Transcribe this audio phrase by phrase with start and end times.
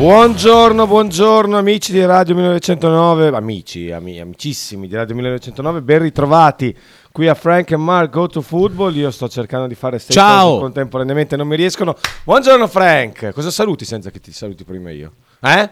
[0.00, 6.74] Buongiorno, buongiorno amici di Radio 1909, amici, ami- amicissimi di Radio 1909, ben ritrovati
[7.12, 8.94] qui a Frank and Mark Go to Football.
[8.96, 10.48] Io sto cercando di fare sei Ciao.
[10.52, 11.94] cose contemporaneamente, non mi riescono.
[12.24, 15.12] Buongiorno Frank, cosa saluti senza che ti saluti prima io?
[15.38, 15.70] Eh?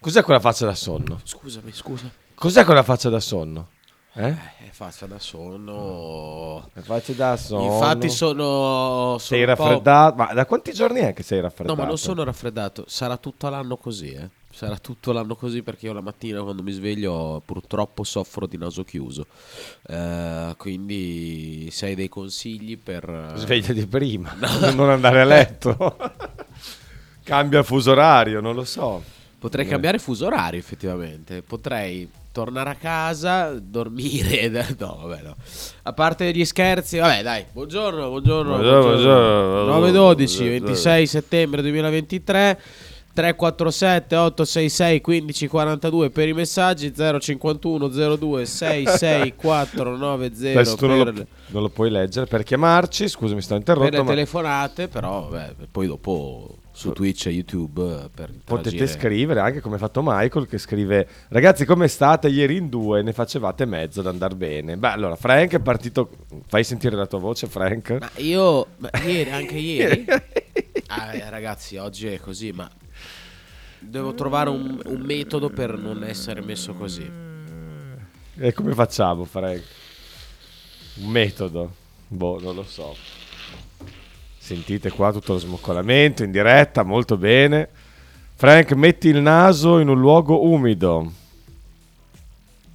[0.00, 1.20] Cos'è quella faccia da sonno?
[1.24, 2.10] Scusami, scusa.
[2.34, 3.68] Cos'è quella faccia da sonno?
[4.16, 4.36] Eh?
[4.76, 6.68] Faccia da sonno.
[6.74, 7.72] La faccia da sonno.
[7.72, 10.16] Infatti sono, sono Sei raffreddato?
[10.16, 11.74] Ma da quanti giorni è che sei raffreddato?
[11.74, 12.84] No, ma non sono raffreddato.
[12.86, 14.28] Sarà tutto l'anno così, eh.
[14.50, 18.84] Sarà tutto l'anno così perché io la mattina quando mi sveglio purtroppo soffro di naso
[18.84, 19.24] chiuso.
[19.88, 23.32] Eh, quindi se hai dei consigli per...
[23.36, 24.36] Svegliati prima,
[24.74, 25.96] non andare a letto.
[27.24, 29.02] Cambia fuso orario, non lo so.
[29.38, 31.40] Potrei cambiare fuso orario effettivamente.
[31.40, 32.06] Potrei
[32.36, 34.64] tornare a casa, dormire.
[34.78, 35.36] No, vabbè, no.
[35.84, 37.46] A parte gli scherzi, vabbè, dai.
[37.50, 38.58] Buongiorno, buongiorno.
[38.58, 40.14] Buongiorno, buongiorno.
[40.14, 42.60] 9-12, 26 settembre 2023.
[43.16, 51.62] 347 866 1542 per i messaggi 051 02 66490 Adesso tu non per, lo, non
[51.62, 55.86] lo puoi leggere per chiamarci, scusami, sto per interrotto, le ma telefonate, però vabbè, poi
[55.86, 61.08] dopo su Twitch e YouTube eh, potete scrivere anche come ha fatto Michael che scrive
[61.28, 62.28] "Ragazzi, come state?
[62.28, 64.76] Ieri in due ne facevate mezzo ad andar bene".
[64.76, 66.10] Beh, allora Frank è partito
[66.46, 67.96] Fai sentire la tua voce, Frank.
[67.98, 70.04] Ma io, ma ieri, anche ieri,
[70.88, 72.70] Ah, eh, ragazzi, oggi è così, ma
[73.78, 77.10] devo trovare un, un metodo per non essere messo così.
[78.38, 79.62] E come facciamo, Frank?
[80.96, 81.72] Un metodo?
[82.08, 82.94] Boh, non lo so.
[84.46, 87.68] Sentite qua tutto lo smoccolamento in diretta, molto bene.
[88.36, 91.10] Frank, metti il naso in un luogo umido.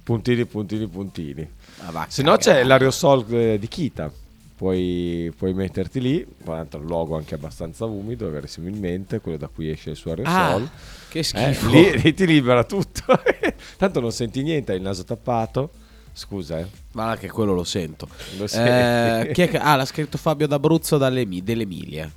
[0.02, 1.48] Puntini, puntini, puntini.
[1.78, 4.12] Ah, Se no c'è l'aerosol eh, di Kita.
[4.54, 9.48] Puoi, puoi metterti lì, tra l'altro è un luogo anche abbastanza umido, verosimilmente, quello da
[9.48, 10.62] cui esce il suo aerosol.
[10.62, 10.70] Ah,
[11.08, 11.70] che Eh, schifo.
[11.70, 13.02] lì, lì ti libera tutto.
[13.78, 15.70] Tanto non senti niente, hai il naso tappato.
[16.14, 16.66] Scusa, eh.
[16.92, 18.08] Ma che quello lo sento.
[18.36, 22.10] Lo Eh, chi è che- ah, l'ha scritto Fabio d'Abruzzo dell'Emilia.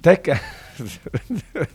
[0.00, 0.38] Te ca-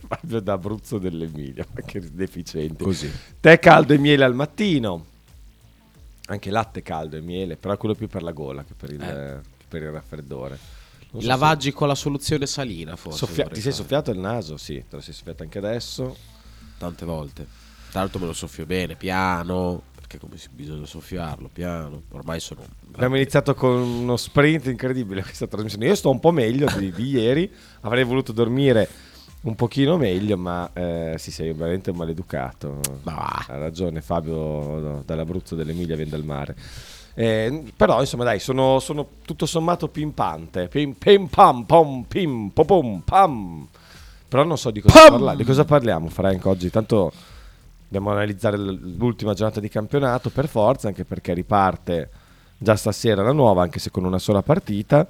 [0.08, 2.84] Fabio d'Abruzzo dell'Emilia, ma che deficiente.
[2.84, 3.12] Così.
[3.40, 5.06] Tè caldo e miele al mattino.
[6.28, 9.42] Anche latte caldo e miele, però quello più per la gola che per il, Eh.
[9.68, 10.58] per il raffreddore.
[11.12, 13.18] So lavaggi con la soluzione salina, se- forse.
[13.26, 14.56] soffia- ti sei soffiato il naso?
[14.58, 16.16] Sì, te lo sei soffiato anche adesso.
[16.78, 17.46] Tante volte.
[17.92, 19.84] Tra l'altro me lo soffio bene, piano.
[20.14, 22.04] Perché come si bisogna soffiarlo, piano.
[22.12, 22.62] Ormai sono.
[22.94, 25.88] Abbiamo iniziato con uno sprint incredibile questa trasmissione.
[25.88, 27.52] Io sto un po' meglio di, di ieri,
[27.82, 28.88] avrei voluto dormire
[29.42, 32.80] un pochino meglio, ma eh, sì, sei veramente un maleducato.
[33.04, 33.46] Ma va.
[33.48, 34.36] Ha ragione Fabio
[34.80, 36.56] no, dall'Abruzzo dell'Emilia viene dal mare.
[37.16, 40.68] Eh, però insomma dai, sono, sono tutto sommato pimpante.
[40.68, 43.68] Pim, pim pam pom pim po, pom pam.
[44.28, 45.38] Però non so di cosa parlare.
[45.38, 46.70] Di cosa parliamo, Frank, oggi?
[46.70, 47.12] Tanto
[47.94, 52.10] dobbiamo analizzare l'ultima giornata di campionato per forza, anche perché riparte
[52.58, 55.08] già stasera la nuova, anche se con una sola partita.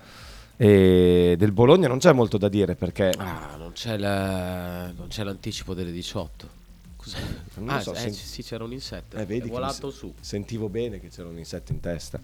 [0.58, 5.24] E del Bologna non c'è molto da dire perché Ah, non c'è, la- non c'è
[5.24, 6.62] l'anticipo delle 18.
[6.98, 7.18] Cos'è?
[7.56, 9.16] Non ah, so, eh, sen- sì, c'era un insetto.
[9.18, 10.14] Eh, vedi è volato mi- su.
[10.20, 12.20] Sentivo bene che c'era un insetto in testa.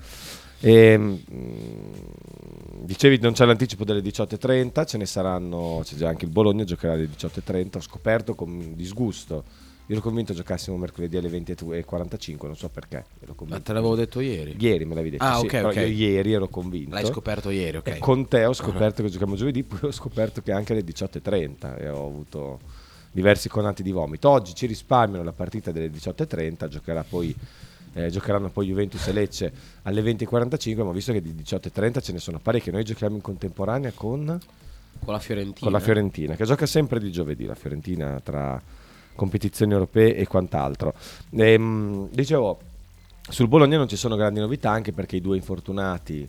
[0.60, 1.16] E, mm,
[2.84, 6.94] dicevi non c'è l'anticipo delle 18.30, ce ne saranno, c'è già anche il Bologna giocherà
[6.94, 9.68] alle 18.30, ho scoperto con disgusto.
[9.90, 13.06] Io ero convinto giocassimo mercoledì alle 20.45, non so perché.
[13.48, 14.56] Ma te l'avevo detto ieri.
[14.60, 15.76] Ieri me l'avevi detto, Ah, sì, ok, però ok.
[15.78, 16.94] io ieri ero convinto.
[16.94, 17.88] L'hai scoperto ieri, ok.
[17.88, 21.80] E con te ho scoperto che giochiamo giovedì, poi ho scoperto che anche alle 18.30
[21.80, 22.60] e ho avuto
[23.12, 24.30] diversi conati di vomito.
[24.30, 27.36] Oggi ci risparmiano la partita delle 18.30, giocherà poi,
[27.94, 32.12] eh, giocheranno poi Juventus e Lecce alle 20.45, ma ho visto che di 18.30 ce
[32.12, 32.72] ne sono parecchie.
[32.72, 34.40] Noi giochiamo in contemporanea con,
[35.04, 35.60] Con la Fiorentina.
[35.62, 38.62] con la Fiorentina, che gioca sempre di giovedì, la Fiorentina tra
[39.20, 40.94] competizioni europee e quant'altro.
[41.32, 42.60] Ehm, dicevo,
[43.30, 46.28] sul Bologna non ci sono grandi novità, anche perché i due infortunati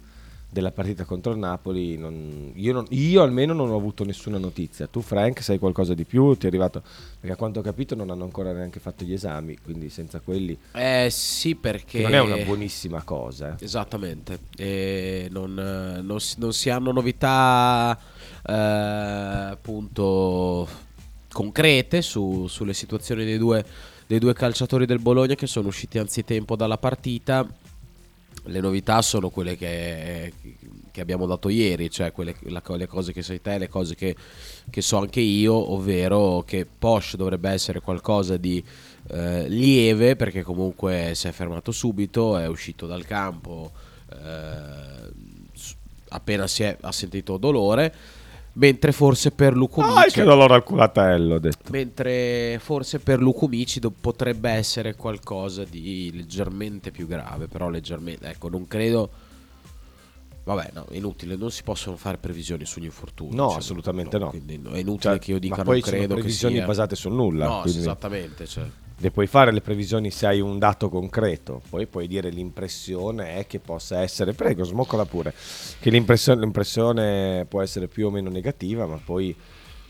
[0.52, 4.88] della partita contro il Napoli, non- io, non- io almeno non ho avuto nessuna notizia.
[4.88, 6.34] Tu, Frank, sai qualcosa di più?
[6.36, 6.82] Ti è arrivato?
[7.20, 10.58] Perché a quanto ho capito non hanno ancora neanche fatto gli esami, quindi senza quelli.
[10.72, 12.02] Eh sì, perché...
[12.02, 13.56] Non è una buonissima cosa.
[13.56, 13.64] eh.
[13.64, 14.40] Esattamente,
[15.30, 17.96] non, non si hanno novità
[18.44, 18.52] eh,
[19.52, 20.66] appunto
[21.40, 23.64] concrete su- sulle situazioni dei due,
[24.06, 27.46] dei due calciatori del Bologna che sono usciti anzitempo dalla partita.
[28.44, 30.32] Le novità sono quelle che,
[30.90, 34.14] che abbiamo dato ieri, cioè quelle, la- le cose che sai te, le cose che,
[34.68, 38.62] che so anche io, ovvero che Porsche dovrebbe essere qualcosa di
[39.08, 43.72] eh, lieve perché comunque si è fermato subito, è uscito dal campo
[44.12, 45.08] eh,
[46.10, 47.94] appena si è, ha sentito dolore,
[48.60, 51.70] mentre forse per Luco Ah, che dolore al culatello, ho detto.
[51.70, 58.68] Mentre forse per Lucumicido potrebbe essere qualcosa di leggermente più grave, però leggermente, ecco, non
[58.68, 59.10] credo...
[60.42, 63.34] Vabbè, no, è inutile, non si possono fare previsioni sugli infortuni.
[63.34, 64.28] No, cioè, assolutamente no.
[64.30, 66.54] Quindi no, è inutile Cioè, che io dica ma non poi sono credo che previsioni
[66.56, 66.66] sia...
[66.66, 67.46] basate sul nulla.
[67.46, 68.64] No, quindi esattamente, cioè.
[69.02, 73.46] Le puoi fare le previsioni se hai un dato concreto, poi puoi dire l'impressione è
[73.46, 75.32] che possa essere, prego, smoccola pure,
[75.80, 79.34] che l'impressione, l'impressione può essere più o meno negativa, ma poi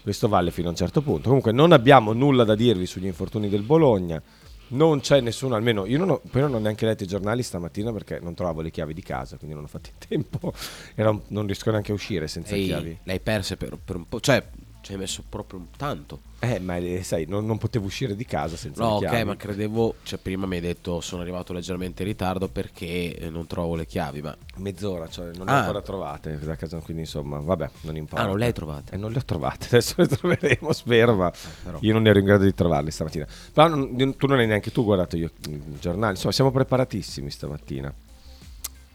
[0.02, 1.24] questo vale fino a un certo punto.
[1.26, 4.22] Comunque non abbiamo nulla da dirvi sugli infortuni del Bologna,
[4.68, 7.92] non c'è nessuno, almeno io non ho, poi non ho neanche letto i giornali stamattina
[7.92, 10.52] perché non trovavo le chiavi di casa, quindi non ho fatto in tempo,
[10.94, 12.98] Era un- non riesco neanche a uscire senza Ehi, chiavi.
[13.02, 14.40] l'hai perse per, per un po', cioè
[14.82, 16.20] ci hai messo proprio tanto.
[16.42, 19.24] Eh, ma eh, sai, non, non potevo uscire di casa senza No, ok, chiavi.
[19.24, 23.46] ma credevo, cioè prima mi hai detto sono arrivato leggermente in ritardo perché eh, non
[23.46, 25.58] trovo le chiavi, ma Mezz'ora, cioè non le ho Ah.
[25.60, 28.24] ancora trovate da casa, quindi insomma, vabbè, non importa.
[28.24, 28.94] Ah, non le hai trovate?
[28.94, 31.30] Eh, non le ho trovate, adesso le troveremo, spero, ma
[31.62, 31.76] però.
[31.82, 33.26] io non ero in grado di trovarle stamattina.
[33.52, 37.92] Però non- tu non hai neanche tu guardato io, i giornali, insomma, siamo preparatissimi stamattina.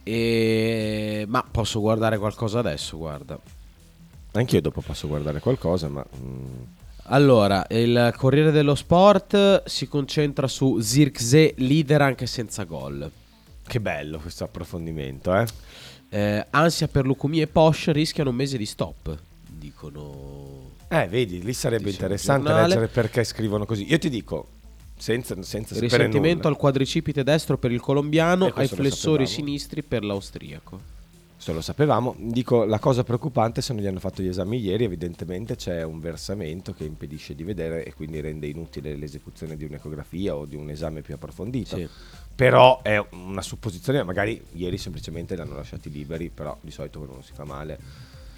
[0.07, 1.25] E...
[1.27, 3.39] Ma posso guardare qualcosa adesso, guarda.
[4.35, 6.05] Anch'io dopo posso guardare qualcosa, ma...
[6.17, 6.61] mm,
[7.07, 13.09] Allora, il Corriere dello Sport si concentra su Zirkzee leader anche senza gol.
[13.67, 15.45] che bello questo approfondimento, eh?
[16.09, 19.17] Eh, ansia per Lucumi e Posh rischiano un mese di stop,
[19.49, 20.71] dicono.
[20.88, 22.67] Eh, vedi, lì sarebbe interessante giornale.
[22.67, 23.85] leggere perché scrivono così.
[23.89, 24.49] Io ti dico,
[24.97, 26.49] senza, senza Risentimento nulla.
[26.49, 29.47] al quadricipite destro per il colombiano, ai flessori sapevamo.
[29.47, 30.93] sinistri per l'austriaco.
[31.45, 34.86] Se lo sapevamo, dico la cosa preoccupante se non gli hanno fatto gli esami ieri,
[34.86, 40.36] evidentemente c'è un versamento che impedisce di vedere e quindi rende inutile l'esecuzione di un'ecografia
[40.36, 41.75] o di un esame più approfondito.
[41.75, 41.88] Sì.
[42.33, 47.18] Però è una supposizione, magari ieri semplicemente li hanno lasciati liberi, però di solito quando
[47.18, 47.77] uno si fa male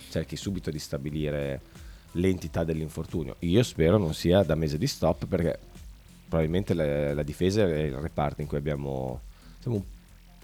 [0.10, 1.62] cerchi subito di stabilire
[2.12, 3.38] l'entità dell'infortunio.
[3.40, 5.58] Io spero non sia da mese di stop perché
[6.28, 9.22] probabilmente la, la difesa è il reparto in cui abbiamo
[9.62, 9.84] siamo un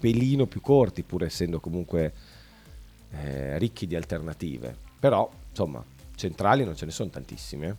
[0.00, 2.32] pelino più corti pur essendo comunque
[3.22, 4.76] eh, ricchi di alternative.
[4.98, 5.82] Però, insomma,
[6.16, 7.66] centrali non ce ne sono tantissime.
[7.68, 7.74] eh.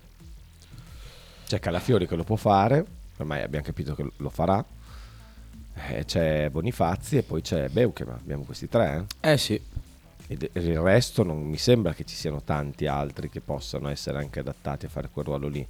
[1.47, 2.85] C'è Calafiori che lo può fare,
[3.17, 4.63] ormai abbiamo capito che lo farà.
[5.89, 9.05] Eh, c'è Bonifazzi e poi c'è Beuke, ma abbiamo questi tre.
[9.21, 9.31] eh.
[9.33, 9.61] Eh sì,
[10.27, 14.39] E il resto non mi sembra che ci siano tanti altri che possano essere anche
[14.39, 15.67] adattati a fare quel ruolo lì.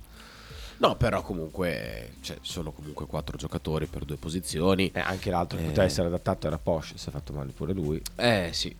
[0.77, 4.91] no, però comunque cioè, sono comunque quattro giocatori per due posizioni.
[4.93, 5.67] E anche l'altro che Eh.
[5.67, 8.01] poteva essere adattato era Posh, si è fatto male pure lui.
[8.15, 8.73] Eh sì.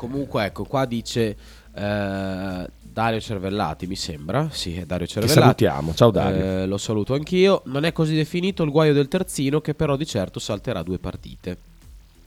[0.00, 1.36] Comunque, ecco, qua dice
[1.74, 4.48] eh, Dario Cervellati, mi sembra.
[4.50, 5.40] Sì, è Dario Cervellati.
[5.40, 6.42] salutiamo, ciao Dario.
[6.62, 7.60] Eh, lo saluto anch'io.
[7.66, 11.56] Non è così definito il guaio del terzino, che però di certo salterà due partite.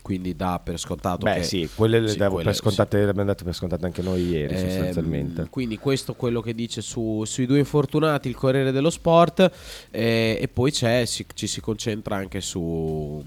[0.03, 1.43] Quindi dà per scontato Beh che...
[1.43, 4.27] sì, quelle le sì, davo quelle- per scontate, le abbiamo date per scontate anche noi
[4.27, 5.47] ieri Ehm, sostanzialmente.
[5.49, 9.49] Quindi questo è quello che dice su- sui due infortunati il Corriere dello Sport
[9.89, 13.23] eh, e poi c'è, si- ci si concentra anche su,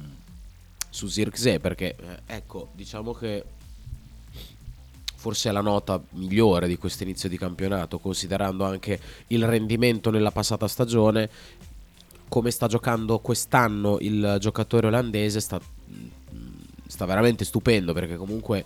[0.91, 3.43] su Zirkzee perché eh, ecco diciamo che
[5.27, 10.31] forse è la nota migliore di questo inizio di campionato considerando anche il rendimento nella
[10.31, 11.29] passata stagione.
[12.29, 15.61] Come sta giocando quest'anno il giocatore olandese sta,
[16.87, 18.65] sta veramente stupendo perché comunque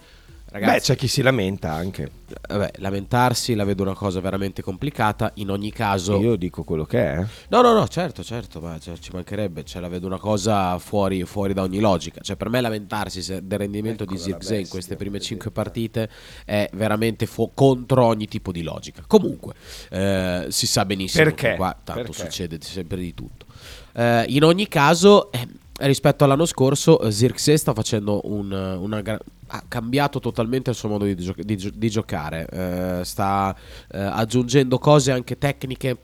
[0.51, 2.11] ragazzi Beh, c'è chi si lamenta anche.
[2.49, 5.31] Vabbè, lamentarsi la vedo una cosa veramente complicata.
[5.35, 7.25] In ogni caso, Io dico quello che è.
[7.49, 9.65] no, no, no, certo, certo, ma cioè, ci mancherebbe.
[9.65, 12.21] Cioè, la vedo una cosa fuori, fuori da ogni logica.
[12.21, 15.29] Cioè, per me, lamentarsi se- del rendimento di Eccola la Zirkzee in queste prime vedete.
[15.29, 16.09] 5 partite
[16.45, 19.03] è veramente fu- contro ogni tipo di logica.
[19.07, 19.55] Comunque,
[19.91, 21.51] eh, si sa benissimo Perché?
[21.51, 22.19] che qua tanto Perché?
[22.19, 23.47] succede sempre di tutto.
[23.93, 25.47] Eh, in ogni caso, eh,
[25.87, 29.19] rispetto all'anno scorso, eh, Zirkzee sta facendo un, una gra-
[29.53, 32.47] ha cambiato totalmente il suo modo di, gio- di gio- di giocare.
[32.51, 33.55] Eh, sta
[33.93, 35.97] eh, aggiungendo cose anche tecniche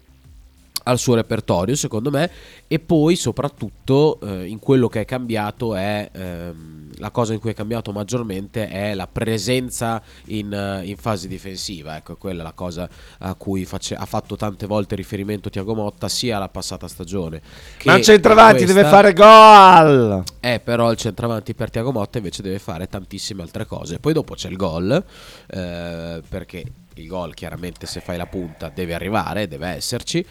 [0.87, 2.31] al suo repertorio secondo me
[2.67, 7.51] e poi soprattutto eh, in quello che è cambiato è ehm, la cosa in cui
[7.51, 12.53] è cambiato maggiormente è la presenza in, eh, in fase difensiva ecco quella è la
[12.53, 12.89] cosa
[13.19, 17.41] a cui face- ha fatto tante volte riferimento Tiago Motta sia la passata stagione
[17.77, 18.75] che Ma il centravanti questa.
[18.75, 20.23] deve fare gol!
[20.41, 23.99] Eh, però il centravanti per Tiago Motta invece deve fare tantissime altre cose.
[23.99, 26.65] Poi dopo c'è il gol, eh, perché
[26.95, 30.25] il gol chiaramente se fai la punta deve arrivare, deve esserci,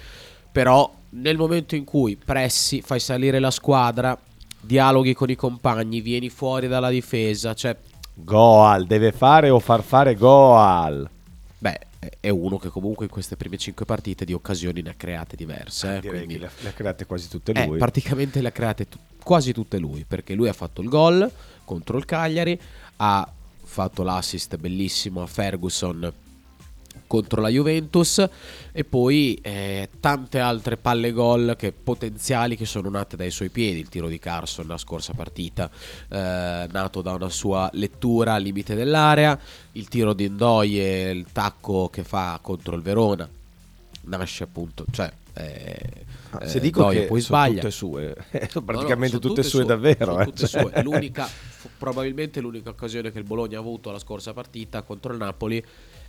[0.56, 4.18] però nel momento in cui pressi, fai salire la squadra,
[4.62, 7.76] dialoghi con i compagni, vieni fuori dalla difesa, cioè,
[8.14, 11.10] Goal, deve fare o far fare gol.
[11.58, 11.80] beh,
[12.22, 15.98] è uno che comunque in queste prime cinque partite di occasioni ne ha create diverse.
[16.02, 17.78] eh, quindi- le, ha create quasi tutte Eh, lui.
[17.78, 21.30] praticamente le ha create tu- quasi tutte lui, perché lui ha fatto il gol
[21.66, 22.58] contro il Cagliari,
[22.96, 23.30] ha
[23.62, 26.14] fatto l'assist bellissimo a Ferguson
[27.08, 28.28] contro la Juventus
[28.72, 33.80] e poi eh, tante altre palle gol che, potenziali che sono nate dai suoi piedi,
[33.80, 35.70] il tiro di Carson la scorsa partita
[36.10, 39.40] eh, nato da una sua lettura al limite dell'area,
[39.74, 43.28] il tiro di Ndoye, il tacco che fa contro il Verona
[44.08, 46.04] nasce appunto, cioè eh,
[46.40, 47.56] Ah, Se eh, dico Ndoye che poi sono sbaglia.
[47.62, 50.06] tutte sue, sono No, no, praticamente sono tutte, sue, davvero.
[50.06, 50.62] sono eh, tutte cioè.
[50.62, 50.84] sue.
[50.84, 51.30] L'unica,
[51.78, 55.64] probabilmente l'unica occasione che il Bologna ha avuto la scorsa partita contro il Napoli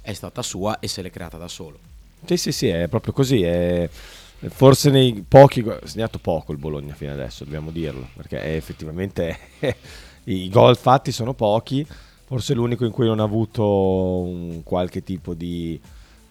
[0.06, 1.80] è stata sua e se l'è creata da solo.
[2.24, 3.42] Sì, sì, sì, è proprio così.
[3.42, 3.88] È...
[3.90, 5.64] Forse nei pochi.
[5.66, 8.06] Ha segnato poco il Bologna fino adesso, dobbiamo dirlo.
[8.14, 9.36] Perché è effettivamente
[10.24, 11.84] i gol fatti sono pochi.
[12.24, 15.80] Forse l'unico in cui non ha avuto un qualche tipo di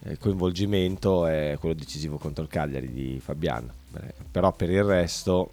[0.04, 3.72] eh, coinvolgimento è quello decisivo contro il Cagliari di Fabiano.
[3.90, 5.50] Beh, Però per il resto,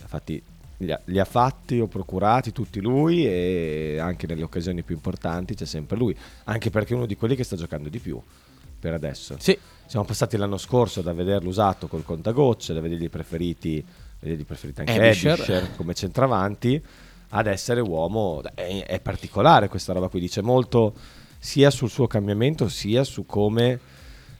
[0.00, 0.42] infatti,
[0.84, 5.54] li ha, li ha fatti o procurati tutti lui e anche nelle occasioni più importanti
[5.54, 6.16] c'è sempre lui.
[6.44, 8.20] Anche perché è uno di quelli che sta giocando di più
[8.78, 9.36] per adesso.
[9.38, 9.56] Sì,
[9.92, 13.84] Siamo passati l'anno scorso da vederlo usato col contagocce, da vedergli preferiti,
[14.20, 15.32] vedergli preferiti anche Ebischer.
[15.34, 16.82] Ebischer come centravanti,
[17.28, 18.42] ad essere uomo.
[18.54, 20.94] È, è particolare questa roba qui, dice molto
[21.38, 23.78] sia sul suo cambiamento sia su come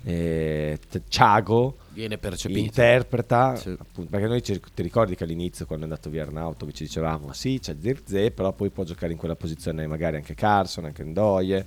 [0.05, 2.59] eh, Thiago viene percepito.
[2.59, 3.69] interpreta Sì.
[3.71, 7.27] appunto, perché noi ci, ti ricordi che all'inizio quando è andato via Arnautovic ci dicevamo
[7.29, 11.03] "Ma sì c'è Zirze però poi può giocare in quella posizione magari anche Carson anche
[11.05, 11.67] Ndoye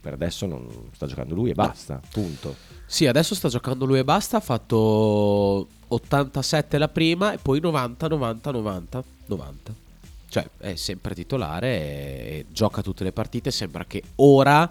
[0.00, 2.54] per adesso non sta giocando lui e basta punto
[2.86, 4.36] Sì, adesso sta giocando lui e basta.
[4.36, 9.74] Ha fatto 87 la prima e poi 90, 90, 90, 90.
[10.28, 13.50] Cioè è sempre titolare gioca tutte le partite.
[13.50, 14.70] Sembra che ora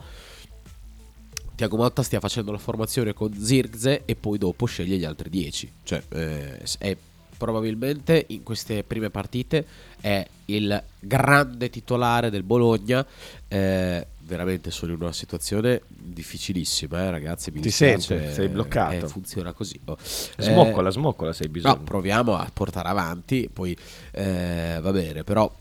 [1.56, 5.72] Tiago Motta stia facendo la formazione con Zirkze e poi dopo sceglie gli altri 10.
[5.84, 6.98] Cioè eh, è
[7.38, 9.66] probabilmente in queste prime partite
[10.00, 13.06] è il grande titolare del Bologna.
[13.48, 17.50] eh, veramente sono in una situazione difficilissima, eh, ragazzi.
[17.52, 19.06] Mi Ti dispiace, sento, sei bloccato.
[19.06, 19.78] eh, funziona così.
[19.86, 19.98] oh.
[20.38, 23.76] Eh, smoccola smoccola se hai bisogno No, proviamo a portare avanti, poi
[24.12, 25.54] eh, va bene, però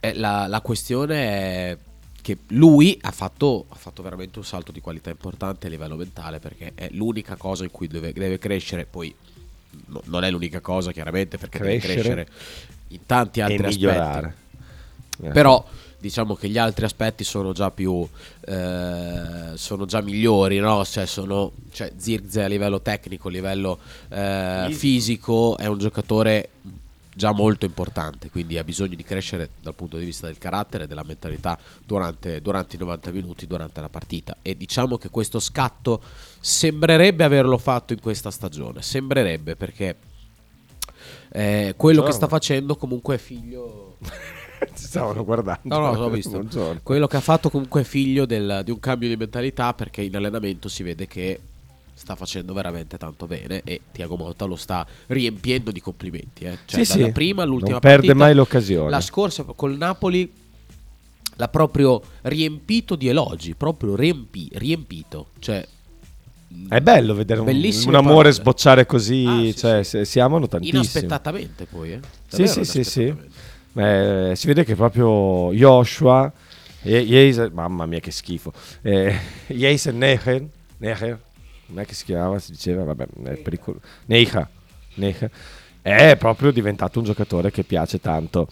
[0.00, 1.78] eh, la, la questione è
[2.28, 6.40] che lui ha fatto, ha fatto veramente un salto di qualità importante a livello mentale
[6.40, 9.14] perché è l'unica cosa in cui deve, deve crescere, poi
[9.86, 12.28] no- non è l'unica cosa chiaramente perché Crescere deve crescere
[12.88, 13.76] in tanti e altri aspetti.
[13.76, 14.34] migliorare
[15.22, 15.30] Eh.
[15.30, 15.66] Però
[15.98, 18.06] diciamo che gli altri aspetti sono già più
[18.46, 20.84] eh, sono già migliori, no?
[20.84, 23.78] Cioè, sono, cioè Zirkzee a livello tecnico, a livello
[24.10, 26.50] eh, fisico è un giocatore
[27.18, 30.86] già molto importante, quindi ha bisogno di crescere dal punto di vista del carattere e
[30.86, 34.36] della mentalità durante, durante i 90 minuti, durante la partita.
[34.40, 36.00] E diciamo che questo scatto
[36.38, 39.96] sembrerebbe averlo fatto in questa stagione, sembrerebbe perché
[41.32, 43.96] eh, quello che sta facendo comunque è figlio...
[44.74, 46.30] ci stavano guardando No, no, l'ho visto.
[46.30, 46.80] Buongiorno.
[46.84, 50.14] Quello che ha fatto comunque è figlio del- di un cambio di mentalità perché in
[50.14, 51.40] allenamento si vede che
[51.98, 56.44] sta facendo veramente tanto bene e Tiago Motta lo sta riempiendo di complimenti.
[56.44, 56.58] Eh.
[56.64, 57.12] Cioè, Sì, dalla sì.
[57.12, 58.90] prima all'ultima Non perde partita, mai l'occasione.
[58.90, 60.30] La scorsa col Napoli
[61.36, 65.28] l'ha proprio riempito di elogi, proprio riempi- riempito.
[65.38, 65.66] Cioè,
[66.68, 68.32] è bello vedere un, un amore parole.
[68.32, 70.04] sbocciare così Ah, sì, cioè sì.
[70.04, 71.92] si amano tantissimo inaspettatamente poi.
[71.92, 72.00] Eh.
[72.28, 73.14] Sì, Davvero sì, sì, sì.
[73.74, 76.32] Eh, si vede che proprio Joshua,
[76.82, 78.52] e- Jeise- mamma mia che schifo,
[78.82, 79.14] eh,
[79.48, 80.46] Jeise Neher,
[80.78, 81.20] Neher,
[81.68, 84.48] non è che si chiamava, si diceva, vabbè, è pericoloso, Neha,
[84.94, 85.30] Neha,
[85.82, 88.48] è proprio diventato un giocatore che piace tanto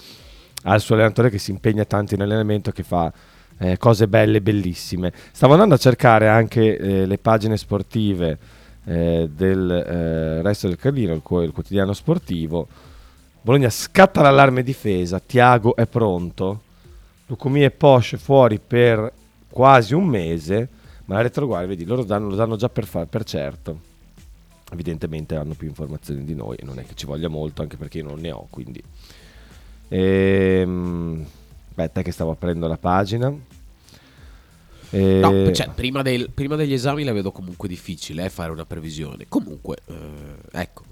[0.63, 3.13] al suo allenatore che si impegna tanto in allenamento, che fa
[3.59, 5.13] eh, cose belle, bellissime.
[5.33, 8.39] Stavo andando a cercare anche eh, le pagine sportive
[8.85, 12.67] eh, del eh, Resto del Carlino, il, il quotidiano sportivo.
[13.41, 16.63] Bologna scatta l'allarme difesa, Tiago è pronto,
[17.27, 19.13] Lucumi e Porsche fuori per
[19.49, 20.69] quasi un mese,
[21.07, 23.81] ma la retroguardia, vedi, loro danno- lo danno già per, fa- per certo.
[24.73, 27.99] evidentemente hanno più informazioni di noi e non è che ci voglia molto anche perché
[27.99, 28.83] io non ne ho quindi
[29.89, 31.25] ehm,
[31.69, 33.33] aspetta che stavo aprendo la pagina
[34.91, 38.65] E- No, cioè, prima, del- prima degli esami la vedo comunque difficile eh, fare una
[38.65, 39.27] previsione.
[39.29, 40.85] Comunque, eh, ecco.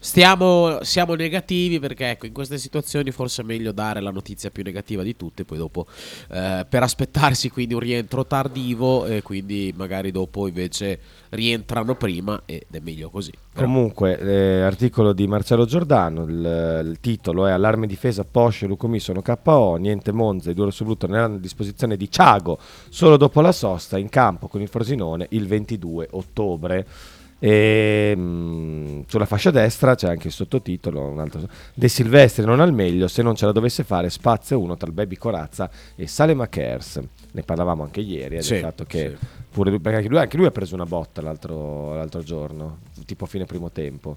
[0.00, 4.62] Stiamo, siamo negativi perché ecco, in queste situazioni forse è meglio dare la notizia più
[4.62, 5.86] negativa di tutte, poi dopo
[6.30, 11.00] eh, per aspettarsi quindi un rientro tardivo e quindi magari dopo invece
[11.30, 13.32] rientrano prima ed è meglio così.
[13.52, 18.68] Però- Comunque, eh, articolo di Marcello Giordano, il, il titolo è Allarme difesa, Porsche e
[18.68, 23.16] Lucumi sono KO, niente Monza e Duro Subluto ne hanno a disposizione di Ciago solo
[23.16, 26.86] dopo la sosta in campo con il Frosinone il 22 ottobre.
[27.40, 32.72] E, mm, sulla fascia destra c'è anche il sottotitolo un altro, De Silvestri non al
[32.72, 36.48] meglio se non ce la dovesse fare spazio uno tra il Baby Corazza e Salema
[36.48, 37.00] Kers.
[37.30, 39.26] Ne parlavamo anche ieri eh, Sì, del fatto che sì.
[39.50, 43.26] pure lui, anche lui, anche lui ha preso una botta l'altro, l'altro giorno tipo a
[43.28, 44.16] fine primo tempo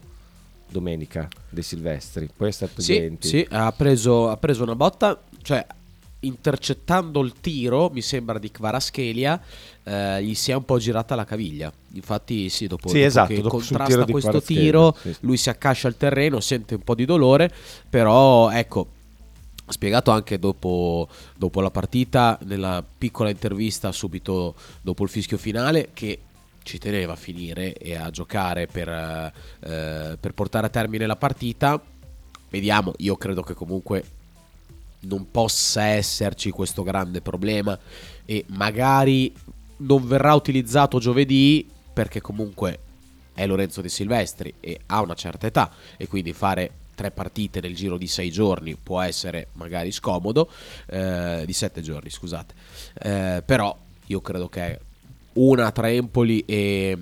[0.71, 2.29] domenica De Silvestri.
[2.35, 5.65] Poi è stato Sì, sì, ha preso, ha preso una botta, cioè
[6.21, 9.41] intercettando il tiro, mi sembra di Kvaraschelia,
[9.83, 11.71] eh, gli si è un po' girata la caviglia.
[11.93, 15.87] Infatti, sì, dopo, Sì, dopo esatto, che dopo contrasta questo tiro, sì, lui si accascia
[15.87, 17.51] al terreno, sente un po' di dolore,
[17.89, 18.87] però ecco.
[19.65, 25.89] ha Spiegato anche dopo, dopo la partita, nella piccola intervista subito dopo il fischio finale,
[25.93, 26.19] che
[26.63, 31.81] ci teneva a finire e a giocare per, eh, per portare a termine la partita.
[32.49, 34.03] Vediamo, io credo che comunque
[35.01, 37.77] non possa esserci questo grande problema
[38.25, 39.33] e magari
[39.77, 42.79] non verrà utilizzato giovedì perché comunque
[43.33, 47.75] è Lorenzo De Silvestri e ha una certa età e quindi fare tre partite nel
[47.75, 50.49] giro di sei giorni può essere magari scomodo,
[50.87, 52.53] eh, di sette giorni scusate,
[53.01, 53.75] Eh, però
[54.07, 54.79] io credo che
[55.33, 56.97] una tra Empoli e,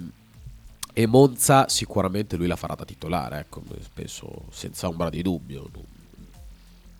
[0.93, 3.61] e Monza sicuramente lui la farà da titolare, ecco,
[3.93, 5.69] penso senza ombra di dubbio.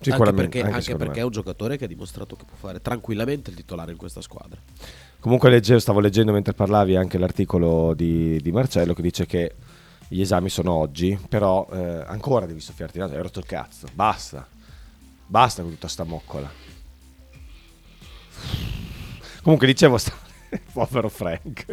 [0.00, 2.80] Sicuramente, anche perché, anche anche perché è un giocatore che ha dimostrato che può fare
[2.80, 4.58] tranquillamente il titolare in questa squadra.
[5.18, 9.54] comunque leggevo, stavo leggendo mentre parlavi anche l'articolo di, di Marcello che dice che
[10.08, 13.86] gli esami sono oggi però eh, ancora devi soffiarti il naso hai rotto il cazzo
[13.92, 14.46] basta.
[15.30, 16.50] Basta con tutta sta moccola.
[19.42, 20.12] Comunque dicevo sta-
[20.72, 21.64] povero Frank.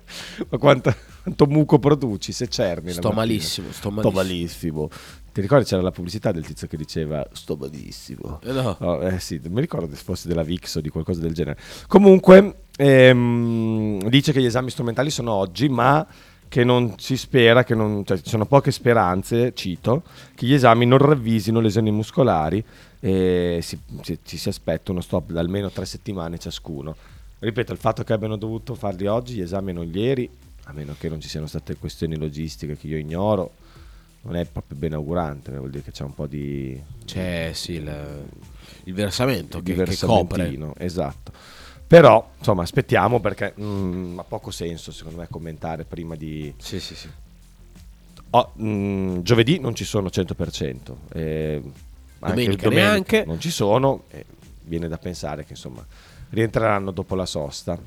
[0.48, 4.88] Ma quanto, quanto muco produci se cerni la Sto malissimo, sto Sto malissimo.
[5.34, 8.38] Ti ricordi c'era la pubblicità del tizio che diceva sto malissimo?
[8.44, 8.76] Eh no.
[8.78, 11.58] Oh, eh sì, mi ricordo se fosse della Vix o di qualcosa del genere.
[11.88, 16.06] Comunque ehm, dice che gli esami strumentali sono oggi, ma
[16.46, 20.04] che non si spera, che non, cioè, ci sono poche speranze, cito,
[20.36, 22.64] che gli esami non ravvisino lesioni muscolari
[23.00, 26.94] e si, si- ci si aspetta uno stop da almeno tre settimane ciascuno.
[27.40, 30.30] Ripeto, il fatto che abbiano dovuto farli oggi, gli esami non ieri,
[30.66, 33.50] a meno che non ci siano state questioni logistiche che io ignoro,
[34.24, 38.24] non è proprio ben augurante, vuol dire che c'è un po' di, C'è sì il,
[38.84, 40.56] il versamento di che, che copre.
[40.78, 41.32] esatto.
[41.86, 46.52] Però, insomma, aspettiamo perché mm, ha poco senso, secondo me, commentare prima di...
[46.56, 47.08] Sì, sì, sì.
[48.30, 51.62] Oh, mm, giovedì non ci sono 100%, eh,
[52.18, 53.24] Domenica neanche.
[53.26, 54.24] non ci sono, e
[54.62, 55.84] viene da pensare che, insomma,
[56.30, 57.78] rientreranno dopo la sosta.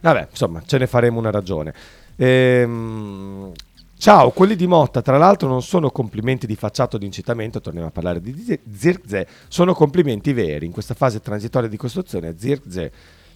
[0.00, 1.74] Vabbè, insomma, ce ne faremo una ragione.
[2.16, 3.52] Ehm,
[4.00, 7.90] ciao, quelli di Motta, tra l'altro, non sono complimenti di facciato di incitamento, torniamo a
[7.90, 10.64] parlare di Zi- Zirkzee, sono complimenti veri.
[10.64, 12.92] In questa fase transitoria di costruzione, Zirkzee,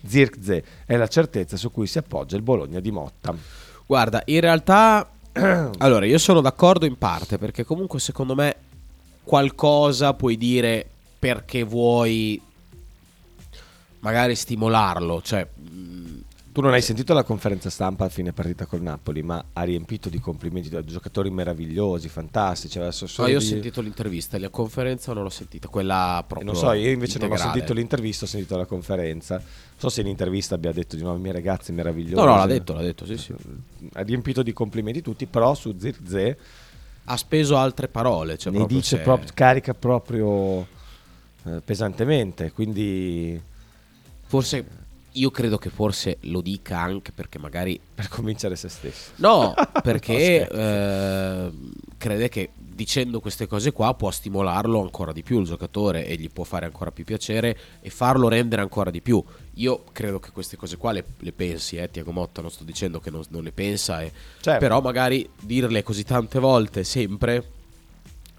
[0.06, 3.34] Zirkzee è la certezza su cui si appoggia il Bologna di Motta.
[3.84, 5.06] Guarda, in realtà
[5.78, 8.56] allora io sono d'accordo in parte perché comunque secondo me
[9.22, 10.86] qualcosa puoi dire
[11.18, 12.40] perché vuoi
[14.00, 16.13] magari stimolarlo, cioè mh,
[16.54, 20.08] Tu non hai sentito la conferenza stampa a fine partita col Napoli, ma ha riempito
[20.08, 22.76] di complimenti da giocatori meravigliosi, fantastici.
[22.78, 26.24] aveva so- no, io ho di- sentito l'intervista, la conferenza non l'ho sentita, quella E
[26.28, 27.54] proprio non so, io invece non ho integrale.
[27.58, 29.34] sentito l'intervista, ho sentito la conferenza.
[29.38, 29.44] Non
[29.78, 32.14] so se in intervista abbia detto di nuovo i miei ragazzi meravigliosi.
[32.14, 33.34] No, no, l'ha detto, l'ha detto, sì, sì.
[33.94, 36.38] Ha riempito di complimenti tutti, però su Zirze
[37.06, 40.60] Ha speso altre parole, cioè ne proprio dice se- proprio, carica proprio
[41.46, 42.52] eh, pesantemente.
[42.52, 43.42] Quindi
[44.26, 44.82] forse
[45.16, 49.10] io credo che forse lo dica anche perché magari per convincere se stesso.
[49.16, 51.52] No, perché No, eh,
[51.98, 56.28] crede che dicendo queste cose qua può stimolarlo ancora di più il giocatore e gli
[56.28, 59.22] può fare ancora più piacere e farlo rendere ancora di più.
[59.54, 62.98] Io credo che queste cose qua le, le pensi, eh, Tiago Motta, non sto dicendo
[62.98, 64.58] che non, non le pensa, eh, Certo.
[64.58, 67.50] però magari dirle così tante volte sempre,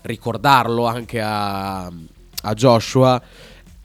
[0.02, 3.22] ricordarlo anche a, a Joshua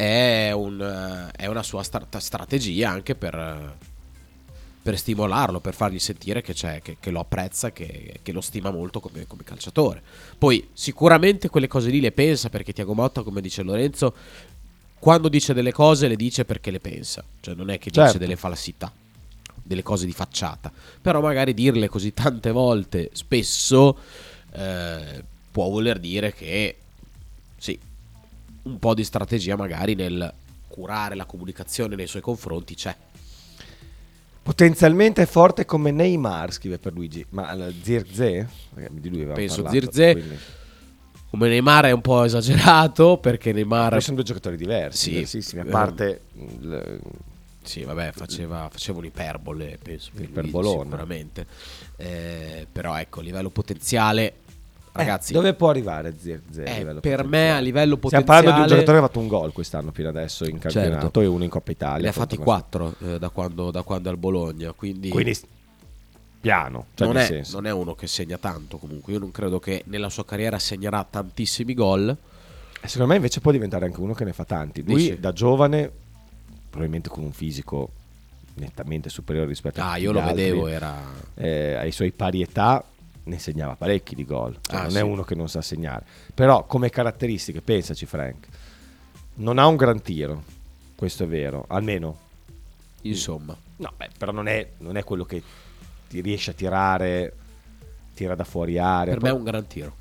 [0.00, 3.76] è, un, eh, è una sua stra- strategia anche per,
[4.82, 8.70] per stimolarlo, per fargli sentire che, c'è, che, che lo apprezza, che, che lo stima
[8.70, 10.02] molto come, come calciatore.
[10.38, 14.14] Poi sicuramente quelle cose lì le pensa perché Tiago Motta, come dice Lorenzo,
[14.98, 18.12] quando dice delle cose le dice perché le pensa, cioè non è che Certo.
[18.12, 18.90] dice delle falsità,
[19.62, 23.98] delle cose di facciata, però magari dirle così tante volte, spesso,
[24.52, 26.76] eh, può voler dire che
[28.62, 30.32] un po' di strategia magari nel
[30.68, 32.94] curare la comunicazione nei suoi confronti c'è.
[34.42, 37.24] Potenzialmente forte come Neymar, scrive per Luigi.
[37.30, 38.48] Ma eh, Zirze?
[38.90, 40.12] Di lui Penso parlato, Zirze.
[40.12, 40.38] quindi-
[41.30, 43.90] Come Neymar è un po' esagerato perché Neymar...
[43.90, 45.10] Poi sono due giocatori diversi, Sì.
[45.10, 45.60] diversissimi.
[45.60, 47.00] A parte il-
[47.62, 50.10] Sì, vabbè, faceva, faceva un'iperbole, penso.
[50.14, 50.72] per Iperbolona.
[50.74, 51.46] Luigi, Sicuramente.
[51.96, 54.32] Eh, però ecco, a livello potenziale,
[54.92, 56.64] ragazzi, Eh, dove può arrivare Zirze?
[56.64, 58.24] a eh, per me a livello Stiamo potenziale...
[58.24, 61.20] parlando di un giocatore che ha fatto un gol quest'anno fino adesso in campionato Certo.
[61.20, 62.02] e uno in Coppa Italia.
[62.02, 65.08] Ne ha fatti quattro eh, da, quando, da quando è al Bologna, quindi...
[65.10, 65.38] Quindi
[66.40, 69.12] piano, cioè non, è, non è uno che segna tanto comunque.
[69.12, 72.16] Io non credo che nella sua carriera segnerà tantissimi gol.
[72.82, 74.82] Secondo me invece può diventare anche uno che ne fa tanti.
[74.82, 75.20] Lui Dici?
[75.20, 75.90] da giovane,
[76.70, 77.90] probabilmente con un fisico
[78.54, 80.96] nettamente superiore rispetto a Ah, tutti io gli lo altri, vedevo, era...
[81.34, 82.82] eh, ai suoi pari età
[83.24, 84.58] ne segnava parecchi di gol.
[84.60, 84.96] Cioè, Ah, non sì.
[84.98, 86.04] è uno che non sa segnare.
[86.34, 88.46] Però come caratteristiche, pensaci Frank,
[89.34, 90.42] non ha un gran tiro,
[90.94, 92.28] questo è vero, almeno.
[93.02, 95.42] Insomma, No, beh, però non è, non è quello che
[96.08, 97.34] ti riesce a tirare,
[98.14, 99.14] tira da fuori area.
[99.14, 99.94] per me è Poi- un gran tiro.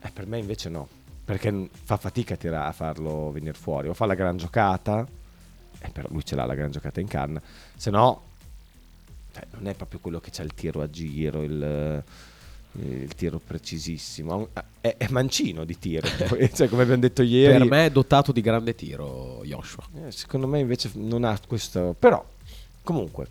[0.00, 0.88] eh, per me invece no,
[1.24, 3.86] perché fa fatica a, tira- a farlo venire fuori.
[3.88, 5.06] O fa la gran giocata,
[5.78, 7.40] eh, però lui ce l'ha la gran giocata in canna,
[7.76, 8.22] se no
[9.32, 12.02] cioè, non è proprio quello che c'ha il tiro a giro, il,
[12.78, 14.48] il tiro precisissimo.
[14.80, 16.06] È, è mancino di tiro,
[16.52, 17.58] cioè, come abbiamo detto ieri.
[17.58, 19.84] Per me è dotato di grande tiro, Joshua.
[20.04, 21.94] Eh, secondo me invece non ha questo...
[21.98, 22.24] Però,
[22.82, 23.26] comunque,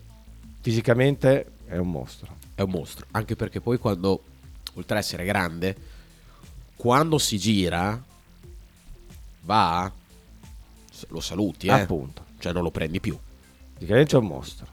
[0.62, 2.36] fisicamente è un mostro.
[2.55, 3.05] È un mostro.
[3.12, 4.21] Anche perché poi quando,
[4.73, 5.75] oltre ad essere grande,
[6.75, 8.01] quando si gira,
[9.41, 9.91] va,
[11.08, 11.71] lo saluti, eh.
[11.71, 12.23] Appunto.
[12.39, 13.17] Cioè non lo prendi più.
[13.73, 14.67] Fisicamente è un mostro.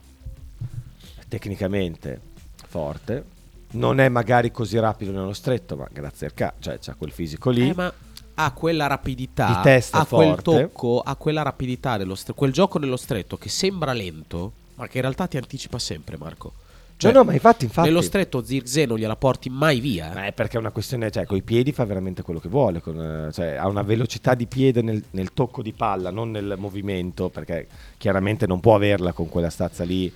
[1.29, 2.21] Tecnicamente
[2.67, 3.32] forte.
[3.73, 7.51] Non è magari così rapido nello stretto, ma grazie al ca, cioè c'ha quel fisico
[7.51, 7.69] lì.
[7.71, 7.93] Eh, ma
[8.35, 10.43] ha quella rapidità, Di testa ha quel forte.
[10.43, 14.97] tocco, ha quella rapidità dello stre- quel gioco nello stretto che sembra lento, ma che
[14.99, 16.53] in realtà ti anticipa sempre, Marco.
[16.97, 17.89] Cioè, no, no, ma infatti, infatti.
[17.89, 20.13] nello stretto Zirze non gliela porti mai via.
[20.13, 20.15] eh.
[20.15, 22.81] Ma è perché è una questione, cioè, coi piedi fa veramente quello che vuole.
[22.81, 27.29] con, cioè, ha una velocità di piede nel, nel tocco di palla, non nel movimento,
[27.29, 27.67] perché
[27.99, 30.13] chiaramente non può averla con quella stazza lì.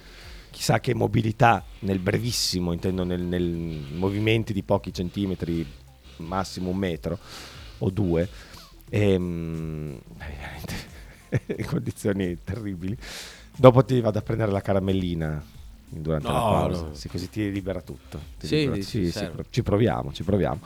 [0.56, 3.42] Chissà che mobilità nel brevissimo, intendo nel, nel
[3.92, 5.64] movimenti di pochi centimetri,
[6.16, 7.18] massimo un metro
[7.80, 8.26] o due.
[8.88, 12.96] Ehm, veramente condizioni terribili.
[13.54, 15.44] Dopo ti vado a prendere la caramellina
[15.90, 16.94] durante la No, pausa, no.
[16.94, 18.18] sì, così ti libera tutto.
[18.38, 20.60] Ti Sì, libera- sì, sì, ci proviamo, ci proviamo.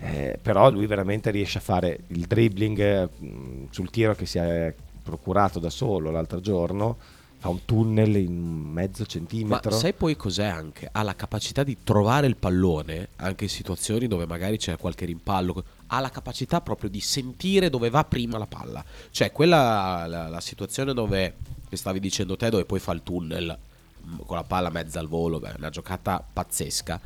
[0.00, 4.74] Eh, però lui veramente riesce a fare il dribbling mh, sul tiro che si è
[5.04, 6.96] procurato da solo l'altro giorno,
[7.44, 8.32] fa un tunnel in
[8.72, 9.70] mezzo Ma centimetro.
[9.70, 10.88] sai poi cos'è anche?
[10.90, 15.62] Ha la capacità di trovare il pallone anche in situazioni dove magari c'è qualche rimpallo.
[15.88, 18.82] Ha la capacità proprio di sentire dove va prima la palla.
[19.10, 21.34] Cioè, quella la, la situazione dove
[21.68, 23.58] che stavi dicendo te, dove poi fa il tunnel
[24.00, 26.98] mh, con la palla mezza al volo, beh, è una giocata pazzesca.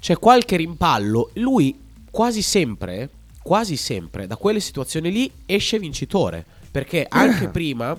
[0.00, 1.78] C'è qualche rimpallo, lui
[2.10, 3.10] quasi sempre,
[3.42, 6.46] quasi sempre da quelle situazioni lì esce vincitore.
[6.70, 7.94] Perché anche prima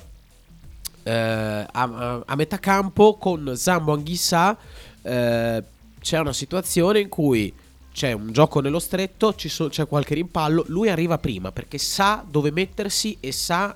[1.09, 4.55] eh, a, a- metà campo con Zambo Anghissà
[5.01, 5.63] eh,
[5.99, 7.51] c'è una situazione in cui
[7.91, 12.51] c'è un gioco nello stretto, so- c'è qualche rimpallo, lui arriva prima perché sa dove
[12.51, 13.75] mettersi e sa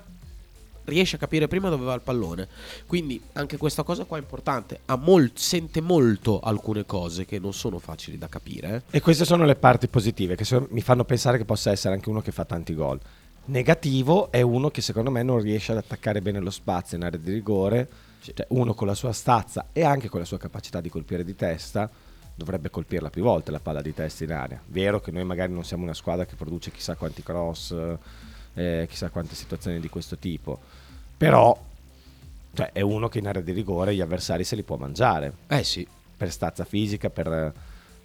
[0.86, 2.46] riesce a capire prima dove va il pallone.
[2.86, 4.80] Quindi anche questa cosa qua è importante.
[4.86, 8.84] Ha mol- sente molto alcune cose che non sono facili da capire.
[8.90, 8.96] eh.
[8.98, 12.08] E queste sono le parti positive che so- mi fanno pensare che possa essere anche
[12.10, 13.00] uno che fa tanti gol.
[13.46, 17.18] Negativo è uno che secondo me non riesce ad attaccare bene lo spazio in area
[17.18, 17.88] di rigore.
[18.20, 21.36] Cioè, uno con la sua stazza e anche con la sua capacità di colpire di
[21.36, 21.90] testa
[22.34, 24.58] dovrebbe colpirla più volte la palla di testa in area.
[24.68, 27.74] Vero che noi magari non siamo una squadra che produce chissà quanti cross,
[28.54, 30.58] eh, chissà quante situazioni di questo tipo.
[31.18, 31.56] Però
[32.54, 35.62] cioè, è uno che in area di rigore gli avversari se li può mangiare Eh
[35.62, 37.52] sì, per stazza fisica, per, eh,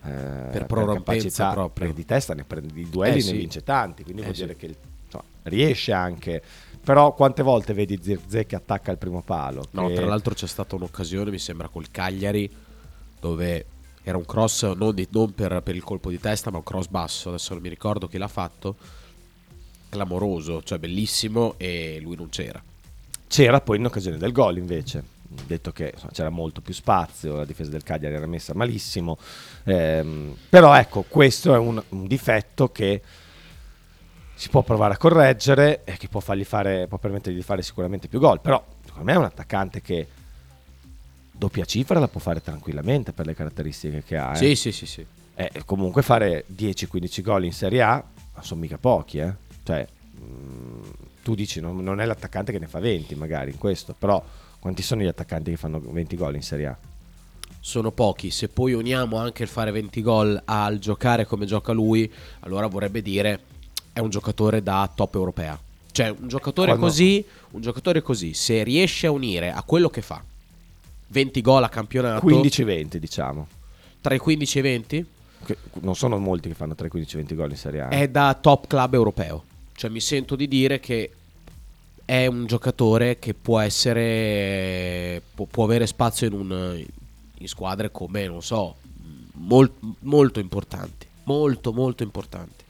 [0.01, 1.93] per prorompenza capacità proprio.
[1.93, 3.37] di testa ne prende di duelli Eh, ne sì.
[3.37, 4.41] vince tanti, quindi Eh, vuol sì.
[4.43, 4.75] dire che il-
[5.43, 6.41] riesce anche.
[6.83, 9.65] Però quante volte vedi Zirze che attacca al primo palo?
[9.71, 12.49] No, che- tra l'altro c'è stata un'occasione, mi sembra, col Cagliari,
[13.19, 13.65] dove
[14.03, 16.87] era un cross non, di- non per, per il colpo di testa, ma un cross
[16.87, 17.29] basso.
[17.29, 18.75] Adesso non mi ricordo chi l'ha fatto.
[19.89, 22.61] Clamoroso, cioè bellissimo, e lui non c'era.
[23.27, 25.03] C'era poi in occasione del gol invece.
[25.45, 29.19] detto che insomma, c'era molto più spazio, la difesa del Cagliari era messa malissimo,
[29.65, 33.01] ehm, però ecco, questo è un, un, difetto che
[34.39, 38.07] si può provare a correggere e che può, fargli fare, può permettergli di fare sicuramente
[38.07, 40.07] più gol, però secondo me è un attaccante che
[41.29, 44.31] doppia cifra la può fare tranquillamente per le caratteristiche che ha.
[44.31, 44.35] Eh.
[44.37, 45.05] Sì, sì, sì, sì.
[45.35, 48.01] E comunque fare 10-15 gol in Serie A
[48.39, 49.33] sono mica pochi, eh?
[49.61, 50.81] Cioè, mh, mm,
[51.21, 54.23] tu dici non, non è l'attaccante che ne fa 20 magari in questo, però
[54.57, 56.77] quanti sono gli attaccanti che fanno 20 gol in Serie A?
[57.59, 62.09] Sono pochi, se poi uniamo anche il fare 20 gol al giocare come gioca lui,
[62.39, 63.57] allora vorrebbe dire
[63.93, 65.59] è un giocatore da top europea.
[65.91, 66.85] Cioè un giocatore Quando...
[66.85, 70.23] così, un giocatore così, se riesce a unire a quello che fa
[71.07, 73.47] 20 gol a campionato 15-20 diciamo.
[74.01, 75.05] Tra i 15 e i 20?
[75.45, 77.87] Che non sono molti che fanno tra i 15 e 20 gol in Serie A.
[77.89, 79.43] È da top club europeo.
[79.73, 81.11] Cioè mi sento di dire che
[82.09, 86.83] è un giocatore che può essere può, può avere spazio in, un,
[87.37, 88.77] in, squadre come non so
[89.33, 92.63] molt, molto importanti molto molto importanti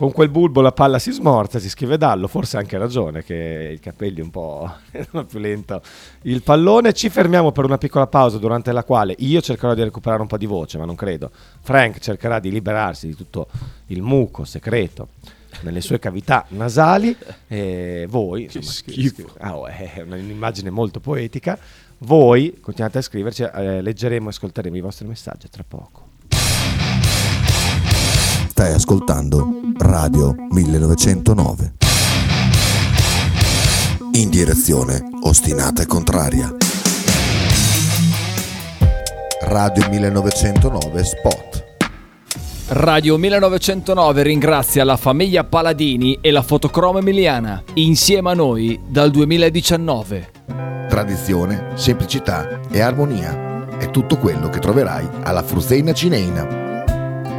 [0.00, 3.68] con quel bulbo la palla si smorza, si scrive Dallo, forse ha anche ragione che
[3.70, 4.76] il capelli un po'
[5.28, 5.82] più lento.
[6.22, 10.22] Il pallone, ci fermiamo per una piccola pausa durante la quale io cercherò di recuperare
[10.22, 11.30] un po' di voce, ma non credo.
[11.60, 13.48] Frank cercherà di liberarsi di tutto
[13.88, 15.08] il muco segreto
[15.64, 17.14] nelle sue cavità nasali
[17.46, 21.58] e voi, insomma, ah, oh, è un'immagine molto poetica,
[21.98, 26.09] voi continuate a scriverci, eh, leggeremo e ascolteremo i vostri messaggi tra poco.
[28.60, 31.72] Stai ascoltando Radio 1909.
[34.12, 36.54] In direzione ostinata e contraria.
[39.40, 41.64] Radio 1909 Spot.
[42.68, 50.32] Radio 1909 ringrazia la famiglia Paladini e la fotocromo emiliana, insieme a noi dal 2019.
[50.86, 56.68] Tradizione, semplicità e armonia è tutto quello che troverai alla Fruzeina Cineina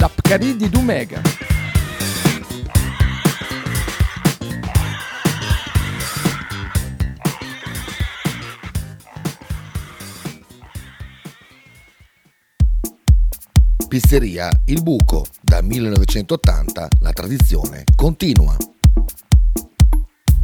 [0.00, 1.20] la Pcaridi di Dumega.
[13.86, 15.26] Pizzeria Il Buco.
[15.38, 18.56] Da 1980 la tradizione continua.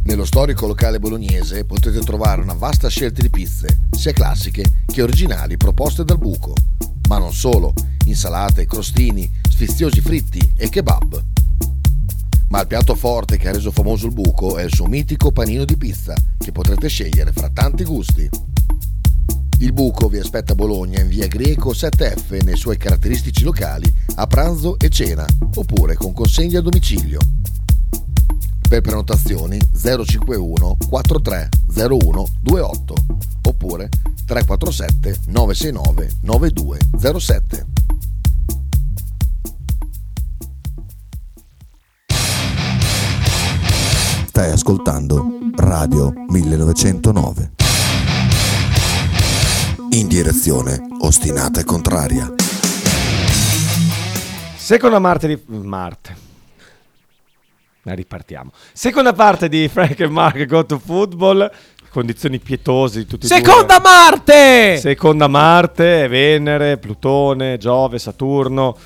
[0.03, 5.57] Nello storico locale bolognese potete trovare una vasta scelta di pizze, sia classiche che originali
[5.57, 6.53] proposte dal buco.
[7.07, 7.73] Ma non solo,
[8.05, 11.23] insalate, crostini, sfiziosi fritti e kebab.
[12.49, 15.65] Ma il piatto forte che ha reso famoso il buco è il suo mitico panino
[15.65, 18.29] di pizza, che potrete scegliere fra tanti gusti.
[19.59, 24.27] Il buco vi aspetta a Bologna in via Greco 7F nei suoi caratteristici locali a
[24.27, 27.19] pranzo e cena, oppure con consegna a domicilio.
[28.67, 32.93] Per prenotazioni 051 4301 28
[33.47, 33.89] oppure
[34.25, 37.65] 347 969 9207.
[44.27, 45.25] Stai ascoltando
[45.55, 47.51] Radio 1909.
[49.91, 52.33] In direzione ostinata e contraria.
[54.57, 56.26] Seconda Marte di Marte
[57.95, 58.51] ripartiamo.
[58.73, 61.49] Seconda parte di Frank e Mark Go to Football.
[61.89, 63.79] condizioni pietose di tutti e Seconda.
[63.79, 64.77] Marte!
[64.77, 68.77] Seconda Marte, Venere, Plutone, Giove, Saturno.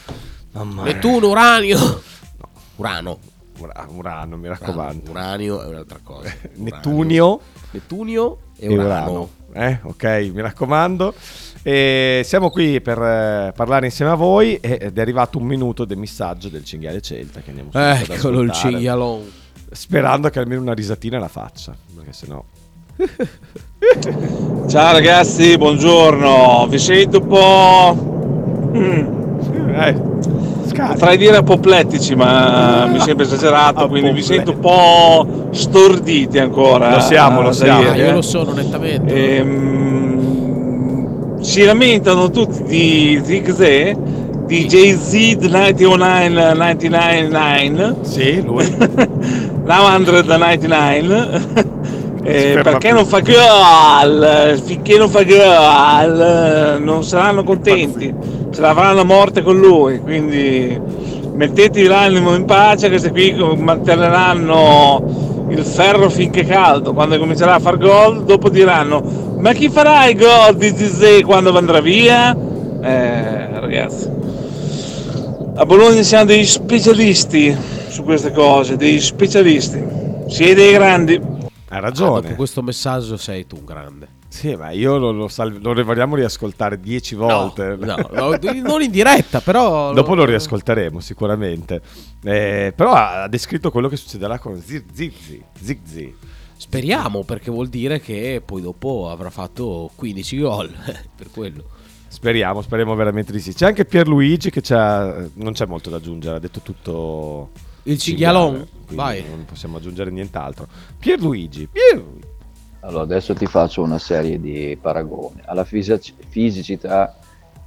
[0.51, 0.83] Mamma.
[0.83, 2.01] Nettuno, Uranio.
[2.75, 3.19] Urano.
[3.57, 5.11] Ura- Urano, mi raccomando.
[5.11, 6.29] Uranio è un'altra cosa.
[6.55, 6.63] Uranio.
[6.63, 9.11] Nettunio Nettunio e, e Urano.
[9.11, 9.29] Urano.
[9.53, 11.13] Eh, ok, mi raccomando.
[11.63, 15.97] E siamo qui per eh, parlare insieme a voi ed è arrivato un minuto del
[15.97, 19.23] messaggio del cinghiale Celta che andiamo subito ad Eccolo il ascoltare, cinghialone.
[19.71, 22.43] Sperando che almeno una risatina la faccia, perché sennò...
[24.67, 26.67] Ciao ragazzi, buongiorno.
[26.69, 28.09] Vi sento un po'.
[29.73, 29.95] Eh,
[30.67, 30.93] scatti.
[30.99, 36.95] Potrei dire apoplettici, ma mi sembra esagerato, quindi vi sento un po' storditi ancora.
[36.95, 37.81] Lo siamo, lo da siamo.
[37.81, 38.13] ieri, Ah, io eh.
[38.13, 39.37] lo sono nettamente.
[39.37, 40.30] Ehm,
[41.41, 43.95] si lamentano tutti di Zigze,
[44.45, 45.13] di Jay-Z
[45.49, 48.65] 99999, Sì, lui.
[49.65, 51.79] 999.
[52.23, 54.61] Eh, perché non fa gol?
[54.63, 58.13] Finché non fa gol, non saranno contenti,
[58.51, 59.99] ce l'avranno a morte con lui.
[59.99, 60.79] Quindi
[61.33, 66.93] mettetevi l'animo in pace, questi qui manterranno il ferro finché è caldo.
[66.93, 71.55] Quando comincerà a far gol, dopo diranno: Ma chi farà i gol di Zizé quando
[71.55, 72.35] andrà via?
[72.81, 74.09] Eh, ragazzi,
[75.55, 77.55] a Bologna siamo degli specialisti
[77.89, 79.83] su queste cose, degli specialisti.
[80.27, 81.30] Siete dei grandi.
[81.71, 82.21] Ha Ah, ragione.
[82.21, 84.07] dopo questo messaggio sei tu un grande.
[84.27, 87.77] Sì, ma io lo, lo, salv- lo vogliamo riascoltare dieci volte.
[87.79, 89.93] No, no, non in diretta, però.
[89.93, 91.81] Dopo lo riascolteremo sicuramente.
[92.23, 95.41] Eh, però ha descritto quello che succederà con Zi- Zizzi.
[95.61, 96.13] Zigzi.
[96.57, 100.69] Speriamo, perché vuol dire che poi dopo avrà fatto 15 gol.
[101.15, 101.63] per quello.
[102.07, 103.53] Speriamo, speriamo veramente di sì.
[103.53, 107.51] C'è anche Pierluigi che c'ha, non c'è molto da aggiungere, ha detto tutto
[107.83, 109.23] Il cinghialone, quindi vai.
[109.27, 110.67] Non possiamo aggiungere nient'altro.
[110.99, 112.27] Pierluigi, Pierluigi.
[112.81, 115.41] Allora, adesso ti faccio una serie di paragoni.
[115.45, 117.15] Alla fisici- fisicità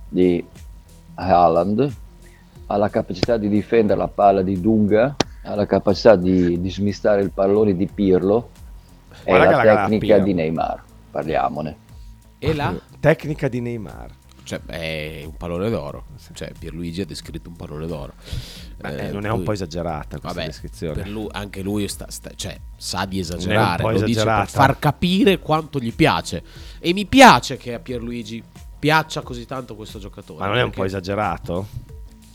[0.09, 0.45] di
[1.15, 1.93] Haaland,
[2.67, 7.77] alla capacità di difendere la palla di Dunga, alla capacità di, di smistare il pallone
[7.77, 8.51] di Pirlo
[9.23, 10.83] e Guarda la la tecnica di Neymar.
[11.11, 11.77] Parliamone.
[12.39, 12.75] E là?
[12.99, 14.11] Tecnica di Neymar.
[14.45, 16.05] Cioè, è un pallone d'oro.
[16.35, 18.13] Cioè, Pierluigi ha descritto un pallone d'oro.
[18.85, 21.09] Eh, Eh, non è un po' esagerata questa Vabbè, descrizione.
[21.09, 25.79] lui, anche lui sta, sta- cioè, sa di esagerare, lo dice per far capire quanto
[25.81, 26.43] gli piace.
[26.79, 28.43] E mi piace che a Pierluigi
[28.79, 30.39] piaccia così tanto questo giocatore.
[30.41, 31.67] Ma non è un perché- po' esagerato?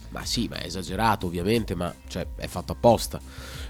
[0.10, 3.19] Ma sì, ma è esagerato ovviamente, ma cioè, è fatto apposta.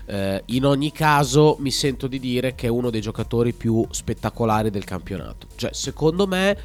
[0.05, 4.69] Eh, in ogni caso mi sento di dire che è uno dei giocatori più spettacolari
[4.69, 5.47] del campionato.
[5.55, 6.57] Cioè, secondo me,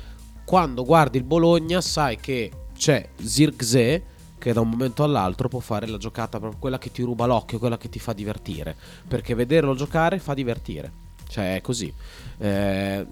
[0.44, 4.02] quando guardi il Bologna sai che c'è Zirkzee
[4.38, 7.58] che da un momento all'altro può fare la giocata proprio quella che ti ruba l'occhio,
[7.58, 8.76] quella che ti fa divertire.
[9.08, 10.92] Perché vederlo giocare fa divertire.
[11.26, 11.90] Cioè, è così.
[12.38, 13.06] Eh,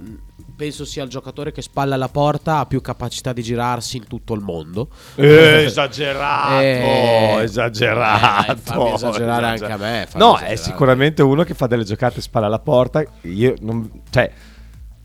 [0.55, 4.35] penso sia il giocatore che spalla alla porta, ha più capacità di girarsi in tutto
[4.35, 4.89] il mondo.
[5.15, 8.53] Eh, esagerato, Eh, esagerato.
[8.53, 12.47] eh, fammi esagerare anche a me, No, è sicuramente uno che fa delle giocate spalla
[12.47, 13.03] alla porta.
[13.23, 14.31] Io non, cioè,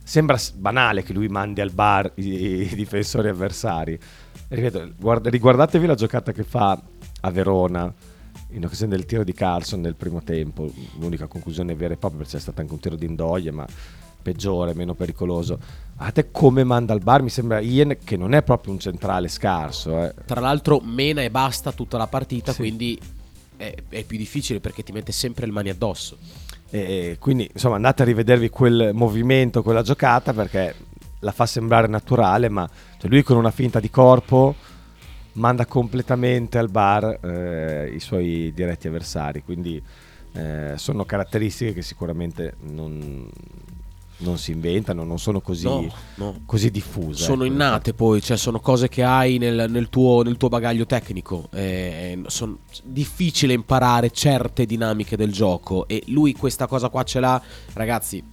[0.07, 3.99] sembra banale che lui mandi al bar i, i difensori avversari.
[4.47, 6.81] Ripeto, guarda- riguardatevi la giocata che fa
[7.21, 7.93] a Verona
[8.51, 10.71] in occasione del tiro di Carlson nel primo tempo.
[10.99, 13.65] L'unica conclusione vera e propria, perché c'è stato anche un tiro di Indoie, ma
[14.21, 15.59] peggiore, meno pericoloso.
[15.97, 20.01] Guardate come manda al bar, mi sembra Ian che non è proprio un centrale scarso.
[20.05, 20.13] Eh.
[20.25, 22.59] Tra l'altro mena e basta tutta la partita, Sì.
[22.59, 22.97] quindi
[23.57, 26.17] è, è più difficile perché ti mette sempre le mani addosso.
[26.69, 30.75] E quindi insomma andate a rivedervi quel movimento, quella giocata perché
[31.19, 34.55] la fa sembrare naturale, ma cioè, lui con una finta di corpo
[35.33, 39.43] manda completamente al bar eh, i suoi diretti avversari.
[39.43, 39.81] Quindi
[40.33, 43.29] eh, sono caratteristiche che sicuramente non,
[44.19, 46.41] non si inventano, non sono così, No, no.
[46.45, 47.23] così diffuse.
[47.23, 47.53] Sono ecco.
[47.53, 51.47] innate poi, cioè sono cose che hai nel, nel tuo, nel tuo bagaglio tecnico.
[51.51, 52.17] È
[52.83, 57.41] difficile imparare certe dinamiche del gioco e lui questa cosa qua ce l'ha.
[57.73, 58.23] Ragazzi,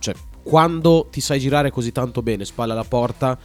[0.00, 3.38] cioè, quando ti sai girare così tanto bene, spalla alla porta,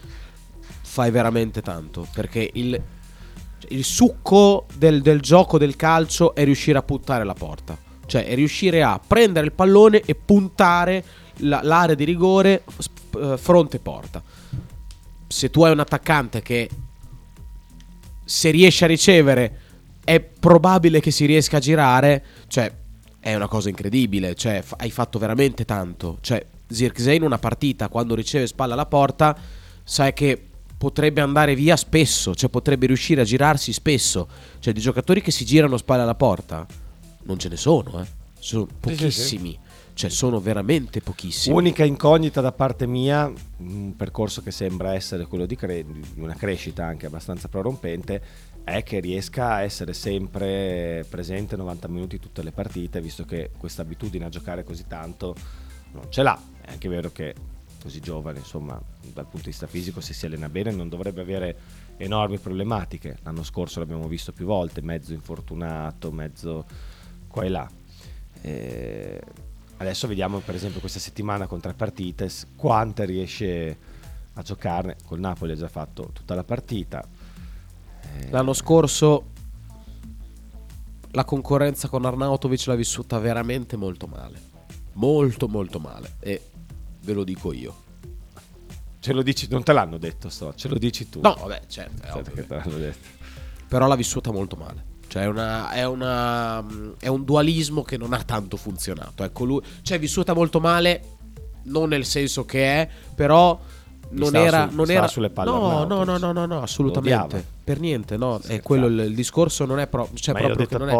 [0.81, 2.07] fai veramente tanto.
[2.13, 2.81] Perché il,
[3.69, 7.77] il succo del, del gioco del calcio è riuscire a puntare la porta.
[8.07, 11.03] Cioè, è riuscire a prendere il pallone e puntare
[11.37, 14.21] la- l'area di rigore sp- eh, fronte porta.
[15.27, 16.69] Se tu hai un attaccante che
[18.23, 19.59] se riesce a ricevere
[20.03, 22.71] è probabile che si riesca a girare, cioè
[23.19, 26.17] è una cosa incredibile, cioè f- hai fatto veramente tanto.
[26.21, 29.35] Cioè Zirkzee in una partita quando riceve spalla alla porta
[29.83, 30.41] sai che
[30.77, 34.27] potrebbe andare via spesso, cioè potrebbe riuscire a girarsi spesso.
[34.59, 36.65] Cioè di giocatori che si girano spalla alla porta
[37.23, 38.05] non ce ne sono, eh.
[38.39, 39.59] Sono Sì, sì, sì.
[39.95, 41.55] Cioè, sono veramente pochissimi.
[41.55, 45.85] Unica incognita da parte mia, un percorso che sembra essere quello di, cre-
[46.17, 48.21] una crescita anche abbastanza prorompente,
[48.65, 53.83] è che riesca a essere sempre presente 90 minuti tutte le partite, visto che questa
[53.83, 55.33] abitudine a giocare così tanto
[55.93, 56.37] non ce l'ha.
[56.59, 57.33] È anche vero che
[57.81, 58.81] così giovane, insomma,
[59.13, 61.57] dal punto di vista fisico, se si allena bene non dovrebbe avere
[61.95, 63.17] enormi problematiche.
[63.23, 66.65] L'anno scorso l'abbiamo visto più volte, mezzo infortunato, mezzo
[67.27, 67.69] qua e là.
[68.41, 69.21] Eh,
[69.77, 73.77] adesso vediamo per esempio questa settimana con tre partite quante riesce
[74.33, 74.95] a giocarne.
[75.05, 77.03] Col Napoli ha già fatto tutta la partita.
[78.17, 79.31] Eh, L'anno scorso
[81.11, 84.53] la concorrenza con Arnautovic l'ha vissuta veramente molto male.
[84.93, 86.15] Molto molto male.
[86.19, 86.41] E
[87.01, 87.83] ve lo dico io.
[88.99, 91.21] Ce lo dici, non te l'hanno detto, sto, ce lo dici tu.
[91.21, 93.07] No, vabbè, certo, Certo che- te l'hanno detto.
[93.67, 94.83] però l'ha vissuta molto male.
[95.15, 96.65] Cioè è, una, è, una,
[96.99, 99.23] è un dualismo che non ha tanto funzionato.
[99.23, 101.03] Ecco, lui, cioè è vissuta molto male,
[101.63, 103.57] non nel senso che è, però
[104.09, 104.67] non era...
[104.69, 107.45] su- non era sulle palle no, no, no, no, no, no, assolutamente.
[107.63, 108.41] Per niente, no.
[108.45, 110.17] È quello il, il discorso non è proprio...
[110.19, 110.93] Cioè proprio che non è-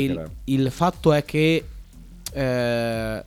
[0.00, 1.64] il, il fatto è che
[2.32, 3.22] eh,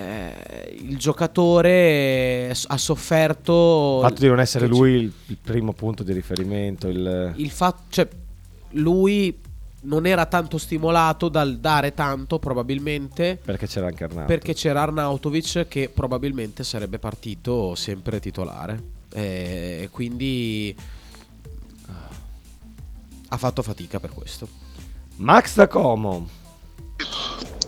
[0.00, 6.02] eh, il giocatore ha sofferto Il fatto di non essere lui il, il primo punto
[6.02, 7.32] di riferimento, il...
[7.36, 8.08] il fatto cioè
[8.70, 9.38] lui
[9.82, 14.38] non era tanto stimolato dal dare tanto probabilmente perché c'era anche Arnautovic.
[14.38, 20.76] perché c'era Arnautovic che probabilmente sarebbe partito sempre titolare e quindi
[21.86, 22.08] ah,
[23.28, 24.68] ha fatto fatica per questo
[25.16, 26.39] Max da Como.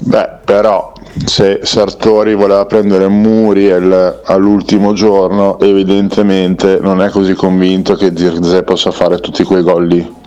[0.04, 0.92] Beh, però
[1.24, 8.90] se Sartori voleva prendere Muriel all'ultimo giorno, evidentemente non è così convinto che Zirze possa
[8.90, 10.20] fare tutti quei gol lì.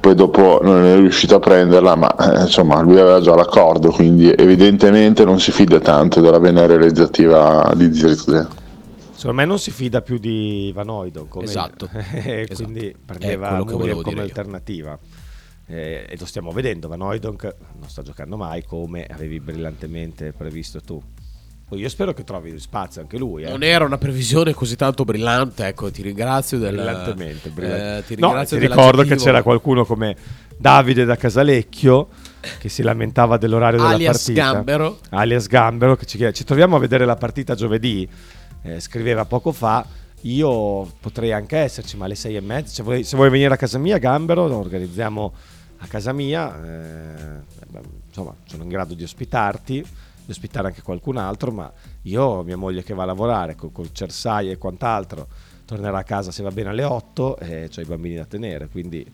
[0.00, 4.30] Poi dopo non è riuscito a prenderla, ma eh, insomma lui aveva già l'accordo, quindi
[4.30, 8.64] evidentemente non si fida tanto della vena realizzativa di Zirze.
[9.12, 11.28] Secondo me non si fida più di Van Oydon.
[11.28, 11.88] Come Esatto.
[12.12, 12.54] Esatto.
[12.54, 14.22] quindi È prendeva Muriel come io.
[14.22, 14.98] alternativa.
[15.68, 16.88] Eh, e lo stiamo vedendo.
[16.88, 21.02] Van Oydon non sta giocando mai come avevi brillantemente previsto tu.
[21.68, 23.42] Poi io spero che trovi spazio anche lui.
[23.42, 23.48] Eh.
[23.48, 27.48] non era una previsione così tanto brillante ecco ti ringrazio del brillantemente.
[27.48, 28.04] eh, brillante.
[28.06, 30.14] ti no, ringrazio ti ricordo che c'era qualcuno come
[30.56, 32.06] Davide da Casalecchio
[32.60, 34.52] che si lamentava dell'orario della alias partita.
[34.52, 38.08] Gambero alias Gambero che ci chiede ci troviamo a vedere la partita giovedì
[38.62, 39.84] Eh, scriveva poco fa
[40.20, 43.56] io potrei anche esserci ma alle sei e mezza se vuoi, se vuoi venire a
[43.56, 45.32] casa mia Gambero organizziamo
[45.78, 47.42] a casa mia eh,
[48.06, 49.84] insomma sono in grado di ospitarti
[50.24, 51.72] di ospitare anche qualcun altro ma
[52.02, 55.28] io mia moglie che va a lavorare col, col Cersai e quant'altro
[55.64, 59.06] tornerà a casa se va bene alle 8 e ho i bambini da tenere quindi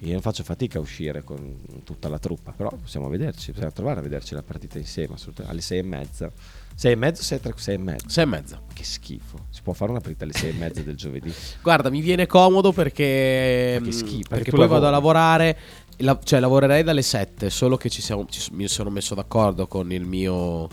[0.00, 4.00] io non faccio fatica a uscire con tutta la truppa, però possiamo vederci, possiamo trovare
[4.00, 5.14] a vederci la partita insieme
[5.46, 6.30] alle sei e mezza.
[6.74, 8.06] Sei e mezzo, sei e tre, sei e mezza.
[8.06, 9.46] sei e mezza Che schifo.
[9.48, 11.32] Si può fare una partita alle sei e mezza del giovedì?
[11.62, 15.14] Guarda, mi viene comodo perché, mh, schifo, perché perché tu poi vado a lavori.
[15.14, 15.58] lavorare,
[15.98, 19.92] la- cioè lavorerei dalle 7, solo che ci siamo, ci- mi sono messo d'accordo con
[19.92, 20.68] il mio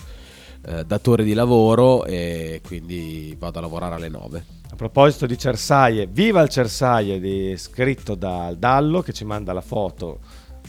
[0.65, 4.45] eh, datore di lavoro e quindi vado a lavorare alle 9.
[4.71, 9.61] A proposito di Cersaie, viva il Cersaie di, scritto da Dallo che ci manda la
[9.61, 10.19] foto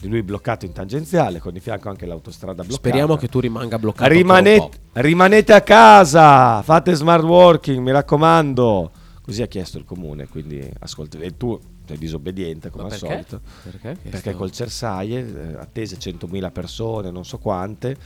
[0.00, 2.76] di lui bloccato in tangenziale con di fianco anche l'autostrada bloccata.
[2.76, 4.10] Speriamo che tu rimanga bloccato
[4.58, 4.70] po'.
[4.94, 8.90] rimanete a casa, fate smart working, mi raccomando.
[9.22, 11.18] Così ha chiesto il comune, quindi ascolta.
[11.18, 13.14] E tu disobbediente come Ma al perché?
[13.14, 13.40] solito.
[13.62, 14.10] Perché?
[14.10, 17.96] Perché col Cersaie, eh, attese 100.000 persone, non so quante,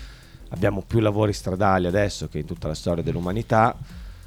[0.50, 3.76] abbiamo più lavori stradali adesso che in tutta la storia dell'umanità.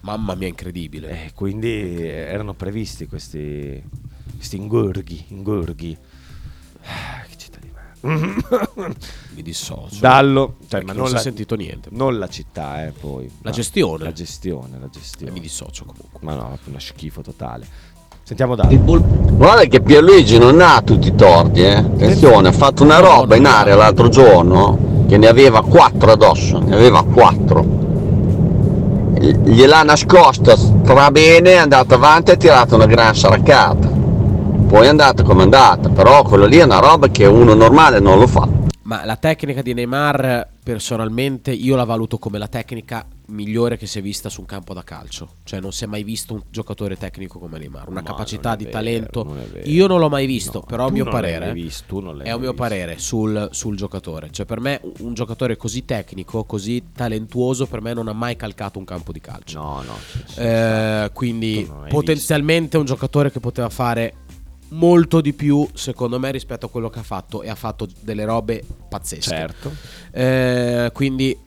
[0.01, 1.25] Mamma mia, incredibile.
[1.25, 3.81] E quindi eh, erano previsti questi,
[4.35, 5.95] questi ingorghi, ingorghi.
[6.83, 8.95] Ah, Che città di merda.
[9.35, 9.99] Mi dissocio.
[9.99, 11.89] Dallo, cioè, Perché ma non non, si è la, sentito niente.
[11.91, 13.29] non la città, eh, poi.
[13.43, 14.03] La gestione.
[14.03, 15.31] La gestione, la Eh, gestione.
[15.31, 16.19] mi dissocio comunque.
[16.23, 17.67] Ma no, proprio uno schifo totale.
[18.23, 19.01] Sentiamo Dallo.
[19.31, 21.77] Guarda che Pierluigi non ha tutti i torti, eh.
[21.77, 26.73] Attenzione, ha fatto una roba in aria l'altro giorno che ne aveva quattro addosso, ne
[26.73, 27.79] aveva quattro.
[29.19, 33.89] Gliel'ha nascosta stra bene, è andato avanti e ha tirato una gran saraccata.
[34.67, 37.99] Poi è andata come è andata, però quello lì è una roba che uno normale
[37.99, 38.47] non lo fa.
[38.83, 43.97] Ma la tecnica di Neymar, personalmente, io la valuto come la tecnica migliore che si
[43.97, 45.35] è vista su un campo da calcio.
[45.43, 47.87] Cioè, non si è mai visto un giocatore tecnico come Neymar.
[47.87, 49.23] Una Ma capacità di vero, talento.
[49.23, 49.41] non.
[49.63, 51.53] Io non l'ho mai visto, No, però a mio parere.
[51.53, 52.53] visto, è un mio visto.
[52.53, 54.29] parere sul, sul giocatore.
[54.31, 58.79] Cioè, per me, un giocatore così tecnico, così talentuoso, per me non ha mai calcato
[58.79, 59.59] un campo di calcio.
[59.59, 59.95] No, no.
[59.97, 60.39] sì, sì.
[60.39, 64.15] Eh, quindi potenzialmente un giocatore che poteva fare
[64.71, 67.41] molto di più, secondo me, rispetto a quello che ha fatto.
[67.43, 69.29] E ha fatto delle robe pazzesche.
[69.29, 69.71] Certo.
[70.11, 71.37] Eh, quindi,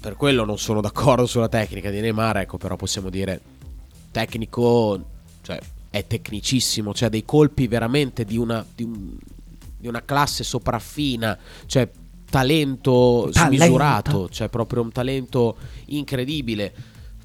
[0.00, 2.38] per quello non sono d'accordo sulla tecnica di Neymar.
[2.38, 3.40] Ecco, però possiamo dire
[4.10, 5.04] tecnico,
[5.42, 5.58] cioè
[5.90, 6.94] è tecnicissimo.
[6.94, 9.16] Cioè, dei colpi veramente di una, di un-
[9.76, 11.36] di una classe sopraffina.
[11.66, 11.88] Cioè,
[12.30, 13.56] talento, Talento.
[13.56, 14.28] smisurato.
[14.28, 15.56] Cioè, proprio un talento
[15.86, 16.72] incredibile.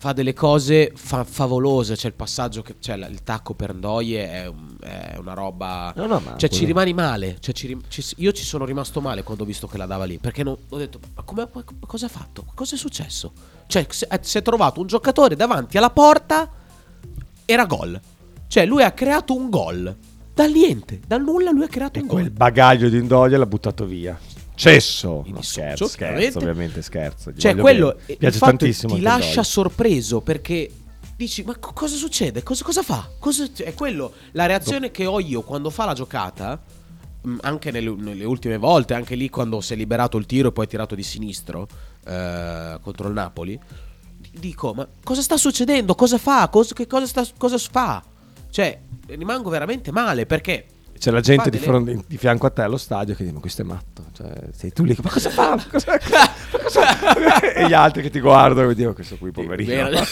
[0.06, 1.96] Fa delle cose fa- favolose.
[1.96, 5.92] C'è il passaggio, che, cioè il tacco per Ndoye è, un- è una roba.
[5.96, 7.38] No, no, cioè, ci rimani male.
[7.40, 10.04] Cioè, ci rim- ci- io ci sono rimasto male quando ho visto che la dava
[10.04, 10.20] lì.
[10.20, 12.46] Perché non- ho detto, ma, come, ma cosa ha fatto?
[12.54, 13.32] Cosa è successo?
[13.66, 16.52] Cioè, si è- si è trovato un giocatore davanti alla porta,
[17.44, 18.00] era gol.
[18.46, 19.96] Cioè, lui ha creato un gol.
[20.36, 22.32] Dal niente, dal nulla lui ha creato E un quel gol.
[22.32, 24.16] bagaglio di Indoia l'ha buttato via.
[24.56, 25.22] Cesso!
[25.26, 27.32] Mi No, scherzo, scherzo, ovviamente scherzo.
[27.32, 28.18] Gli Cioè, quello bene.
[28.18, 29.44] piace tantissimo ti lascia Indoia.
[29.44, 30.72] sorpreso perché
[31.16, 32.42] dici: Ma co- cosa succede?
[32.42, 33.10] Cosa, cosa fa?
[33.20, 36.62] Cosa- cioè, è quello la reazione che ho io quando fa la giocata.
[37.22, 40.52] mh, Anche nelle, nelle ultime volte, anche lì quando si è liberato il tiro e
[40.52, 41.68] poi ha tirato di sinistro
[42.06, 43.60] eh, contro il Napoli,
[44.18, 45.96] di- dico: Ma cosa sta succedendo?
[45.96, 46.48] Cosa fa?
[46.50, 48.02] Cos- che cosa, sta, cosa fa?
[48.50, 50.66] Cioè, rimango veramente male perché
[50.98, 53.62] C'è la gente di, fronte- di fianco a te allo stadio che dice: Ma questo
[53.62, 54.06] è matto.
[54.14, 55.56] Cioè, sei tu lì, ma cosa fa?
[55.56, 56.00] Ma cosa-
[56.52, 59.90] ma cosa-" e gli altri che ti guardano e dicono: Questo qui, poverino.
[59.90, 60.04] Vero.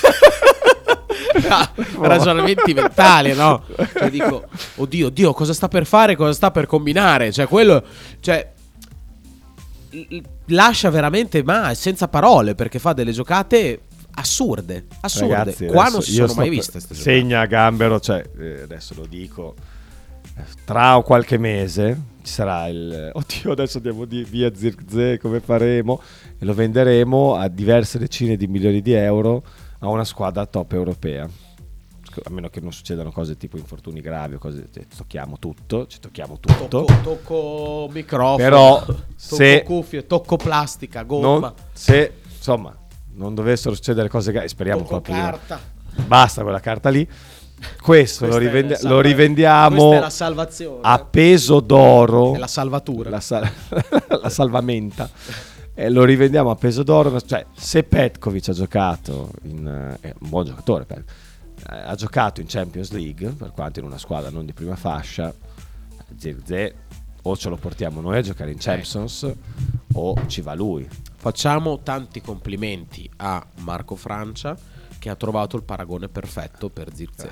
[2.00, 3.64] ragionamenti mentali, no?
[3.94, 7.32] Cioè dico, oddio, oddio, cosa sta per fare, cosa sta per combinare?
[7.32, 7.84] Cioè quello,
[8.20, 8.52] cioè
[10.48, 13.82] lascia veramente ma senza parole perché fa delle giocate
[14.16, 15.34] assurde, assurde.
[15.36, 16.80] Ragazzi, Qua non si sono mai viste.
[16.80, 19.56] Segna Gambero, cioè, eh, adesso lo dico.
[20.66, 23.12] Tra qualche mese ci sarà il.
[23.14, 26.02] Oddio, adesso andiamo di via Zirkzee, come faremo?
[26.40, 29.44] E lo venderemo a diverse decine di milioni di euro
[29.80, 31.30] a una squadra top europea.
[32.26, 34.68] A meno che non succedano cose tipo infortuni gravi o cose.
[34.72, 36.68] cioè, tocchiamo tutto, ci tocchiamo tutto.
[36.68, 42.76] Tocco, tocco microfono, Però, tocco se- cuffie, tocco plastica, gomma, Non- se insomma
[43.16, 45.18] non dovessero succedere cose gravi, speriamo tocco no.
[45.18, 45.60] carta.
[46.06, 47.08] Basta quella carta lì.
[47.82, 50.02] Questo lo, la salva- lo rivendiamo
[50.82, 52.34] a peso d'oro.
[52.34, 53.10] È la salvatura.
[53.10, 53.50] La, sal-
[54.22, 55.10] la salvamenta.
[55.76, 57.20] E lo rivendiamo a peso d'oro.
[57.20, 61.04] Cioè, se Petkovic ha giocato, in, eh, è un buon giocatore, eh,
[61.68, 65.34] ha giocato in Champions League, per quanto in una squadra non di prima fascia,
[66.18, 66.76] Zirze
[67.26, 69.32] o ce lo portiamo noi a giocare in Champions
[69.94, 70.88] o ci va lui.
[71.16, 74.58] Facciamo tanti complimenti a Marco Francia
[75.04, 77.30] che ha trovato il paragone perfetto per Zirze.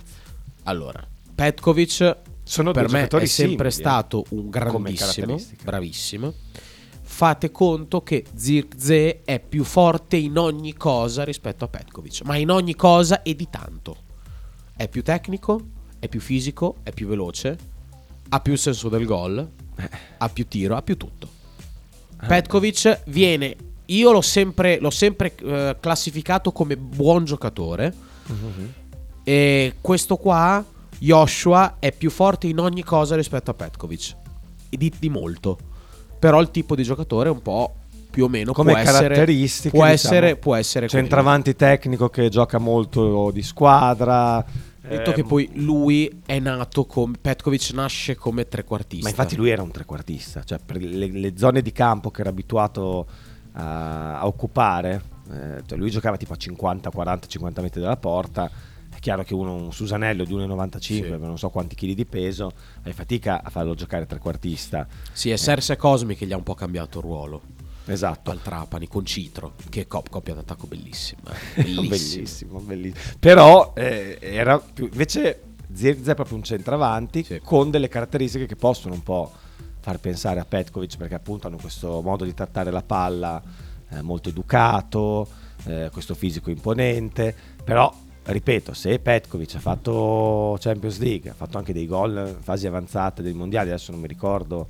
[0.63, 6.33] Allora, Petkovic Sono per me è sempre simili, eh, stato un grandissimo, bravissimo.
[7.01, 12.49] Fate conto che Zirze è più forte in ogni cosa rispetto a Petkovic, ma in
[12.49, 13.95] ogni cosa e di tanto.
[14.75, 15.61] È più tecnico,
[15.97, 17.57] è più fisico, è più veloce,
[18.27, 19.49] ha più senso del gol,
[20.17, 21.29] ha più tiro, ha più tutto.
[22.27, 23.55] Petkovic viene,
[23.95, 27.93] io l'ho sempre, l'ho sempre eh, classificato come buon giocatore.
[29.23, 30.63] E questo qua,
[30.99, 34.15] Joshua, è più forte in ogni cosa rispetto a Petkovic.
[34.69, 35.57] E di, di molto.
[36.17, 37.75] Però il tipo di giocatore è un po'
[38.11, 41.01] più o meno come può essere, caratteristiche può diciamo, essere, può essere quello.
[41.01, 44.45] centravanti tecnico che gioca molto di squadra
[44.81, 49.05] Detto ehm, che poi lui è nato come Petkovic nasce come trequartista.
[49.05, 52.31] ma infatti lui era un trequartista cioè per le, le zone di campo che era
[52.31, 53.07] abituato
[53.53, 58.49] a, a occupare eh, cioè lui giocava tipo a 50 40 50 metri dalla porta
[58.93, 61.01] è chiaro che uno un Susanello di 1,95 Sì.
[61.19, 65.75] non so quanti chili di peso fai fatica a farlo giocare trequartista Sì, è Serse
[65.77, 67.41] Cosmi che gli ha un po' cambiato il ruolo.
[67.85, 71.21] esatto Al Trapani con Citro, che cop- coppia d'attacco bellissima.
[71.55, 71.63] eh.
[71.63, 71.87] Bellissima.
[71.87, 73.13] bellissimo, bellissimo.
[73.19, 75.41] Però eh, era più, invece
[75.73, 77.39] Zirze è proprio un centravanti Sì.
[77.41, 79.31] con delle caratteristiche che possono un po'
[79.81, 83.41] far pensare a Petkovic perché appunto hanno questo modo di trattare la palla
[83.89, 85.27] eh, molto educato,
[85.65, 91.73] eh, questo fisico imponente, però ripeto, se Petkovic ha fatto Champions League, ha fatto anche
[91.73, 94.67] dei gol in fasi avanzate dei mondiali, adesso non mi ricordo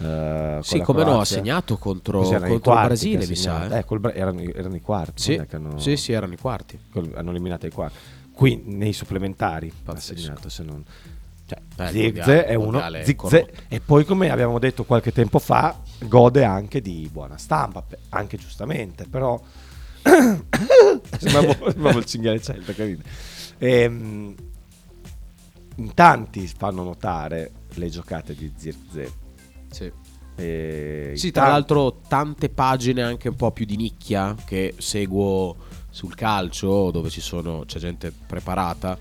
[0.00, 1.36] con Sì, come no, ha Croazia.
[1.36, 3.76] segnato contro, contro il Brasile, ha mi sa.
[3.78, 3.84] eh.
[3.86, 6.78] Eh, Bra- erano, erano i quarti Sì, hanno- sì, sì, erano i quarti.
[6.90, 7.98] col- hanno eliminato i quarti.
[8.32, 10.20] Qui nei supplementari ha Pazzesco.
[10.20, 10.82] segnato, se non...
[11.56, 11.60] Cioè,
[12.04, 12.78] mondiale- è uno
[13.16, 13.52] corrotto.
[13.68, 19.06] e poi come abbiamo detto qualche tempo fa gode anche di buona stampa anche giustamente
[19.06, 19.40] però
[20.02, 23.02] sembravo, sembravo il cinghiale celta carino.
[23.58, 24.34] Ehm,
[25.76, 29.12] in tanti fanno notare le giocate di Zirkzee
[29.70, 29.92] Sì.
[30.36, 35.56] E Sì, tra l'altro tante pagine anche un po' più di nicchia che seguo
[35.90, 38.96] sul calcio dove ci sono, c'è gente preparata.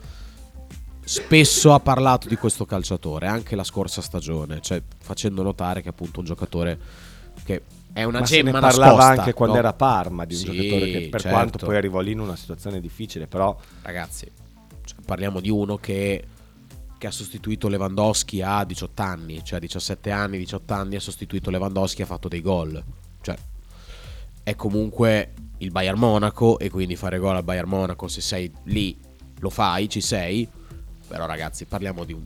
[1.10, 6.20] Spesso ha parlato di questo calciatore, anche la scorsa stagione, cioè facendo notare che appunto
[6.20, 6.80] un giocatore
[7.43, 9.60] che è una Ma se gemma parlava nascosta, anche quando no?
[9.62, 11.36] era Parma di un Sì, giocatore che per certo.
[11.36, 14.32] quanto poi arrivò lì in una situazione difficile, però Ragazzi,
[14.86, 16.24] cioè, parliamo di uno che,
[16.99, 21.49] che ha sostituito Lewandowski a 18 anni, cioè a 17 anni, 18 anni ha sostituito
[21.49, 22.84] Lewandowski e ha fatto dei gol.
[23.22, 23.36] Cioè,
[24.43, 28.95] è comunque il Bayern Monaco e quindi fare gol al Bayern Monaco, se sei lì,
[29.39, 30.47] lo fai, ci sei.
[31.10, 32.22] Però ragazzi, parliamo di un,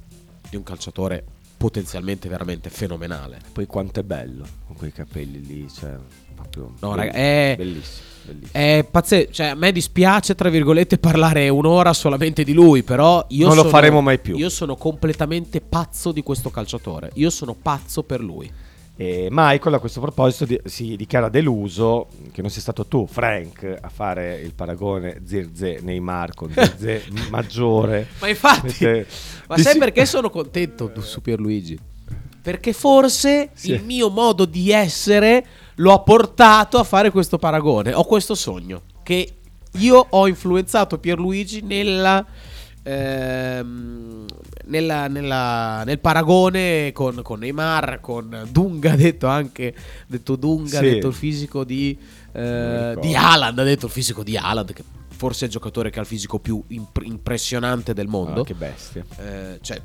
[0.49, 1.23] di un calciatore
[1.57, 3.39] potenzialmente veramente fenomenale.
[3.53, 5.95] poi quanto è bello con quei capelli lì, cioè
[6.35, 8.49] proprio No, raga, è- bellissimo, bellissimo.
[8.51, 13.45] È pazzesco, cioè a me dispiace tra virgolette parlare un'ora solamente di lui, però io
[13.47, 14.35] Non lo sono- faremo mai più.
[14.35, 17.11] Io sono completamente pazzo di questo calciatore.
[17.13, 18.51] Io sono pazzo per lui.
[18.95, 23.77] E Michael a questo proposito di- si dichiara deluso che non sia stato tu, Frank,
[23.81, 28.07] a fare il paragone Zirze Neymar con Zirze maggiore.
[28.19, 29.07] Ma infatti, Perché-
[29.47, 31.77] ma sai si- perché sono contento su Pierluigi?
[32.41, 33.71] Perché forse Sì.
[33.71, 35.43] il mio modo di essere
[35.75, 37.93] lo ha portato a fare questo paragone.
[37.93, 39.27] Ho questo sogno che
[39.79, 42.23] io ho influenzato Pierluigi nella,
[42.83, 44.25] ehm,
[44.65, 49.73] nella- nella- nel paragone con, con Neymar, con Dunga, ha detto anche
[50.07, 50.89] detto Dunga, ha Sì.
[50.89, 51.97] detto il fisico di,
[52.31, 55.99] eh, di Haaland, ha detto il fisico di Haaland, che forse è il giocatore che
[55.99, 58.41] ha il fisico più imp- impressionante del mondo.
[58.41, 59.03] Ah, che bestia.
[59.19, 59.81] Eh, cioè, ha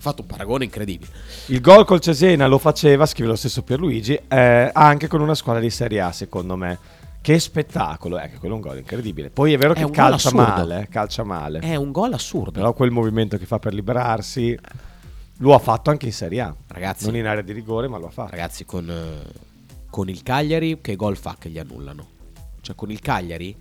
[0.00, 1.10] fatto un paragone incredibile.
[1.46, 5.60] Il gol col Cesena lo faceva, scrive lo stesso Pierluigi, eh, anche con una squadra
[5.60, 6.78] di Serie A, secondo me.
[7.28, 9.28] Che spettacolo, che quello è un gol incredibile.
[9.28, 11.58] Poi è vero È che calcia male, eh, calcia male.
[11.58, 12.52] È un gol assurdo.
[12.52, 14.58] Però quel movimento che fa per liberarsi
[15.36, 16.56] lo ha fatto anche in Serie A.
[16.68, 17.04] Ragazzi.
[17.04, 18.30] Non in area di rigore, ma lo ha fatto.
[18.30, 19.30] Ragazzi, con, eh,
[19.90, 22.06] con il Cagliari, che gol fa che gli annullano?
[22.62, 23.54] Cioè, con il Cagliari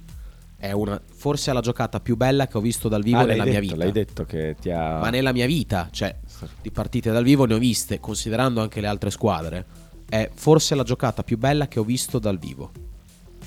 [0.55, 3.43] è una, forse è la giocata più bella che ho visto dal vivo Ah, nella
[3.43, 3.75] mia detto, vita.
[3.75, 4.99] L'hai detto che ti ha...
[4.99, 6.15] Ma nella mia vita, cioè,
[6.61, 9.65] di partite dal vivo ne ho viste, considerando anche le altre squadre.
[10.07, 12.86] È forse la giocata più bella che ho visto dal vivo.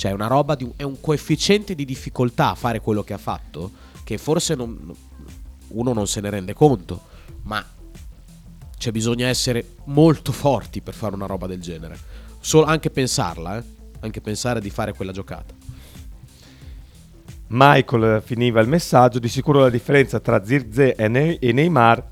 [0.01, 3.70] Cioè, una roba di è un coefficiente di difficoltà a fare quello che ha fatto,
[4.03, 4.90] che forse non-
[5.68, 7.03] uno non se ne rende conto.
[7.42, 7.62] Ma
[8.78, 11.98] cioè, bisogna essere molto forti per fare una roba del genere.
[12.40, 13.62] Solo, anche pensarla, eh.
[14.01, 15.53] Anche pensare di fare quella giocata.
[17.48, 22.03] Michael finiva il messaggio, di sicuro la differenza tra Zirze e, Ne- e Neymar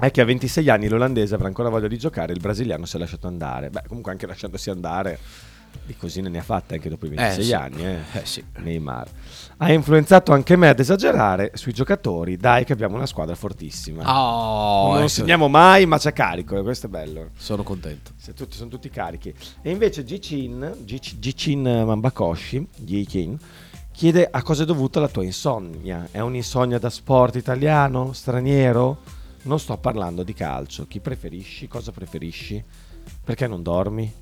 [0.00, 2.98] è che a 26 anni l'olandese avrà ancora voglia di giocare, il brasiliano si è
[2.98, 3.68] lasciato andare.
[3.68, 5.18] Beh, comunque anche lasciandosi andare,
[5.84, 7.52] di così ne ha fatte anche dopo i 26 sì.
[7.52, 7.98] anni, eh.
[8.12, 8.44] Eh, sì.
[8.58, 9.08] Neymar.
[9.58, 14.02] Ha influenzato anche me ad esagerare sui giocatori, dai che abbiamo una squadra fortissima.
[14.04, 15.08] Oh, non ecco.
[15.08, 17.30] segniamo mai, ma c'è carico, e questo è bello.
[17.36, 18.12] Sono contento.
[18.34, 19.34] Tutti, sono tutti carichi.
[19.60, 23.38] E invece Gicin, Gic- Gicin Mambakoshi, Gicin,
[23.92, 26.08] chiede a cosa è dovuta la tua insonnia.
[26.10, 28.98] È un'insonnia da sport italiano, straniero?
[29.42, 30.86] Non sto parlando di calcio.
[30.86, 31.68] Chi preferisci?
[31.68, 32.62] Cosa preferisci?
[33.24, 34.12] Perché non dormi?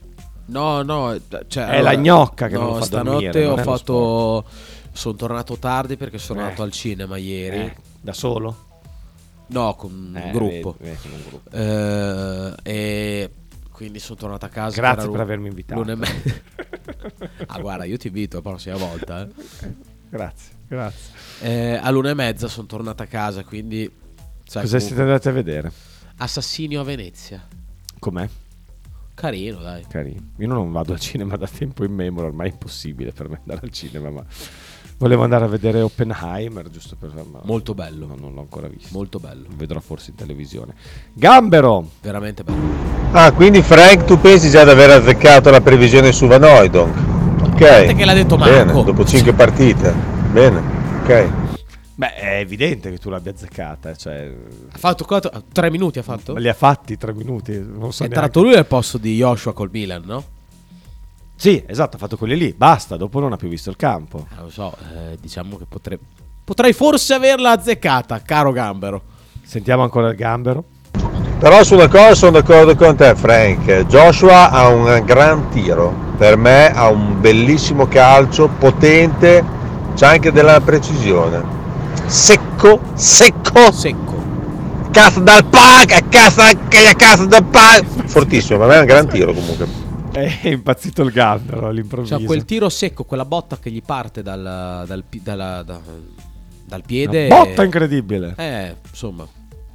[0.50, 4.44] No, no, cioè, È la gnocca che non lo fa stanotte dormire, ho fatto.
[4.92, 6.42] Sono tornato tardi perché sono Eh.
[6.42, 7.56] andato al cinema ieri.
[7.58, 8.68] Eh, da solo?
[9.48, 10.76] No, con un Eh, gruppo.
[10.78, 11.50] vedi, vedi, un gruppo.
[11.56, 13.30] Eh, e
[13.70, 14.76] quindi sono tornato a casa.
[14.76, 15.84] Grazie per l'u- avermi invitato.
[15.96, 16.06] me-
[17.46, 19.22] ah, guarda, io ti invito la prossima volta.
[19.22, 19.28] eh.
[20.08, 21.12] Grazie, grazie.
[21.40, 23.88] Eh, a luna e mezza sono tornato a casa, quindi.
[24.44, 25.72] sai, Cosa comunque- siete andati a vedere?
[26.16, 27.46] Assassinio a Venezia.
[28.00, 28.28] Com'è?
[29.20, 29.82] Carino, dai.
[29.86, 30.20] Carino.
[30.38, 33.60] Io non vado al cinema da tempo in memoria, ormai è impossibile per me andare
[33.66, 34.24] al cinema, ma
[34.96, 37.12] volevo andare a vedere Oppenheimer, giusto per...
[37.30, 38.06] ma Molto bello.
[38.06, 38.88] no, non l'ho ancora visto.
[38.92, 39.44] Molto bello.
[39.48, 40.72] Lo vedrò forse in televisione.
[41.12, 41.86] Gambero!
[42.00, 42.58] Veramente bello.
[43.12, 46.96] Ah, quindi Frank tu pensi già di aver azzeccato la previsione su Van Hooydonk?
[47.42, 47.58] Ok.
[47.58, 48.82] parte che l'ha detto Bene, Marco.
[48.84, 49.92] dopo 5 partite.
[50.32, 50.62] Bene,
[51.02, 51.30] ok.
[52.00, 54.32] Beh, è evidente che tu l'abbia azzeccata, cioè...
[54.72, 56.34] Ha fatto quattro, tre minuti ha fatto?
[56.36, 59.52] Li ha fatti tre minuti, non so È neanche- entrato lui al posto di Joshua
[59.52, 60.24] col Milan, no?
[61.36, 64.26] Sì, esatto, ha fatto quelli lì, basta, dopo non ha più visto il campo.
[64.34, 65.98] Ah, lo so, eh, diciamo che potrei...
[66.42, 69.02] Potrei forse averla azzeccata, caro Gambero.
[69.42, 70.64] Sentiamo ancora il Gambero.
[71.38, 73.84] Però su una cosa sono d'accordo con te Frank.
[73.84, 75.94] Joshua ha un gran tiro.
[76.16, 79.44] Per me ha un bellissimo calcio, potente,
[79.94, 81.58] c'ha anche della precisione.
[82.10, 84.20] Secco, secco, Secco.
[84.90, 86.42] cazzo dal pack, cazzo
[86.96, 88.04] cazzo dal pack.
[88.06, 89.68] Fortissimo, per me è un gran tiro comunque.
[90.10, 92.16] È impazzito il Gambero all'improvviso.
[92.16, 95.80] Cioè, quel tiro secco, quella botta che gli parte dal, dal, pi- dalla- da-
[96.64, 97.26] dal piede...
[97.26, 98.34] Una botta incredibile.
[98.36, 99.24] Eh, insomma.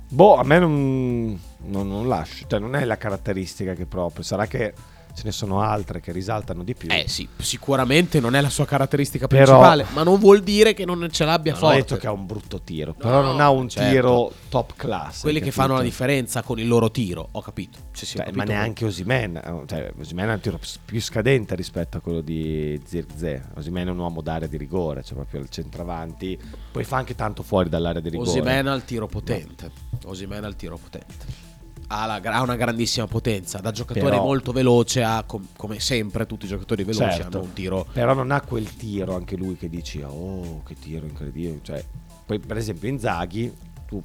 [0.10, 4.46] Boh, a me non, non, non lascio, cioè non è la caratteristica che proprio, sarà
[4.46, 4.74] che
[5.16, 6.90] ce ne sono altre che risaltano di più.
[6.92, 10.86] Eh sì, sicuramente non è la sua caratteristica Però- principale, ma non vuol dire che
[10.86, 11.82] non ce l'abbia Non ho forte.
[11.82, 13.90] detto che ha un brutto tiro, però No, non ha un certo.
[13.90, 15.22] tiro top class.
[15.22, 15.96] Quelli che fanno la capito?
[15.96, 17.78] differenza con il loro tiro, ho capito.
[17.94, 21.02] Cioè, sì, ho Cioè, ma capito neanche Osimen, eh, cioè, Osimhen ha un tiro più
[21.02, 23.50] scadente rispetto a quello di Zirze.
[23.56, 26.38] Osimen è un uomo d'area di rigore, cioè proprio il centravanti,
[26.72, 28.30] poi fa anche tanto fuori dall'area di rigore.
[28.30, 29.72] Osimhen ha il tiro potente.
[30.06, 31.45] Osimhen ha il tiro potente.
[31.88, 33.60] Ha, ha una grandissima potenza.
[33.60, 37.46] Da giocatore Però- molto veloce, ha, com- come sempre, tutti i giocatori veloci Certo, hanno
[37.46, 37.86] un tiro.
[37.92, 41.60] Però non ha quel tiro anche lui che dici, oh, che tiro incredibile.
[41.62, 41.84] Cioè,
[42.26, 43.54] poi, per esempio, Inzaghi,
[43.88, 44.02] tu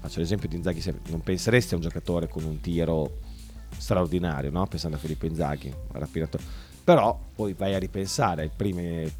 [0.00, 3.18] faccio l'esempio di Inzaghi, non penseresti a un giocatore con un tiro
[3.76, 4.66] straordinario, no?
[4.66, 6.38] Pensando a Filippo Inzaghi, rapinato.
[6.82, 9.10] Però poi vai a ripensare prime,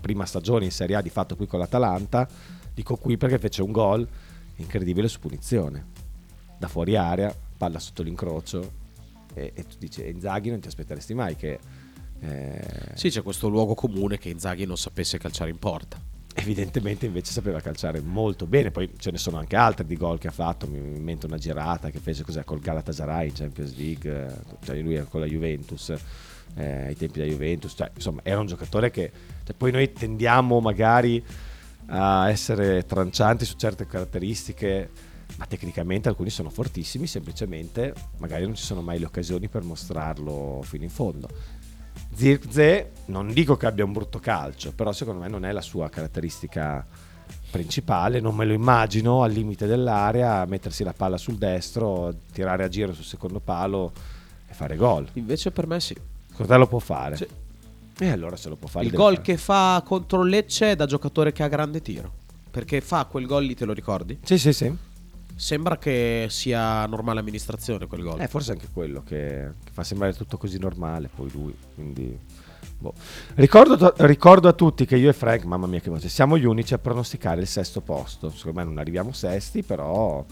[0.00, 2.28] prima stagione in Serie A di fatto qui con l'Atalanta,
[2.74, 4.06] dico qui perché fece un gol
[4.56, 5.86] incredibile su punizione,
[6.58, 8.86] da fuori area, palla sotto l'incrocio
[9.34, 11.58] e, e tu dici, "E Inzaghi non ti aspetteresti mai che...
[12.20, 12.60] eh,
[12.94, 15.98] Sì, c'è questo luogo comune che Inzaghi non sapesse calciare in porta.
[16.34, 20.28] evidentemente invece sapeva calciare molto bene poi ce ne sono anche altri di gol che
[20.28, 24.78] ha fatto mi invento una girata che fece cos'è col Galatasaray in Champions League cioè
[24.80, 25.92] lui con la Juventus
[26.54, 29.10] eh, ai tempi della Juventus cioè, insomma era un giocatore che
[29.44, 31.20] cioè, poi noi tendiamo magari
[31.86, 34.90] a essere trancianti su certe caratteristiche
[35.36, 40.60] ma tecnicamente alcuni sono fortissimi semplicemente magari non ci sono mai le occasioni per mostrarlo
[40.62, 41.28] fino in fondo
[42.14, 45.88] Zirkze non dico che abbia un brutto calcio, però secondo me non è la sua
[45.88, 46.84] caratteristica
[47.50, 52.68] principale, non me lo immagino al limite dell'area, mettersi la palla sul destro, tirare a
[52.68, 53.92] giro sul secondo palo
[54.48, 55.08] e fare gol.
[55.14, 55.96] Invece per me sì.
[56.34, 57.16] Cosa lo può fare?
[57.16, 57.26] Sì.
[58.00, 59.24] E allora se lo può fare Il gol fare.
[59.24, 62.12] che fa contro Lecce è da giocatore che ha grande tiro.
[62.50, 64.18] Perché fa quel gol lì, te lo ricordi?
[64.22, 64.76] Sì, sì, sì.
[65.40, 68.20] Sembra che sia normale amministrazione quel gol.
[68.20, 72.18] Eh, forse anche quello che, che fa sembrare tutto così normale, poi lui, quindi...
[72.78, 72.92] boh.
[73.36, 76.74] Ricordo, ricordo a tutti che io e Frank, mamma mia che voce, siamo gli unici
[76.74, 78.30] a pronosticare il sesto posto.
[78.30, 80.24] Secondo me non arriviamo sesti, però,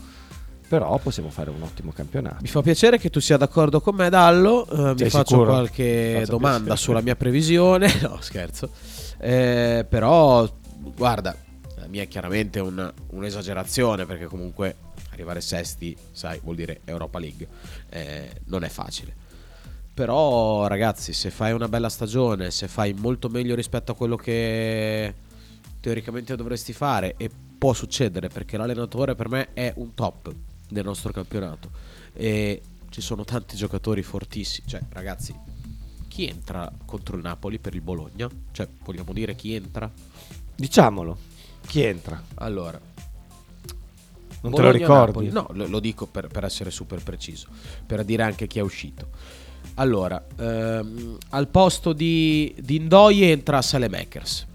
[0.68, 2.38] però possiamo fare un ottimo campionato.
[2.40, 4.66] Mi fa piacere che tu sia d'accordo con me, Dallo.
[4.66, 5.50] Eh, Sei faccio sicuro?
[5.52, 6.76] qualche Faccia domanda piacere.
[6.78, 7.88] sulla mia previsione.
[8.02, 8.70] No, scherzo.
[9.18, 10.48] Eh, però,
[10.96, 11.32] guarda,
[11.76, 14.74] la mia è chiaramente un- un'esagerazione perché comunque
[15.16, 17.48] arrivare sesti, sai, vuol dire Europa League.
[17.88, 19.14] Eh, non è facile.
[19.92, 25.14] Però, ragazzi, se fai una bella stagione, se fai molto meglio rispetto a quello che
[25.80, 30.34] teoricamente dovresti fare, e può succedere perché l'allenatore per me è un top
[30.68, 31.70] del nostro campionato.
[32.12, 32.60] E
[32.90, 34.66] ci sono tanti giocatori fortissimi.
[34.68, 35.34] Cioè, ragazzi,
[36.08, 38.28] chi entra contro il Napoli per il Bologna?
[38.52, 39.90] Cioè, vogliamo dire chi entra?
[40.54, 41.16] Diciamolo,
[41.66, 42.22] chi entra?
[42.34, 42.78] Allora,
[44.42, 45.12] Non te lo ricordi?
[45.12, 45.30] Bologna-Napoli.
[45.30, 47.48] No, lo, lo dico per, per essere super preciso,
[47.84, 49.08] per dire anche chi è uscito.
[49.74, 54.46] Allora, ehm, al posto di, di Indoi entra Salemakers,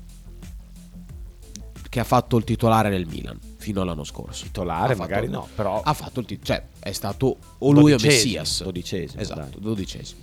[1.90, 4.46] che ha fatto il titolare nel Milan fino all'anno scorso.
[4.46, 5.82] Titolare Ha fatto- magari no, però...
[5.82, 8.64] Ha fatto il titolo, cioè è stato o lui o Messias.
[8.64, 9.60] dodicesimo, Esatto, dai.
[9.60, 10.22] dodicesimo.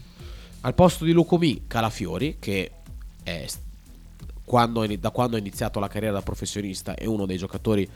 [0.63, 2.71] Al posto di Lucomi, Calafiori, che
[3.23, 3.47] è
[4.45, 7.89] quando, da quando ha iniziato la carriera da professionista è uno dei giocatori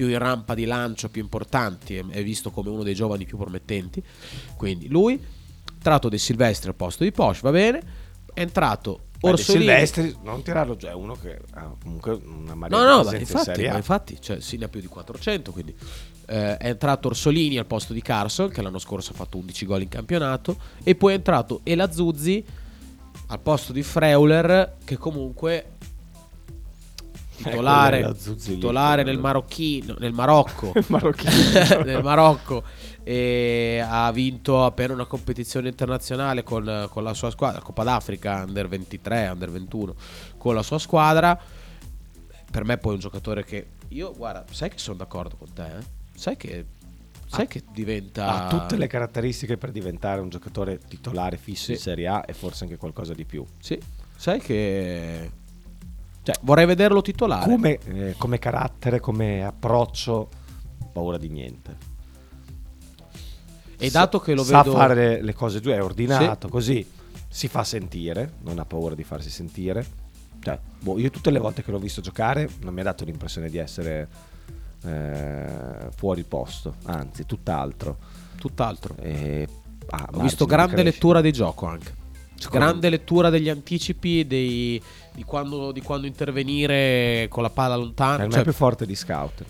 [0.00, 4.02] più in rampa di lancio, più importanti, è visto come uno dei giovani più promettenti.
[4.56, 5.22] Quindi lui,
[5.82, 7.82] tratto De Silvestri al posto di Posch, va bene.
[8.32, 9.64] È entrato Orsolini.
[9.66, 13.20] Silvestri, non tirarlo giù, è uno che ha comunque una marea No, no, ma in
[13.20, 15.52] infatti, ma infatti cioè, sì, ne ha più di 400.
[15.52, 15.74] Quindi
[16.26, 19.82] Eh, è entrato Orsolini al posto di Carson, che l'anno scorso ha fatto 11 gol
[19.82, 20.56] in campionato.
[20.82, 22.42] E poi è entrato Elazuzzi
[23.26, 25.72] al posto di Freuler, che comunque
[27.42, 30.72] titolare, lì, titolare nel Marocchino, nel Marocco,
[31.84, 32.62] nel Marocco
[33.02, 38.68] e ha vinto appena una competizione internazionale con, con la sua squadra, Coppa d'Africa Under
[38.68, 39.94] 23, Under 21
[40.36, 41.38] con la sua squadra.
[42.50, 45.62] Per me poi è un giocatore che io guarda, sai che sono d'accordo con te,
[45.64, 45.82] eh?
[46.14, 46.64] Sai che
[47.26, 51.72] sai che diventa Ha tutte le caratteristiche per diventare un giocatore titolare fisso Sì.
[51.72, 53.44] in Serie A e forse anche qualcosa di più.
[53.60, 53.80] Sì,
[54.16, 55.30] sai che
[56.22, 57.48] cioè, vorrei vederlo titolare.
[57.50, 60.28] Come, eh, come carattere, come approccio,
[60.92, 61.88] paura di niente.
[63.78, 66.86] E dato che lo sa vedo fare le cose giù, è ordinato, così
[67.28, 69.86] si fa sentire, non ha paura di farsi sentire.
[70.42, 73.48] Cioè, boh, io tutte le volte che l'ho visto giocare non mi ha dato l'impressione
[73.48, 74.08] di essere
[74.84, 77.96] eh, fuori posto, anzi, tutt'altro.
[78.36, 78.96] tutt'altro.
[79.00, 79.48] E,
[79.88, 80.90] ha Ho visto grande crescita.
[80.94, 81.99] lettura di gioco anche.
[82.48, 84.80] Grande lettura degli anticipi, dei-
[85.12, 88.24] di, quando, di quando intervenire con la palla È lontana.
[88.24, 89.44] il Cioè, più forte di scout.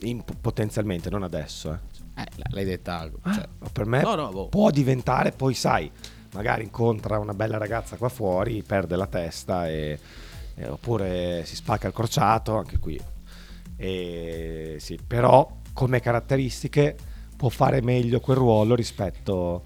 [0.00, 1.72] In- potenzialmente, non adesso.
[2.16, 2.22] eh.
[2.22, 3.10] eh, l'hai detta.
[3.22, 4.48] Ah, cioè, per me No, no, boh.
[4.48, 5.90] può diventare, poi sai,
[6.32, 9.98] magari incontra una bella ragazza qua fuori, perde la testa e,
[10.54, 13.00] e- oppure si spacca il crociato, anche qui.
[13.76, 16.96] E, sì, però come caratteristiche
[17.36, 19.62] può fare meglio quel ruolo rispetto...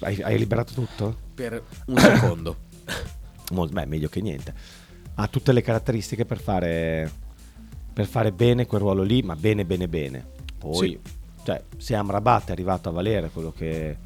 [0.00, 1.16] hai, hai liberato tutto?
[1.34, 2.56] Per un secondo.
[3.70, 4.54] Beh, meglio che niente.
[5.16, 7.10] Ha tutte le caratteristiche per fare,
[7.92, 10.26] per fare bene quel ruolo lì, ma bene, bene, bene.
[10.58, 10.98] Poi,
[11.44, 13.96] cioè, se Amrabat è arrivato a valere quello che,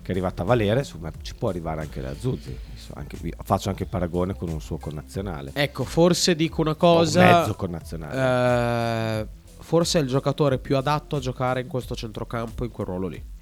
[0.00, 2.56] che è arrivato a valere, insomma, ci può arrivare anche la Zuzzi.
[2.94, 5.50] Anche- faccio anche il paragone con un suo connazionale.
[5.54, 7.40] Ecco, forse dico una cosa.
[7.40, 9.20] mezzo connazionale.
[9.20, 9.26] eh,
[9.58, 13.34] forse è il giocatore più adatto a giocare in questo centrocampo in quel ruolo lì.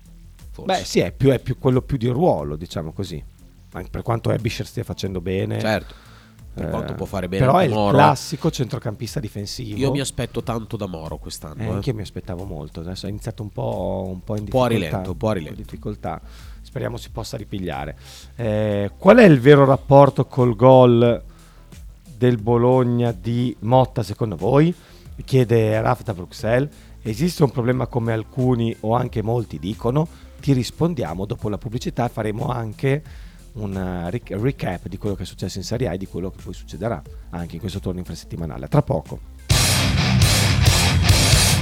[0.55, 0.73] Forse.
[0.73, 3.21] Beh, sì, è, più, è più quello più di ruolo, diciamo così.
[3.73, 5.59] Anche per quanto Ebisher stia facendo bene.
[5.59, 5.95] Certo.
[6.55, 7.97] Per eh, quanto può fare bene Però è il Moro.
[7.97, 9.77] classico centrocampista difensivo.
[9.77, 11.61] Io mi aspetto tanto da Moro quest'anno.
[11.61, 11.71] Eh, eh.
[11.71, 12.79] anche io mi aspettavo molto.
[12.81, 14.89] Adesso è iniziato un po', un po' in Un po' a difficoltà.
[14.91, 15.61] rilento, un po' a rilento.
[15.61, 16.21] difficoltà.
[16.63, 17.99] Speriamo si possa ripigliare.
[18.37, 21.21] Eh, qual è il vero rapporto col gol
[22.17, 24.73] del Bologna di Motta secondo voi?
[25.25, 26.71] Chiede Raf da Bruxelles.
[27.03, 30.07] Esiste un problema come alcuni o anche molti dicono?
[30.45, 32.07] Ti rispondiamo dopo la pubblicità.
[32.09, 33.03] Faremo anche
[33.53, 36.37] un eh, recap di quello che è successo in Serie A e di quello che
[36.45, 38.69] poi succederà anche in questo turno infrasettimanale.
[38.69, 39.21] Tra poco.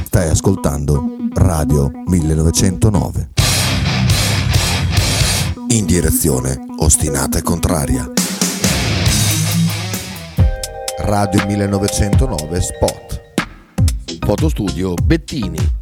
[0.05, 3.31] Stai ascoltando Radio 1909.
[5.69, 8.11] In direzione ostinata e contraria.
[11.03, 13.21] Radio 1909 Spot.
[14.19, 15.82] Fotostudio Bettini,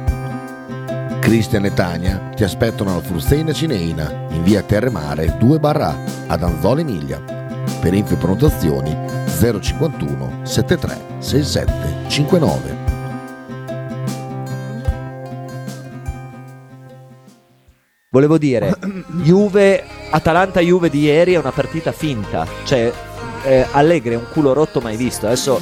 [1.21, 5.95] Cristian e Tania ti aspettano alla Fruzeina Cineina in via Terremare 2 barra
[6.25, 7.21] ad Anzola Emilia.
[7.79, 8.97] Per info e prenotazioni
[9.27, 12.89] 051 73 67 59.
[18.09, 18.75] Volevo dire,
[19.21, 22.47] Juve, Atalanta-Juve di ieri è una partita finta.
[22.65, 22.91] Cioè,
[23.43, 25.27] eh, Allegri è un culo rotto mai visto.
[25.27, 25.61] Adesso,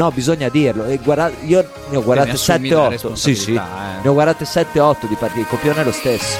[0.00, 0.86] no, bisogna dirlo.
[0.86, 3.12] E guarda- io ne ho guardate ne assumi la 7-8.
[3.12, 3.54] Sì, sì.
[3.54, 3.60] eh.
[4.02, 5.40] Ne ho guardate 7-8 di partite.
[5.40, 6.38] Il copione è lo stesso.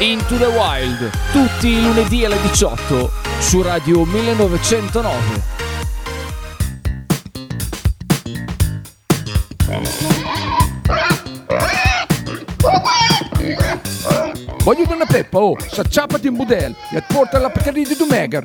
[0.00, 5.54] Into the Wild, tutti i lunedì alle 18 su Radio 1909.
[14.64, 18.44] Voglio una peppa, oh, s'acciappati in budel e porta la Pcaridi di Dumegar.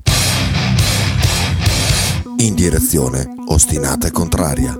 [2.41, 4.75] In direzione ostinata e contraria.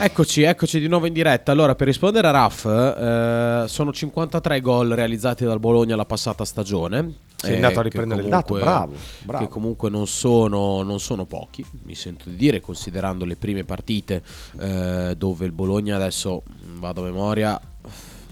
[0.00, 1.52] Eccoci, eccoci di nuovo in diretta.
[1.52, 7.14] Allora, per rispondere a Raff, eh, sono 53 gol realizzati dal Bologna la passata stagione.
[7.36, 9.44] Sei andato a che riprendere il dato, comunque- bravo, bravo.
[9.44, 14.22] Che comunque non sono, non sono pochi, mi sento di dire, considerando le prime partite
[14.58, 16.42] eh, dove il Bologna adesso,
[16.78, 17.60] vado a memoria,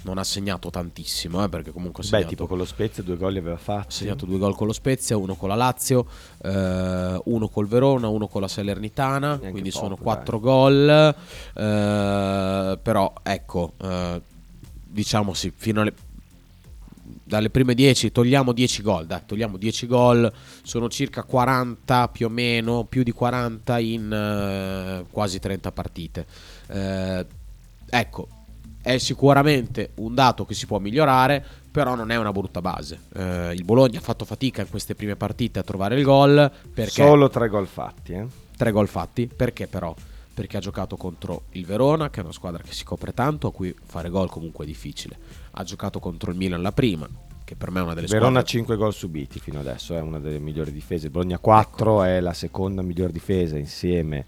[0.06, 3.16] non ha segnato tantissimo, eh, perché comunque ha Beh, segnato tipo con lo Spezia due
[3.16, 3.88] gol li aveva fatti.
[3.88, 6.06] ha segnato due gol con lo Spezia, uno con la Lazio,
[6.42, 10.04] eh, uno col Verona, uno con la Salernitana, quindi poco, sono dai.
[10.04, 11.14] quattro gol.
[11.54, 14.20] eh, però ecco, eh,
[14.86, 15.92] diciamo sì, fino alle
[17.22, 20.32] dalle prime 10 togliamo 10 gol, dai, togliamo 10 gol,
[20.62, 26.26] sono circa 40 più o meno, più di 40 in eh, quasi 30 partite.
[26.68, 27.26] Eh,
[27.90, 28.28] ecco,
[28.86, 33.00] è sicuramente un dato che si può migliorare, però non è una brutta base.
[33.16, 37.02] Eh, il Bologna ha fatto fatica in queste prime partite a trovare il gol perché
[37.02, 38.24] Solo tre gol fatti, eh.
[38.56, 39.92] tre gol fatti, perché però?
[40.32, 43.52] Perché ha giocato contro il Verona, che è una squadra che si copre tanto, a
[43.52, 45.18] cui fare gol comunque è difficile.
[45.50, 47.08] Ha giocato contro il Milan la prima,
[47.42, 50.20] che per me è una delle Verona squadre 5 gol subiti fino adesso, è una
[50.20, 51.06] delle migliori difese.
[51.06, 54.26] Il Bologna 4 è la seconda miglior difesa insieme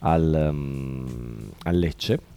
[0.00, 2.34] al, um, al Lecce.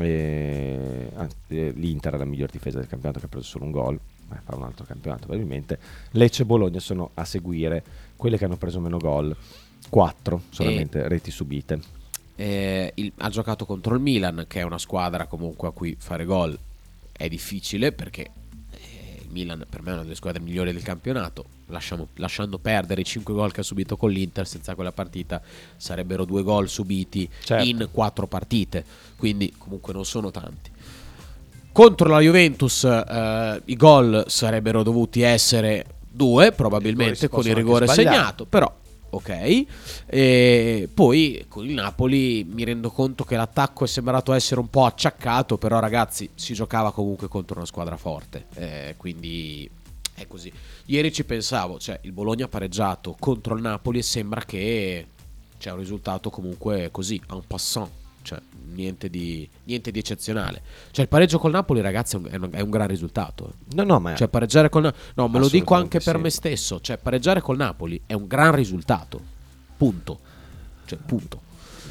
[0.00, 1.10] E,
[1.48, 3.98] eh, L'Inter è la miglior difesa del campionato che ha preso solo un gol.
[4.26, 5.78] Beh, fa un altro campionato probabilmente.
[6.12, 7.82] Lecce e Bologna sono a seguire
[8.16, 9.36] quelle che hanno preso meno gol.
[9.88, 11.80] 4 solamente reti subite.
[12.36, 16.24] Eh, il- ha giocato contro il Milan, che è una squadra comunque a cui fare
[16.24, 16.58] gol
[17.12, 18.30] è difficile perché
[18.70, 21.44] eh, il Milan per me è una delle squadre migliori del campionato.
[21.74, 25.42] Lasciamo- lasciando perdere i 5 gol che ha subito con l'Inter, senza quella partita
[25.76, 27.66] sarebbero due gol subiti Certo.
[27.66, 28.84] in 4 partite,
[29.16, 30.70] quindi comunque non sono tanti.
[31.72, 38.44] Contro la Juventus eh, i gol sarebbero dovuti essere due, probabilmente con il rigore segnato,
[38.44, 38.72] però
[39.10, 39.64] ok.
[40.06, 44.84] E poi con il Napoli mi rendo conto che l'attacco è sembrato essere un po'
[44.84, 49.68] acciaccato, però ragazzi si giocava comunque contro una squadra forte, eh, quindi
[50.14, 50.52] è così.
[50.86, 55.06] Ieri ci pensavo, cioè il Bologna ha pareggiato contro il Napoli e sembra che
[55.58, 57.90] c'è un risultato comunque così, en passant.
[58.22, 58.40] Cioè,
[58.72, 60.62] niente di, niente di eccezionale.
[60.90, 63.56] Cioè, il pareggio col Napoli, ragazzi, è un, è un- un gran risultato.
[63.74, 65.02] No, no, ma Cioè, pareggiare col Napoli.
[65.16, 66.22] No, me lo dico anche per sì.
[66.22, 66.80] me stesso.
[66.80, 69.20] Cioè, pareggiare col Napoli è un gran risultato.
[69.76, 70.18] Punto.
[70.86, 71.40] Cioè, punto.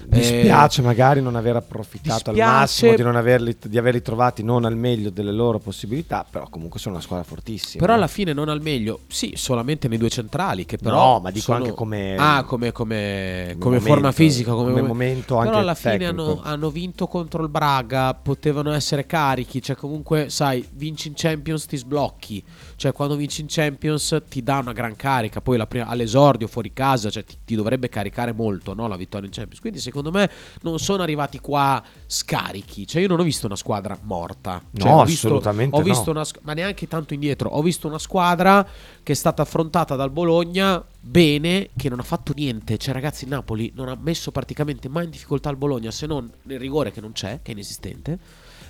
[0.09, 4.43] Eh, Dispiace magari non aver approfittato al dispiace- massimo di, non averli, di averli trovati
[4.43, 7.81] non al meglio delle loro possibilità, però comunque sono una squadra fortissima.
[7.83, 10.65] Però alla fine non al meglio, sì, solamente nei due centrali.
[10.65, 14.51] Che però No, ma dico sono- anche come- Ah, come, come, come momento, forma fisica,
[14.51, 18.13] come, come momen- momento Però anche alla fine hanno, hanno vinto contro il Braga.
[18.13, 19.61] Potevano essere carichi.
[19.61, 22.43] Cioè, comunque, sai, vinci in Champions, ti sblocchi.
[22.75, 25.41] Cioè, quando vinci in Champions ti dà una gran carica.
[25.41, 29.27] Poi la prima- all'esordio, fuori casa, cioè, ti, ti dovrebbe caricare molto no, la vittoria
[29.27, 29.59] in Champions.
[29.61, 30.29] Quindi, secondo me,
[30.61, 32.87] non sono arrivati qua scarichi.
[32.87, 34.61] Cioè, io non ho visto una squadra morta.
[34.75, 36.19] Cioè, No, ho visto- assolutamente Ho visto no.
[36.19, 37.49] una ma neanche tanto indietro.
[37.49, 38.67] Ho visto una squadra
[39.03, 42.77] che è stata affrontata dal Bologna bene, che non ha fatto niente.
[42.77, 46.31] Cioè, ragazzi, il Napoli non ha messo praticamente mai in difficoltà il Bologna, se non
[46.43, 48.19] nel rigore che non c'è, che è inesistente.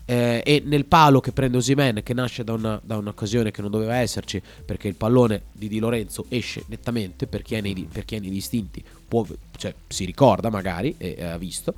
[0.05, 3.71] Eh, e nel palo che prende Osimen, che nasce da, una- da un'occasione che non
[3.71, 8.05] doveva esserci, perché il pallone di Di Lorenzo esce nettamente per chi è nei, per
[8.05, 9.25] chi è nei distinti, può-
[9.57, 11.73] cioè, si ricorda magari e ha visto.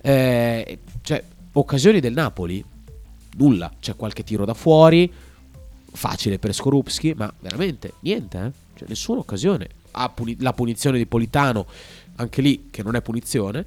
[0.00, 2.64] Eh, cioè, occasioni del Napoli,
[3.38, 3.72] nulla.
[3.80, 5.12] C'è qualche tiro da fuori,
[5.92, 8.50] facile per Skorupski, ma veramente niente, eh?
[8.78, 9.68] Cioè, nessuna occasione.
[9.92, 11.66] Ha puni- la punizione di Politano,
[12.16, 13.64] anche lì che non è punizione.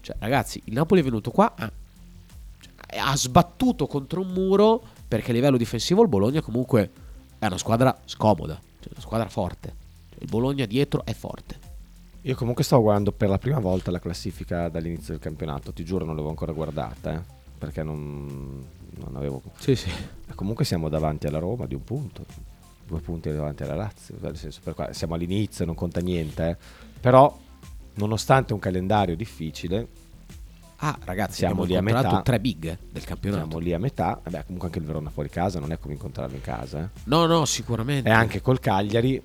[0.00, 1.70] Cioè, ragazzi, il Napoli è venuto qua, cioè,
[2.96, 6.90] ha sbattuto contro un muro perché a livello difensivo il Bologna comunque
[7.38, 9.74] è una squadra scomoda, cioè una squadra forte.
[10.10, 11.66] Cioè, il Bologna dietro è forte.
[12.22, 16.04] Io comunque stavo guardando per la prima volta la classifica dall'inizio del campionato, ti giuro
[16.04, 17.20] non l'avevo ancora guardata, eh,
[17.56, 18.66] perché non,
[18.96, 19.40] non avevo...
[19.58, 19.90] Sì, sì.
[20.34, 22.24] Comunque siamo davanti alla Roma di un punto,
[22.86, 26.56] due punti davanti alla Lazio, nel senso, per qua- siamo all'inizio, non conta niente, eh.
[27.00, 27.34] però
[27.94, 29.86] nonostante un calendario difficile,
[30.80, 32.22] Ah, ragazzi, siamo lì a metà.
[32.22, 33.46] tre big del campionato.
[33.46, 36.36] Siamo lì a metà, vabbè comunque anche il Verona fuori casa, non è come incontrarlo
[36.36, 37.00] in casa, eh.
[37.04, 38.08] No, no, sicuramente.
[38.08, 39.20] E anche col Cagliari,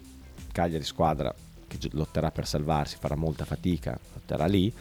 [0.51, 1.33] Cagliari squadra
[1.67, 4.73] che lotterà per salvarsi, farà molta fatica, lotterà lì,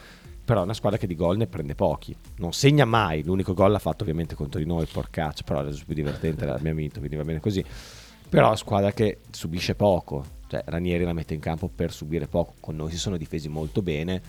[0.43, 3.71] però è una squadra che di gol ne prende pochi, non segna mai, l'unico gol
[3.71, 7.15] l'ha fatto ovviamente contro di noi, porcaccio, però è reso più divertente, l'abbiamo vinto, quindi
[7.15, 7.63] va bene così,
[8.29, 12.27] però è una squadra che subisce poco, cioè Ranieri la mette in campo per subire
[12.27, 14.21] poco, con noi si sono difesi molto bene,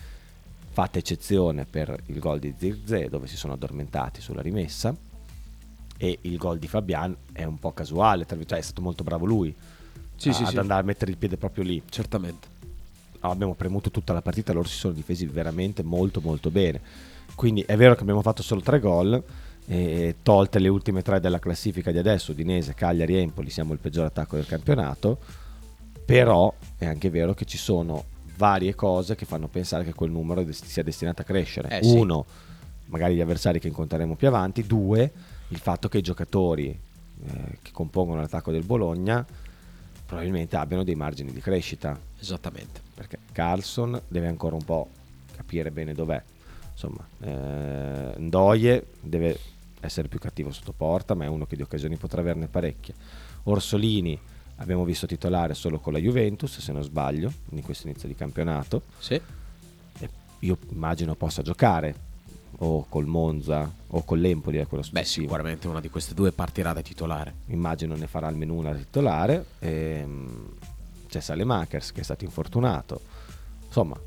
[0.75, 4.95] fatta eccezione per il gol di Zirze dove si sono addormentati sulla rimessa
[5.97, 9.55] e il gol di Fabian è un po' casuale, cioè è stato molto bravo lui
[10.17, 10.59] Sì, a- sì, ad sì.
[10.59, 11.81] andare a mettere il piede proprio lì.
[11.89, 12.53] Certamente.
[13.21, 16.79] abbiamo premuto tutta la partita, loro si sono difesi veramente molto molto bene.
[17.35, 19.23] Quindi è vero che abbiamo fatto solo tre gol,
[19.67, 23.79] e tolte le ultime tre della classifica di adesso, Udinese, Cagliari e Empoli, siamo il
[23.79, 25.17] peggior attacco del campionato,
[26.05, 28.05] però è anche vero che ci sono
[28.37, 31.79] varie cose che fanno pensare che quel numero sia destinato a crescere.
[31.79, 31.97] Eh, sì.
[31.97, 32.25] Uno,
[32.87, 35.11] magari gli avversari che incontreremo più avanti, due,
[35.49, 39.25] il fatto che i giocatori eh, che compongono l'attacco del Bologna
[40.07, 41.99] probabilmente abbiano dei margini di crescita.
[42.21, 42.81] Esattamente.
[42.95, 44.89] Perché Carlson deve ancora un po'
[45.35, 46.23] capire bene dov'è.
[46.73, 49.39] Insomma, eh, Ndoye deve
[49.81, 52.95] essere più cattivo sotto porta, ma è uno che di occasioni potrà averne parecchie.
[53.45, 54.19] Orsolini
[54.57, 58.83] abbiamo visto titolare solo con la Juventus, se non sbaglio, in questo inizio di campionato.
[58.99, 59.15] Sì.
[59.99, 60.09] E
[60.41, 62.13] io immagino possa giocare
[62.59, 65.27] o col Monza o con l'Empoli a quello Beh, successivo.
[65.27, 67.35] sicuramente una di queste due partirà da titolare.
[67.47, 69.45] Immagino ne farà almeno una da titolare.
[69.61, 70.49] Ehm,
[71.09, 73.01] c'è Salemakers che è stato infortunato.
[73.67, 73.99] Insomma,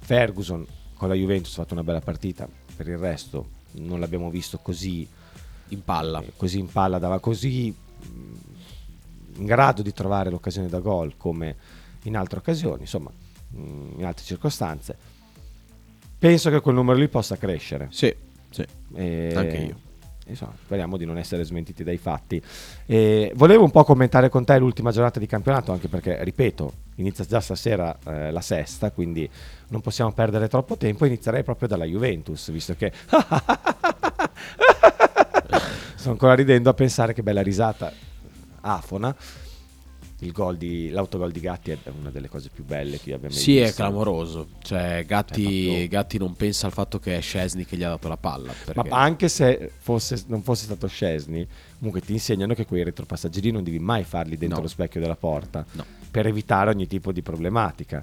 [0.00, 2.48] Ferguson con la Juventus ha fatto una bella partita.
[2.76, 5.06] Per il resto non l'abbiamo visto così
[5.68, 7.74] in palla, così in palla, dava così
[9.36, 11.56] in grado di trovare l'occasione da gol come
[12.04, 13.10] in altre occasioni, insomma,
[13.48, 14.96] mh, in altre circostanze.
[16.18, 17.88] Penso che quel numero lì possa crescere.
[17.90, 18.14] Sì,
[18.50, 18.64] sì.
[18.94, 19.82] E- Anche io.
[20.26, 22.40] Insomma, speriamo di non essere smentiti dai fatti.
[22.86, 27.26] E volevo un po' commentare con te l'ultima giornata di campionato, anche perché, ripeto, inizia
[27.26, 29.28] già stasera eh, la sesta, quindi
[29.68, 31.04] non possiamo perdere troppo tempo.
[31.04, 32.90] Inizierei proprio dalla Juventus, visto che
[35.94, 37.92] sto ancora ridendo a pensare che bella risata
[38.64, 39.14] afona.
[40.20, 43.28] Il gol di, l'autogol di Gatti è una delle cose più belle che io abbia
[43.28, 43.76] mai Sì, è visto.
[43.82, 44.46] clamoroso.
[44.62, 48.08] Cioè, Gatti, proprio- Gatti non pensa al fatto che è Scesni che gli ha dato
[48.08, 48.52] la palla.
[48.64, 48.88] Perché...
[48.88, 51.46] Ma anche se fosse- non fosse stato Scesni,
[51.78, 54.62] comunque ti insegnano che quei retroppassaggi lì non devi mai farli dentro No.
[54.62, 55.84] lo specchio della porta No.
[56.10, 58.02] per evitare ogni tipo di problematica.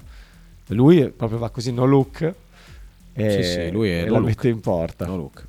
[0.68, 2.34] Lui proprio va così no look
[3.14, 5.04] e, Sì, sì, lui è la mette in porta.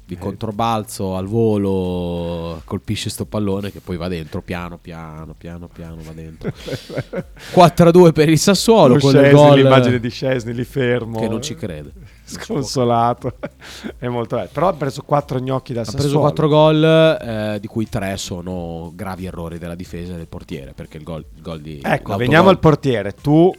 [0.06, 5.68] Di Eh, controbalzo al volo colpisce sto pallone che poi va dentro piano piano piano
[5.68, 6.52] piano va dentro.
[7.54, 11.20] 4-2 per il Sassuolo Con Szczesny, gol l'immagine di Scesni lì fermo.
[11.20, 11.92] Che non ci crede.
[12.26, 13.38] Sconsolato.
[13.98, 14.50] È molto bello.
[14.52, 16.04] Però ha preso quattro gnocchi dal ha Sassuolo.
[16.04, 20.98] preso 4 gol eh, di cui 3 sono gravi errori della difesa del portiere perché
[20.98, 23.14] il gol, il gol di ecco veniamo al portiere.
[23.14, 23.54] Tu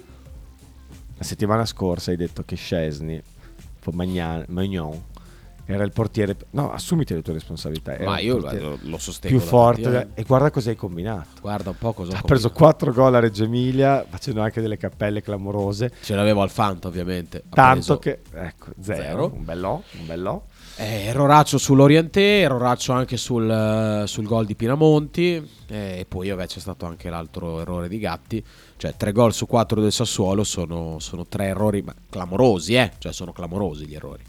[1.16, 3.22] la settimana scorsa hai detto che Scesni
[3.92, 5.02] Magnan- Magnon
[5.66, 9.46] era il portiere no assumiti le tue responsabilità era Ma io lo- lo sostengo più
[9.46, 11.40] forte a- e guarda cosa hai combinato.
[11.40, 12.76] Guarda un po' cosa ho ha preso combinato.
[12.76, 15.90] 4 gol a Reggio Emilia facendo anche delle cappelle clamorose.
[16.02, 17.38] Ce l'avevo al Fanta ovviamente.
[17.48, 19.32] Ha tanto che ecco zero, zero.
[19.34, 20.42] un bellò un bellò
[20.76, 25.36] Eh, erroraccio sull'Orientè, erroraccio anche sul, eh, sul gol di Pinamonti
[25.68, 28.44] eh, e poi vabbè, c'è stato anche l'altro errore di Gatti,
[28.76, 32.92] cioè tre gol su quattro del Sassuolo sono, sono tre errori clamorosi, eh?
[32.98, 34.22] cioè sono clamorosi gli errori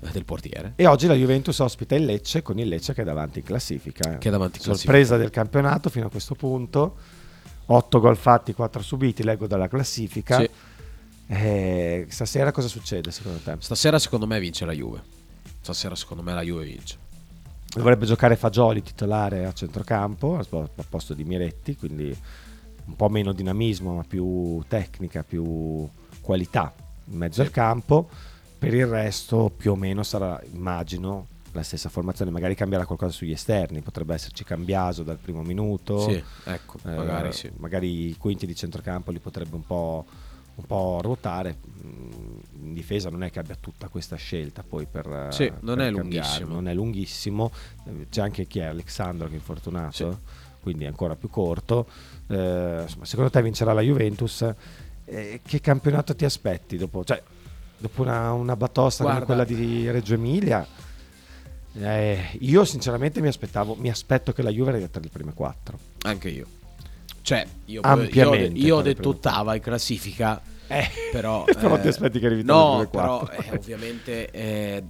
[0.00, 0.72] eh, del portiere.
[0.74, 4.18] E oggi la Juventus ospita il Lecce con il Lecce che è davanti in classifica.
[4.18, 4.92] Che è davanti in classifica.
[4.92, 6.96] Sorpresa del campionato fino a questo punto.
[7.66, 10.38] 8 gol fatti, 4 subiti, leggo dalla classifica.
[10.38, 10.50] Sì.
[11.26, 13.56] Eh, stasera cosa succede secondo te?
[13.58, 15.02] Stasera secondo me vince la Juve,
[15.64, 16.98] stasera secondo me la Juve vince.
[17.74, 22.16] Dovrebbe giocare Fagioli titolare a centrocampo al po- al posto di Miretti, quindi
[22.84, 25.88] un po' meno dinamismo ma più tecnica, più
[26.20, 26.72] qualità
[27.06, 28.08] in mezzo al campo.
[28.58, 33.32] Per il resto più o meno sarà, immagino, la stessa formazione, magari cambierà qualcosa sugli
[33.32, 35.98] esterni, potrebbe esserci Cambiaso dal primo minuto.
[35.98, 37.50] Sì, ecco, Eh, magari sì.
[37.56, 40.04] magari i quinti di centrocampo li potrebbe un po',
[40.56, 41.56] un po' ruotare.
[42.64, 45.28] In difesa non è che abbia tutta questa scelta poi per...
[45.30, 46.52] Sì, per non è cambiare, lunghissimo.
[46.54, 47.52] Non è lunghissimo.
[47.86, 50.20] Eh, C'è anche chi è Alexandro che è infortunato,
[50.60, 51.86] quindi è ancora più corto.
[52.26, 54.46] Eh, insomma, secondo te vincerà la Juventus?
[55.04, 57.04] Eh, che campionato ti aspetti dopo?
[57.04, 57.22] Cioè,
[57.76, 59.44] dopo una, una batosta come Guarda.
[59.44, 60.66] quella di Reggio Emilia?
[61.76, 65.78] eh, io sinceramente mi aspettavo, mi aspetto che la Juve arrivi tra le prime quattro.
[66.02, 66.46] Anche io.
[67.20, 71.44] Cioè, io, io, Ampiamente io ho tra le detto ottava in classifica, Eh, però...
[71.52, 74.30] però eh, ti aspetti che arrivi No, però eh, ovviamente...
[74.30, 74.82] eh,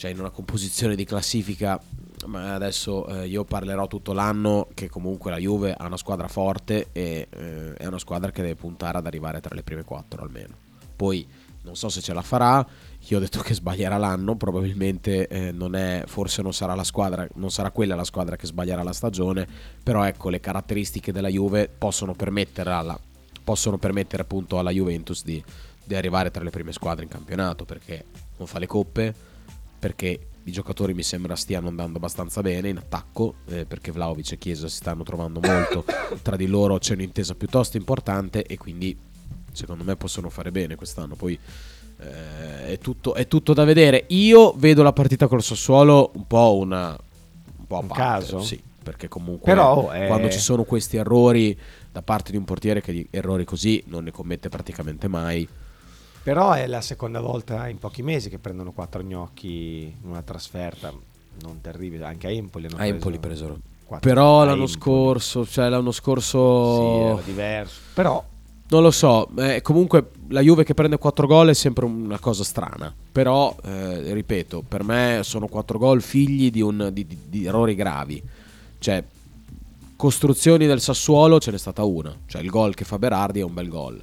[0.00, 1.78] cioè, in una composizione di classifica,
[2.24, 6.88] ma adesso eh, io parlerò tutto l'anno che comunque la Juve ha una squadra forte
[6.92, 10.54] e eh, è una squadra che deve puntare ad arrivare tra le prime quattro almeno.
[10.96, 11.26] Poi
[11.64, 12.66] non so se ce la farà,
[13.08, 17.28] io ho detto che sbaglierà l'anno, probabilmente eh, non è, forse non sarà la squadra,
[17.34, 19.46] non sarà quella la squadra che sbaglierà la stagione,
[19.82, 22.98] però ecco le caratteristiche della Juve possono permettere, alla,
[23.42, 25.42] possono permettere appunto alla Juventus di,
[25.84, 28.04] di arrivare tra le prime squadre in campionato perché
[28.36, 29.14] non fa le coppe,
[29.78, 34.38] perché i giocatori mi sembra stiano andando abbastanza bene in attacco, eh, perché Vlaovic e
[34.38, 35.84] Chiesa si stanno trovando molto,
[36.22, 38.96] tra di loro c'è un'intesa piuttosto importante e quindi
[39.52, 41.14] secondo me possono fare bene quest'anno.
[41.14, 41.38] Poi
[41.98, 44.04] eh, è, tutto, è tutto da vedere.
[44.08, 46.96] Io vedo la partita col Sassuolo un po' una
[47.58, 48.40] un po' a Un parte, caso?
[48.40, 51.56] Sì, perché comunque Però, eh, quando ci sono questi errori
[51.92, 55.48] da parte di un portiere che di errori così non ne commette praticamente mai.
[56.22, 60.92] Però è la seconda volta in pochi mesi che prendono quattro gnocchi in una trasferta
[61.42, 62.04] non terribile.
[62.04, 63.58] Anche a Empoli hanno A preso Empoli presero.
[63.86, 64.70] quattro- Però l'anno Empoli.
[64.72, 67.80] scorso, cioè l'anno Sì, scorso era diverso.
[67.94, 68.24] Però
[68.72, 72.44] Non lo so, eh, comunque la Juve che prende 4 gol è sempre una cosa
[72.44, 77.46] strana, però eh, ripeto, per me sono 4 gol figli di, un- di- di- di
[77.46, 78.22] errori gravi,
[78.78, 79.02] cioè
[80.00, 83.52] costruzioni del Sassuolo ce n'è stata una, cioè il gol che fa Berardi è un
[83.52, 84.02] bel gol,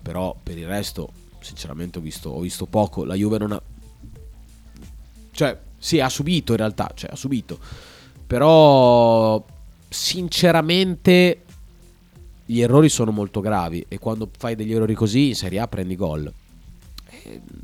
[0.00, 3.60] però per il resto sinceramente ho visto, ho visto poco, la Juve non ha...
[5.32, 7.58] Cioè sì ha subito in realtà, cioè ha subito,
[8.24, 9.44] però
[9.88, 11.42] sinceramente
[12.44, 13.84] gli errori sono molto gravi.
[13.88, 16.32] E quando fai degli errori così in Serie A prendi gol.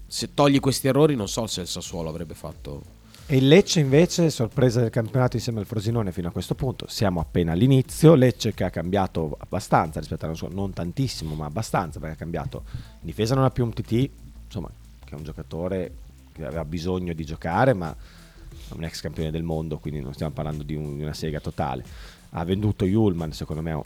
[0.09, 2.98] Se togli questi errori non so se il Sassuolo avrebbe fatto...
[3.32, 7.20] E il Lecce invece, sorpresa del campionato insieme al Frosinone fino a questo punto, siamo
[7.20, 12.15] appena all'inizio, Lecce che ha cambiato abbastanza rispetto all'anno scorso, non tantissimo ma abbastanza perché
[12.15, 14.11] ha cambiato, in difesa non ha più un TT,
[14.47, 14.69] insomma
[15.05, 15.93] che è un giocatore
[16.32, 20.32] che aveva bisogno di giocare ma è un ex campione del mondo quindi non stiamo
[20.32, 21.85] parlando di, un- di una sega totale,
[22.31, 23.81] ha venduto Yulman secondo me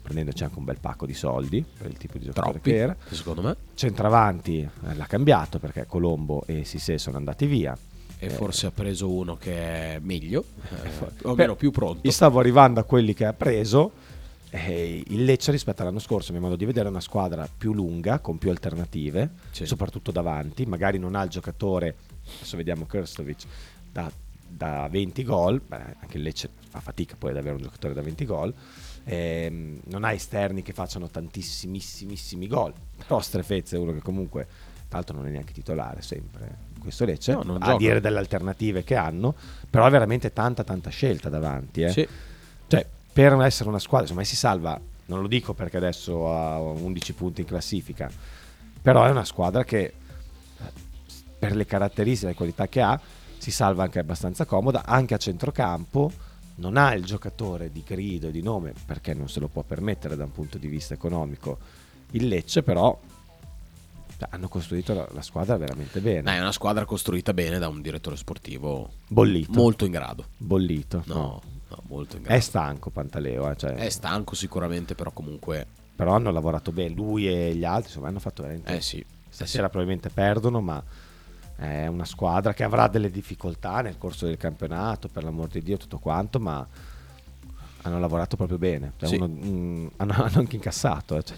[0.00, 2.96] prendendoci anche un bel pacco di soldi per il tipo di giocatore Troppi, che era,
[3.10, 3.54] secondo me.
[3.74, 7.76] centravanti eh, l'ha cambiato perché Colombo e Sissé sono andati via.
[8.20, 12.00] E Eh, forse ha preso uno che è meglio, eh, o Per- almeno più pronto.
[12.02, 13.92] Io stavo arrivando a quelli che ha preso.
[14.50, 17.74] e il Lecce rispetto all'anno scorso, a mio modo di vedere, è una squadra più
[17.74, 19.66] lunga, con più alternative, Sì.
[19.66, 20.64] soprattutto davanti.
[20.64, 21.94] Magari non ha il giocatore,
[22.36, 23.44] adesso vediamo Krstovic,
[23.92, 24.10] da,
[24.48, 25.60] da 20 gol.
[25.60, 28.54] Beh, anche il Lecce fa fatica poi ad avere un giocatore da 20 gol.
[29.04, 32.72] Ehm, non ha esterni che facciano tantissimissimi gol.
[32.96, 34.46] Però Strefezza è uno che comunque,
[34.88, 36.56] tra l'altro, non è neanche titolare sempre.
[36.78, 39.34] Questo Lecce, No, a dire delle alternative che hanno,
[39.68, 41.82] però ha veramente tanta tanta scelta davanti.
[41.82, 41.90] eh.
[41.90, 42.08] Sì.
[42.66, 47.12] Cioè, per essere una squadra, insomma, si salva, non lo dico perché adesso ha 11
[47.14, 48.10] punti in classifica,
[48.80, 49.92] però è una squadra che
[51.38, 53.00] per le caratteristiche e le qualità che ha
[53.38, 56.10] si salva anche abbastanza comoda, anche a centrocampo.
[56.56, 60.16] Non ha il giocatore di grido e di nome perché non se lo può permettere
[60.16, 61.56] da un punto di vista economico.
[62.10, 62.98] Il Lecce, però,
[64.30, 66.22] hanno costruito la, la squadra veramente bene.
[66.22, 69.52] No, è una squadra costruita bene da un direttore sportivo Bollito.
[69.52, 70.26] molto in grado.
[70.36, 71.02] Bollito.
[71.06, 72.36] No, no, molto in grado.
[72.38, 75.66] È stanco Pantaleo, eh, cioè- È stanco sicuramente, però comunque...
[75.94, 76.94] però hanno lavorato bene.
[76.94, 78.74] Lui e gli altri insomma, hanno fatto veramente.
[78.76, 79.04] Eh sì.
[79.28, 80.82] Stasera probabilmente perdono, ma
[81.56, 85.76] è una squadra che avrà delle difficoltà nel corso del campionato, per l'amor di Dio,
[85.76, 86.66] tutto quanto, ma
[87.82, 88.92] hanno lavorato proprio bene.
[88.96, 89.14] Cioè, Sì.
[89.16, 91.36] uno- mm, hanno, hanno anche incassato, eh, cioè,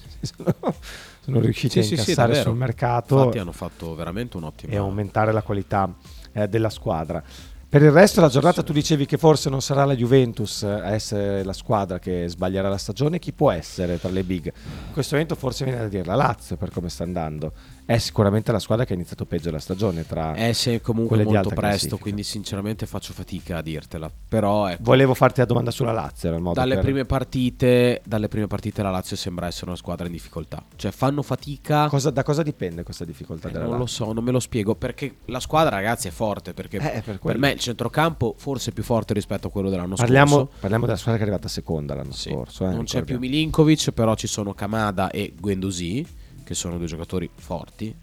[1.35, 2.51] sono, riusciti Sì, a sì, sì, incassare davvero.
[2.51, 4.73] sul mercato Infatti hanno fatto veramente un ottimo...
[4.73, 5.93] e aumentare la qualità
[6.33, 7.23] eh, della squadra.
[7.71, 11.45] Per il resto della giornata tu dicevi che forse non sarà la Juventus a essere
[11.45, 14.47] la squadra che sbaglierà la stagione, chi può essere tra le big?
[14.47, 17.53] In questo momento forse viene da dire la Lazio per come sta andando.
[17.91, 21.29] È sicuramente la squadra che ha iniziato peggio la stagione tra Eh sì, comunque quelle
[21.29, 21.97] di molto presto, classifica.
[22.03, 24.09] quindi sinceramente faccio fatica a dirtela.
[24.29, 28.81] Però ecco, Volevo farti la domanda sulla Lazio, dalle per- prime partite, dalle prime partite
[28.85, 30.63] la Lazio sembra essere una squadra in difficoltà.
[30.77, 31.89] Cioè fanno fatica.
[31.89, 34.05] Cosa- da cosa dipende questa difficoltà Eh, della non lo Lazio?
[34.05, 34.77] so, non me lo spiego.
[34.77, 36.55] Perché la squadra, ragazzi, è forte.
[36.55, 39.97] Perché Eh, per per, me il centrocampo forse è più forte rispetto a quello dell'anno
[39.97, 40.51] Parliamo, scorso.
[40.61, 42.31] parliamo della squadra che è arrivata seconda l'anno Sì.
[42.31, 42.65] scorso.
[42.67, 43.21] eh, non c'è più ricordiamo.
[43.21, 46.07] Milinkovic, però ci sono Kamada e Guendouzi,
[46.51, 47.95] che sono due giocatori forti.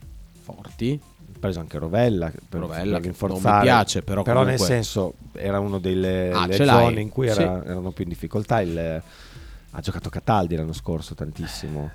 [0.42, 0.98] Forti.
[1.38, 3.42] Preso anche Rovella per, Rovella, che rinforzare.
[3.50, 7.62] non mi piace, però nel comunque- senso era una delle Ah, zone in cui era-
[7.62, 7.68] Sì.
[7.68, 8.62] erano più in difficoltà.
[8.62, 9.02] Il-
[9.72, 11.92] ha giocato Cataldi l'anno scorso tantissimo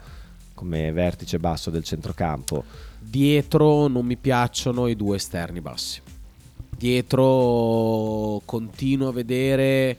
[0.52, 2.64] come vertice basso del centrocampo.
[2.98, 6.02] Dietro non mi piacciono i due esterni bassi.
[6.76, 9.96] Dietro continuo a vedere.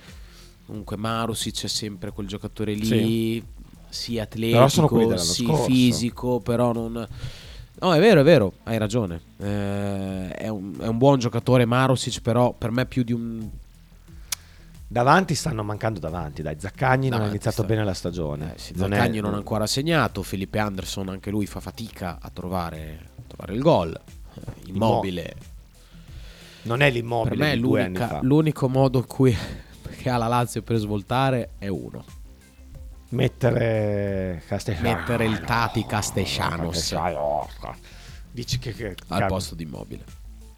[0.67, 2.85] Comunque Marusic è sempre quel giocatore lì.
[2.85, 3.43] Sì.
[3.93, 4.15] Sì,
[4.51, 5.63] Però sono quelli atletico, scorso.
[5.65, 7.07] fisico, però non.
[7.79, 9.21] No, è vero, è vero, hai ragione.
[9.37, 13.47] Eh, è, un, è un buon giocatore Marusic, però per me più di un
[14.87, 16.55] Davanti stanno mancando davanti, dai.
[16.59, 18.53] Zaccagni non ha Davanti iniziato sta- bene la stagione.
[18.55, 20.21] Eh, sì, Non è- Zaccagni non ha ancora segnato.
[20.21, 23.91] Felipe Anderson, anche lui fa fatica a trovare, a trovare il gol.
[24.35, 25.33] Eh, Immobile.
[26.63, 29.35] non è l'immobile Per me anni l'unica- l'unico modo in cui
[29.97, 32.03] che ha la Lazio per svoltare è uno.
[33.13, 34.95] Mettere Castellano.
[34.97, 36.95] Mettere il Tati Castellanos.
[38.31, 40.03] Dici che, che al posto di Immobile.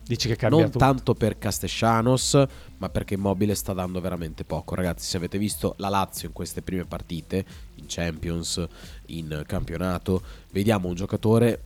[0.08, 0.78] Dici che cambia non tutto.
[0.86, 2.46] tanto per Castellanos,
[2.78, 4.76] ma perché Immobile sta dando veramente poco.
[4.76, 7.44] Ragazzi, se avete visto la Lazio in queste prime partite,
[7.76, 8.64] in Champions,
[9.08, 10.22] in campionato,
[10.52, 11.62] vediamo un giocatore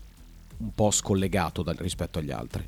[0.58, 2.66] un po' scollegato dal- rispetto agli altri.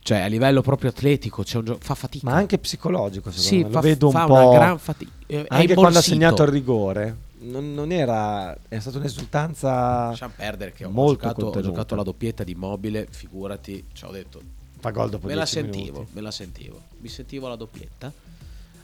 [0.00, 2.28] Cioè, a livello proprio atletico, gio- fa fatica.
[2.30, 3.68] Ma anche psicologico, secondo Sì, me.
[3.70, 4.34] fa- Lo vedo un fa po'.
[4.48, 5.10] una gran fatica.
[5.26, 6.00] È Anche quando ha imbolsito.
[6.00, 7.16] segnato il rigore,
[7.50, 8.56] non, non era.
[8.68, 10.08] È stata un'esultanza.
[10.08, 14.10] Lasciamo perdere che ho molto giocato, ho giocato la doppietta di Immobile, figurati, ci ho
[14.10, 14.40] detto.
[14.78, 16.10] Fa gol dopo Me la 10 sentivo, minuti.
[16.14, 16.82] me la sentivo.
[16.98, 18.12] Mi sentivo la doppietta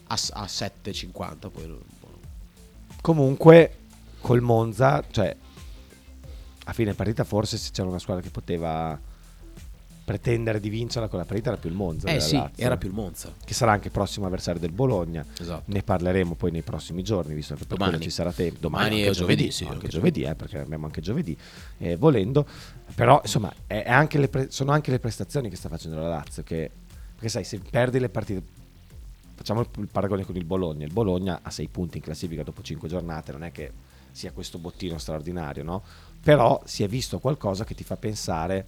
[0.07, 1.79] a, a 7,50 poi
[3.01, 3.77] Comunque,
[4.21, 5.37] col Monza, cioè,
[6.65, 8.99] a fine partita, forse se c'era una squadra che poteva
[10.05, 12.09] pretendere di vincerla con la partita, era più il Monza.
[12.09, 12.65] Eh sì, Lazio.
[12.65, 13.33] era più il Monza.
[13.45, 15.25] Che sarà anche prossimo avversario del Bologna.
[15.39, 15.63] Esatto.
[15.67, 18.01] Ne parleremo poi nei prossimi giorni, visto che per Domani.
[18.01, 18.59] ci sarà tempo.
[18.61, 21.37] Domani e giovedì, giovedì, sì, anche giovedì, eh, perché abbiamo anche giovedì,
[21.79, 22.47] eh, volendo.
[22.95, 26.43] Però, insomma, è anche pre- sono anche le prestazioni che sta facendo la Lazio.
[26.43, 26.71] Che,
[27.15, 28.43] perché sai, se perdi le partite
[29.35, 30.85] facciamo il, il paragone con il Bologna.
[30.85, 33.73] Il Bologna ha 6 punti in classifica dopo 5 giornate, non è che
[34.13, 35.83] sia questo bottino straordinario, no?
[36.23, 38.67] Però si è visto qualcosa che ti fa pensare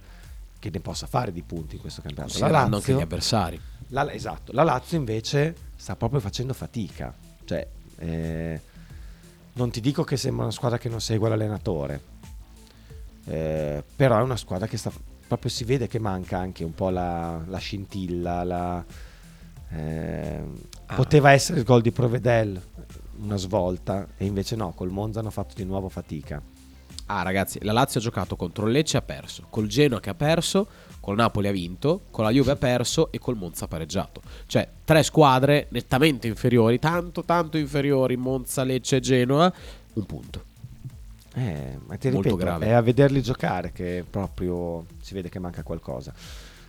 [0.65, 2.31] che ne possa fare di punti in questo campionato.
[2.33, 3.59] Considerando anche gli avversari.
[3.89, 7.13] la- esatto, la Lazio invece sta proprio facendo fatica.
[7.45, 7.67] Cioè,
[7.99, 8.61] eh,
[9.53, 12.01] non ti dico che sembra una squadra che non segue l'allenatore,
[13.25, 14.91] eh, però è una squadra che sta
[15.27, 18.43] proprio si vede che manca anche un po' la, la scintilla.
[18.43, 18.85] La,
[19.71, 20.93] eh, Ah.
[20.93, 22.61] Poteva essere il gol di Provedel,
[23.21, 26.39] una svolta, e invece no, col Monza hanno fatto di nuovo fatica.
[27.07, 30.09] Ah, ragazzi, la Lazio ha giocato contro il Lecce e ha perso, col Genoa che
[30.09, 30.67] ha perso,
[30.99, 34.21] col Napoli ha vinto, con la Juve ha perso e col Monza ha pareggiato.
[34.47, 39.53] Cioè, tre squadre nettamente inferiori, tanto tanto inferiori, Monza, Lecce e Genoa,
[39.93, 40.43] un punto.
[41.35, 42.65] Eh, ma ti Molto ripeto, grave.
[42.67, 46.13] è a vederli giocare che proprio si vede che manca qualcosa.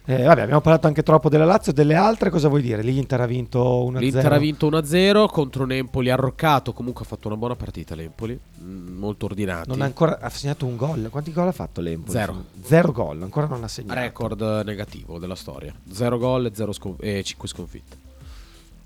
[0.08, 2.80] Eh, vabbè, abbiamo parlato anche troppo della Lazio, delle altre cosa vuoi dire?
[2.80, 3.60] L'Inter ha vinto
[3.90, 3.98] 1-0.
[3.98, 8.96] L'Inter ha vinto 1-0 contro Nempoli, arroccato, comunque ha fatto una buona partita l'Empoli, mm,
[8.96, 9.68] molto ordinati.
[9.68, 11.08] Non ha ancora ha segnato un gol.
[11.10, 12.12] Quanti gol ha fatto l'Empoli?
[12.16, 12.44] Zero.
[12.62, 13.98] Zero gol, ancora non ha segnato.
[13.98, 15.74] Record negativo della storia.
[15.90, 17.96] 0 gol e 0 scon- e 5 sconfitte.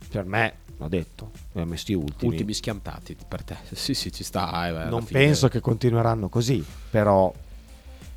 [0.08, 2.32] Per me, l'ho detto, li ha messi ultimi.
[2.32, 3.56] Ultimi schiantati per te.
[3.74, 4.68] Sì, sì, ci sta.
[4.68, 7.30] eh, beh, non penso che continueranno così, però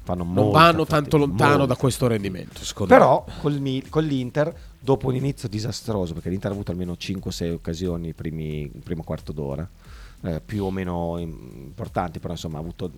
[0.03, 1.65] fanno Non vanno fatica, tanto lontano molta.
[1.65, 3.33] da questo rendimento, Però me.
[3.89, 8.81] con l'Inter, dopo un inizio disastroso, perché l'Inter ha avuto almeno 5-6 occasioni primi, il
[8.83, 9.67] primo quarto d'ora,
[10.25, 12.91] eh, più o meno im- importanti, però insomma ha avuto...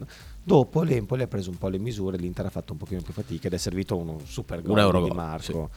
[0.43, 3.47] Dopo l'Empoli ha preso un po' le misure, l'Inter ha fatto un pochino più fatica
[3.47, 5.69] ed è servito uno super gol Un di Marco.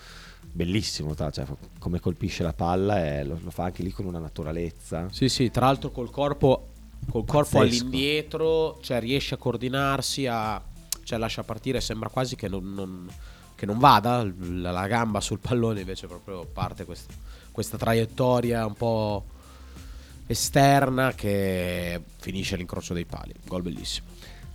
[0.51, 1.47] Bellissimo, tra- cioè,
[1.79, 5.09] come colpisce la palla e lo, lo fa anche lì con una naturalezza.
[5.11, 6.69] Sì, sì, tra l'altro col corpo,
[7.11, 10.63] col corpo all'indietro, cioè riesce a coordinarsi, a,
[11.09, 13.09] cioè lascia partire, sembra quasi che non, non-
[13.55, 17.13] che non vada la, la gamba sul pallone, invece proprio parte questa,
[17.51, 19.25] questa traiettoria un po'
[20.27, 23.33] esterna che finisce all'incrocio dei pali.
[23.47, 24.07] Gol bellissimo.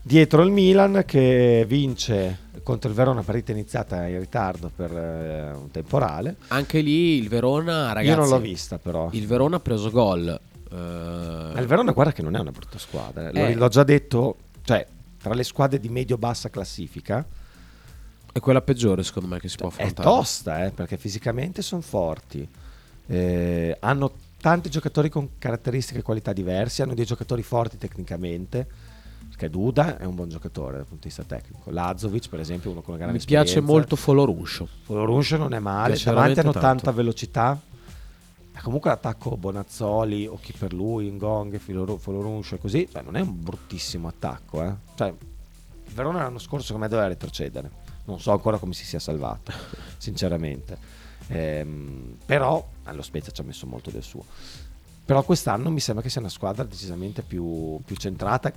[0.06, 5.72] Dietro il Milan che vince contro il Verona, partita iniziata in ritardo per eh, un
[5.72, 6.36] temporale.
[6.50, 8.08] Anche lì il Verona, ragazzi.
[8.10, 9.10] Io non l'ho vista però.
[9.14, 10.28] Il Verona ha preso gol.
[10.28, 13.30] eh, Ma il Verona guarda che non è una brutta squadra.
[13.30, 13.32] eh.
[13.34, 13.56] L'ho- Eh.
[13.56, 14.86] L'ho già detto, cioè
[15.24, 17.26] tra le squadre di medio-bassa classifica
[18.30, 20.08] è quella peggiore secondo me che si può è affrontare.
[20.08, 22.46] tosta, eh, perché fisicamente sono forti.
[23.06, 28.68] Eh, hanno tanti giocatori con caratteristiche e qualità diverse, hanno dei giocatori forti tecnicamente.
[29.30, 31.72] Perché Duda è un buon giocatore dal punto di vista tecnico.
[31.72, 33.74] Lazovic, per esempio, uno con una grande Mi piace esperienza.
[33.74, 34.68] molto Foloruscio.
[34.84, 36.94] Foloruscio non è male, davanti hanno veramente tanta tanto.
[36.94, 37.62] velocità.
[38.62, 43.42] Comunque l'attacco Bonazzoli o chi per lui, Ngong, Foloruscio e così, cioè, non è un
[43.42, 44.64] bruttissimo attacco.
[44.64, 44.74] Eh.
[44.96, 47.82] Cioè, il Verona l'anno scorso secondo me doveva retrocedere.
[48.06, 49.52] Non so ancora come si sia salvato,
[49.98, 50.78] sinceramente.
[51.28, 54.24] Ehm, però allo Spezia ci ha messo molto del suo.
[55.06, 58.52] Però quest'anno mi sembra che sia una squadra decisamente più, più centrata,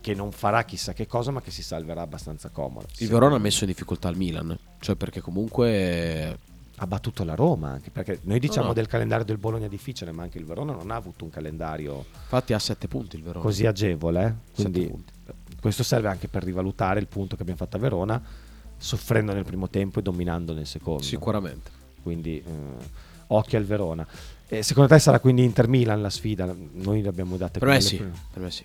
[0.00, 2.86] che non farà chissà che cosa, ma che si salverà abbastanza comoda.
[2.98, 6.38] Il Verona ha messo in difficoltà il Milan, cioè perché comunque
[6.78, 8.72] ha battuto la Roma anche perché noi diciamo No, no.
[8.74, 12.52] del calendario del Bologna difficile ma anche il Verona non ha avuto un calendario infatti
[12.52, 13.42] ha 7 punti il Verona.
[13.44, 14.54] così agevole eh.
[14.54, 14.92] Quindi
[15.60, 18.22] questo serve anche per rivalutare il punto che abbiamo fatto a Verona
[18.76, 21.70] soffrendo nel primo tempo e dominando nel secondo Sicuramente.
[22.02, 22.84] quindi eh,
[23.28, 24.06] occhio al Verona
[24.46, 28.12] e secondo te sarà quindi Inter-Milan la sfida noi l'abbiamo date Per me sì, prime.
[28.32, 28.64] per me sì.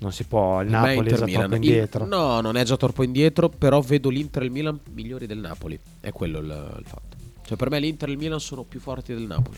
[0.00, 2.76] non si può il Per Napoli è già troppo Il- indietro no, non è già
[2.76, 5.76] troppo indietro, però vedo l'Inter e il Milan migliori del Napoli.
[5.98, 7.16] È quello il, il fatto.
[7.48, 9.56] Cioè per me l'Inter e il Milan sono più forti del Napoli.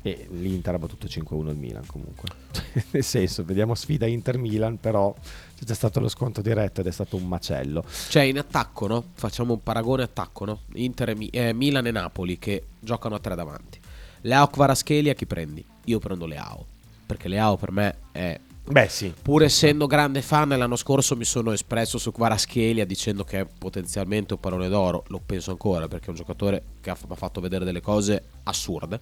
[0.00, 2.26] E l'Inter ha battuto 5-1 il Milan comunque.
[2.90, 5.14] Nel senso, vediamo sfida Inter-Milan, però
[5.54, 7.84] c'è già stato lo sconto diretto ed è stato un macello.
[8.08, 9.04] Cioè in attacco, no?
[9.12, 10.60] Facciamo un paragone attacco, no?
[10.72, 13.78] Inter e Mi- eh, Milan e Napoli che giocano a tre davanti.
[14.22, 15.62] Leao Kvaratskhelia chi prendi?
[15.84, 16.64] Io prendo Leao,
[17.04, 21.50] perché Leao per me è Beh sì, Pur essendo grande fan, l'anno scorso mi sono
[21.52, 25.04] espresso su Kvaratskhelia dicendo che è potenzialmente un pallone d'oro.
[25.08, 28.22] Lo penso ancora perché è un giocatore che ha- mi ha fatto vedere delle cose
[28.44, 29.00] assurde.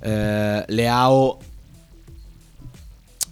[0.00, 1.38] Eh, Leao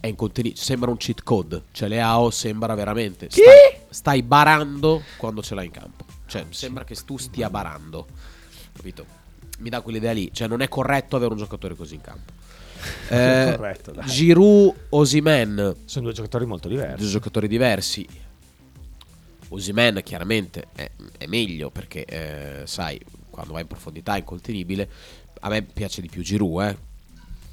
[0.00, 1.62] è in continu- sembra un cheat code.
[1.70, 3.28] Cioè, Leao sembra veramente.
[3.30, 6.04] Stai, stai barando quando ce l'hai in campo.
[6.26, 8.06] Cioè, sembra che tu stia barando.
[8.72, 9.06] Capito?
[9.60, 10.30] Mi dà quell'idea lì.
[10.32, 12.32] Cioè, non è corretto avere un giocatore così in campo.
[13.08, 14.06] Eh, corretto, dai.
[14.06, 17.02] Giroud, Osimen sono due giocatori molto diversi.
[17.02, 18.06] due giocatori diversi.
[19.48, 24.88] Osimen chiaramente è, è meglio perché, eh, sai, quando va in profondità è incontenibile.
[25.40, 26.76] A me piace di più Giroud, eh.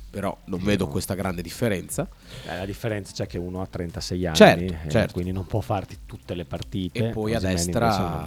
[0.10, 2.08] però non vedo questa grande differenza.
[2.48, 5.14] Eh, la differenza c'è che uno ha 36 anni, Certo, eh, certo.
[5.14, 7.10] quindi non può farti tutte le partite.
[7.10, 8.24] E poi a destra,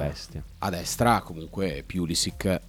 [0.58, 2.60] a destra comunque Pulisic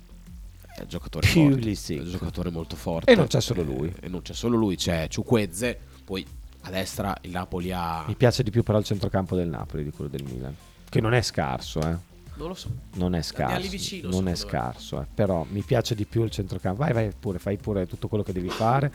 [0.75, 1.95] è un giocatore Pulisic.
[1.95, 3.11] forte, è un giocatore molto forte.
[3.11, 3.93] E non c'è solo lui.
[4.01, 6.25] E non c'è solo lui, c'è Ciuquezze, poi
[6.61, 8.03] a destra il Napoli ha...
[8.07, 10.53] Mi piace di più però il centrocampo del Napoli di quello del Milan,
[10.89, 12.13] che non è scarso, eh.
[12.37, 12.69] Non lo so.
[12.95, 15.05] Non è scarso, vicino, non è scarso, eh.
[15.13, 16.83] però mi piace di più il centrocampo.
[16.83, 18.91] Vai, vai pure, fai pure tutto quello che devi fare.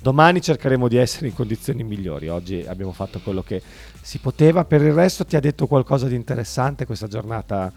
[0.00, 2.28] Domani cercheremo di essere in condizioni migliori.
[2.28, 3.60] Oggi abbiamo fatto quello che
[4.00, 4.64] si poteva.
[4.64, 7.72] Per il resto, ti ha detto qualcosa di interessante questa giornata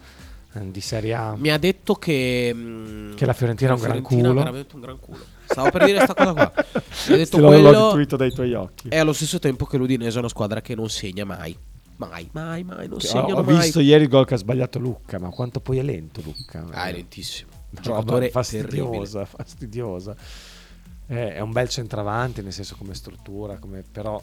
[0.62, 1.34] di Serie A?
[1.36, 2.50] Mi ha detto che...
[2.54, 4.30] mm, Che la Fiorentina è un gran culo.
[4.30, 5.18] è veramente un gran culo.
[5.46, 6.52] Stavo per dire questa cosa qua.
[7.08, 8.88] Mi ha detto Te l'ho- l'ho quello intuito dai tuoi occhi.
[8.88, 11.56] E allo stesso tempo che l'Udinese è una squadra che non segna mai.
[11.96, 13.56] Mai, mai, mai, non Ho, segnano ho mai.
[13.56, 16.64] visto ieri il gol che ha sbagliato Lucca, ma quanto poi è lento Lucca?
[16.72, 17.50] Ah, è lentissimo.
[17.70, 20.16] Una Giocatore fastidiosa, fastidiosa.
[21.06, 24.20] Eh, è un bel centravanti, nel senso come struttura, come, però,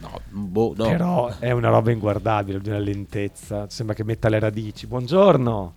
[0.00, 0.84] No, boh, no.
[0.84, 3.68] però è una roba inguardabile, di una lentezza.
[3.68, 4.86] Sembra che metta le radici.
[4.86, 5.72] Buongiorno.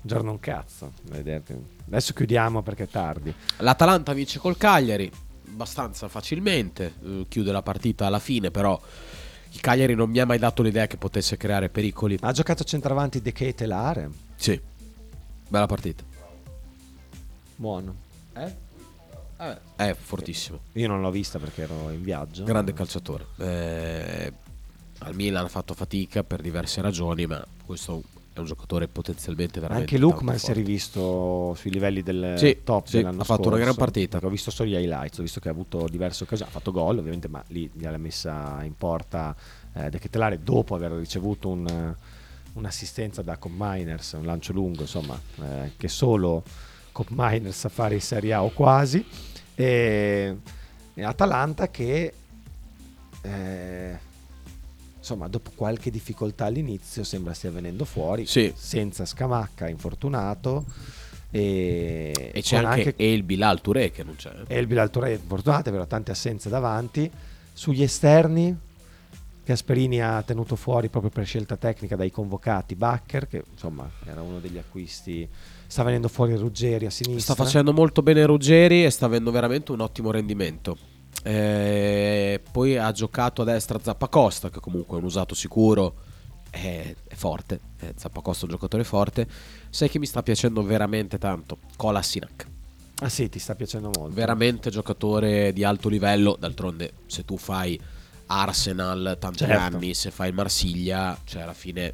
[0.00, 0.92] Buongiorno un cazzo.
[1.02, 1.60] Vedete.
[1.86, 3.34] Adesso chiudiamo perché è tardi.
[3.58, 5.10] L'Atalanta vince col Cagliari
[5.50, 8.80] abbastanza facilmente, eh, chiude la partita alla fine, però
[9.50, 12.16] il Cagliari non mi ha mai dato l'idea che potesse creare pericoli.
[12.20, 14.08] Ha giocato centravanti De Che e Telare.
[14.36, 14.60] Sì.
[15.48, 16.04] Bella partita.
[17.56, 17.94] Buono.
[18.34, 18.66] Eh?
[19.76, 20.60] È fortissimo.
[20.72, 22.42] Io non l'ho vista perché ero in viaggio.
[22.44, 23.26] Grande calciatore.
[23.38, 24.32] Eh,
[24.98, 28.02] al Milan ha fatto fatica per diverse ragioni, ma questo
[28.32, 32.86] è un giocatore potenzialmente veramente Anche Lukman si è rivisto sui livelli del Sì, top
[32.86, 33.64] sì, dell'anno ha fatto una scorso.
[33.64, 34.18] gran partita.
[34.20, 36.98] Ho visto solo gli highlights, ho visto che ha avuto diverse occasioni, ha fatto gol
[36.98, 39.34] ovviamente, ma lì gliel'ha messa in porta
[39.72, 41.96] eh, De Ketelare dopo aver ricevuto un, eh,
[42.54, 46.42] un'assistenza da Cop Miners, un lancio lungo, insomma, eh, che solo
[46.90, 49.04] Cop Miners sa fare in Serie A o quasi.
[49.60, 50.36] E,
[50.94, 52.12] e Atalanta che
[53.22, 53.98] eh,
[54.96, 58.52] insomma dopo qualche difficoltà all'inizio sembra stia venendo fuori Sì.
[58.54, 60.64] senza Scamacca infortunato
[61.32, 64.32] e, E c'è anche, El Bilal Touré che non c'è.
[64.46, 67.10] e il Bilaltore è infortunato, però tante assenze davanti.
[67.52, 68.56] Sugli esterni,
[69.44, 74.38] Gasperini ha tenuto fuori proprio per scelta tecnica dai convocati Bacher, che insomma era uno
[74.38, 75.28] degli acquisti.
[75.70, 77.34] Sta venendo fuori Ruggeri a sinistra.
[77.34, 80.78] Sta facendo molto bene Ruggeri e sta avendo veramente un ottimo rendimento.
[81.22, 85.96] Eh, poi ha giocato a destra Zappacosta, che comunque è un usato sicuro,
[86.48, 87.60] è, è forte.
[87.80, 89.28] Eh, Zappacosta è un giocatore forte.
[89.68, 91.58] Sai che mi sta piacendo veramente tanto?
[91.76, 92.46] Kolasinac.
[93.00, 94.14] Ah sì, ti sta piacendo molto.
[94.14, 96.34] Veramente giocatore di alto livello.
[96.40, 97.78] D'altronde, se tu fai
[98.28, 99.76] Arsenal tanti Certo.
[99.76, 101.92] anni, se fai Marsiglia, cioè alla fine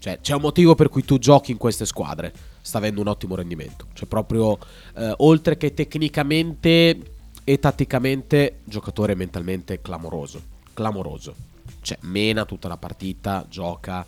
[0.00, 2.32] cioè, c'è un motivo per cui tu giochi in queste squadre.
[2.60, 3.86] Sta avendo un ottimo rendimento.
[3.92, 4.58] Cioè, proprio
[4.96, 6.98] eh, oltre che tecnicamente
[7.44, 10.42] e tatticamente, giocatore mentalmente clamoroso.
[10.74, 11.34] Clamoroso.
[11.80, 14.06] Cioè, mena tutta la partita, gioca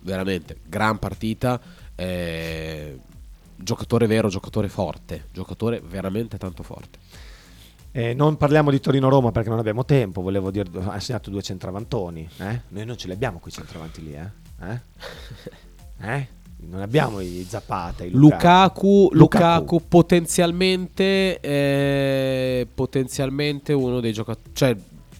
[0.00, 1.60] veramente gran partita.
[1.96, 2.98] eh,
[3.56, 5.26] giocatore vero, giocatore forte.
[5.32, 6.98] Giocatore veramente tanto forte.
[7.96, 10.20] Eh, non parliamo di Torino-Roma perché non abbiamo tempo.
[10.20, 12.28] Volevo dire, ha segnato due centravantoni.
[12.38, 12.60] Eh?
[12.68, 14.30] Noi non ce li abbiamo quei centravanti lì, eh?
[14.60, 14.80] Eh?
[16.02, 16.28] Eh?
[16.68, 19.16] Non abbiamo i Zapata, i Lukaku, Lukaku.
[19.16, 24.76] Lukaku potenzialmente, eh, potenzialmente uno dei giocatori, cioè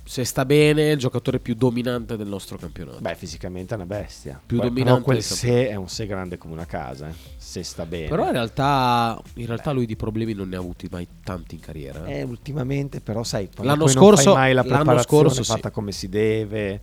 [0.07, 2.99] se sta bene, il giocatore più dominante del nostro campionato.
[3.01, 4.39] Beh, fisicamente è una bestia.
[4.45, 7.15] Più Poi- dominante Però quel se è un se grande come una casa, eh.
[7.37, 8.09] se sta bene.
[8.09, 11.61] Però in realtà, in realtà lui di problemi non ne ha avuti mai tanti in
[11.63, 12.05] carriera.
[12.05, 12.19] eh.
[12.19, 15.51] Eh, ultimamente, però, sai, L'anno scorso- non fai mai la l'anno preparazione scorso sì.
[15.51, 16.81] fatta come si deve.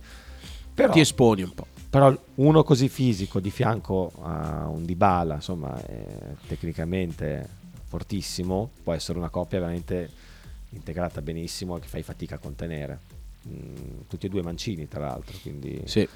[0.74, 1.66] Però, Ti esponi un po'.
[1.92, 5.78] Però uno così fisico di fianco a un Dybala, insomma,
[6.46, 7.46] tecnicamente
[7.84, 10.10] fortissimo, può essere una coppia veramente
[10.70, 12.98] integrata benissimo e che fai fatica a contenere.
[13.46, 15.82] Mm, tutti e due mancini, tra l'altro, quindi...
[15.84, 16.08] Sì.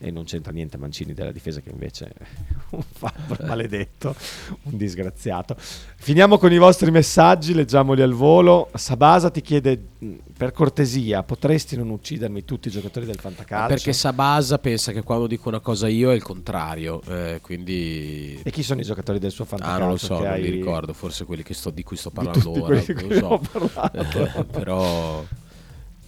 [0.00, 2.24] E non c'entra niente Mancini della difesa che invece è
[2.70, 4.14] un fabbro maledetto,
[4.62, 5.56] un disgraziato.
[5.58, 8.70] Finiamo con i vostri messaggi, leggiamoli al volo.
[8.74, 13.66] Sabasa ti chiede, mm, per cortesia, potresti non uccidermi tutti i giocatori del Fantacalcio?
[13.74, 18.40] Perché Sabasa pensa che quando dico una cosa io è il contrario, eh, quindi...
[18.44, 19.76] E chi sono i giocatori del suo Fantacalcio?
[19.78, 22.10] Ah, non lo so, non hai- mi ricordo, forse quelli che sto- di cui sto
[22.10, 23.40] parlando ora, non lo so.
[23.50, 24.38] parlato.
[24.38, 25.24] Eh, però...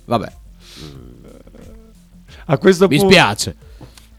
[0.05, 0.33] Vabbè.
[2.47, 3.57] A questo Mi punto- spiace.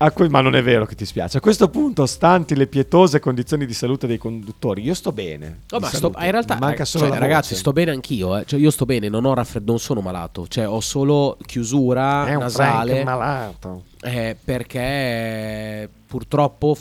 [0.03, 1.37] A que- ma non è vero che ti spiace.
[1.37, 5.61] A questo punto, stanti le pietose condizioni di salute dei conduttori, io sto bene.
[5.69, 7.59] No, ma sto- in realtà, manca eh, solo cioè, ragazzi, voce.
[7.61, 8.37] sto bene anch'io.
[8.37, 8.45] Eh.
[8.45, 10.47] Cioè, io sto bene, non ho raffreddore, non sono malato.
[10.47, 13.03] Cioè, ho solo chiusura È un nasale.
[13.03, 13.83] Malato.
[14.01, 16.75] eh, perché purtroppo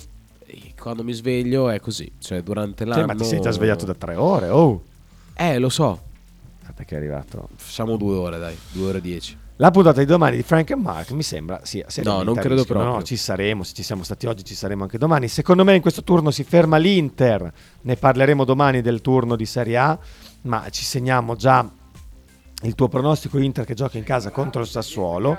[0.81, 2.11] quando mi sveglio è così.
[2.19, 3.01] Cioè, durante l'anno.
[3.03, 4.49] Sì, ma ti sei già svegliato da tre ore?
[4.49, 4.83] Oh,
[5.35, 6.01] Eh, lo so.
[6.63, 7.49] aspetta che è arrivato.
[7.57, 8.57] Facciamo due ore, dai.
[8.73, 9.37] Due ore e dieci.
[9.61, 12.75] La puntata di domani di Frank e Mark mi sembra sia seriamente non credo rischio.
[12.75, 12.95] proprio.
[12.95, 15.29] No, ci saremo, se ci siamo stati oggi ci saremo anche domani.
[15.29, 19.77] Secondo me in questo turno si ferma l'Inter, ne parleremo domani del turno di Serie
[19.77, 19.99] A,
[20.43, 21.71] ma ci segniamo già
[22.63, 25.37] il tuo pronostico Inter che gioca in casa contro il Sassuolo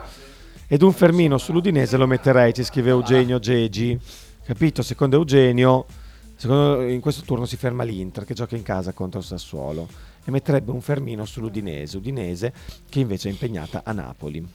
[0.68, 4.00] ed un fermino sull'Udinese lo metterei, ci scrive Eugenio Gegi.
[4.46, 4.84] Capito?
[4.84, 5.88] Secondo Eugenio,
[6.36, 9.88] secondo- in questo turno si ferma l'Inter che gioca in casa contro il Sassuolo
[10.32, 12.54] e metterebbe un fermino sull'Udinese, Udinese
[12.90, 14.48] che invece è impegnata a Napoli.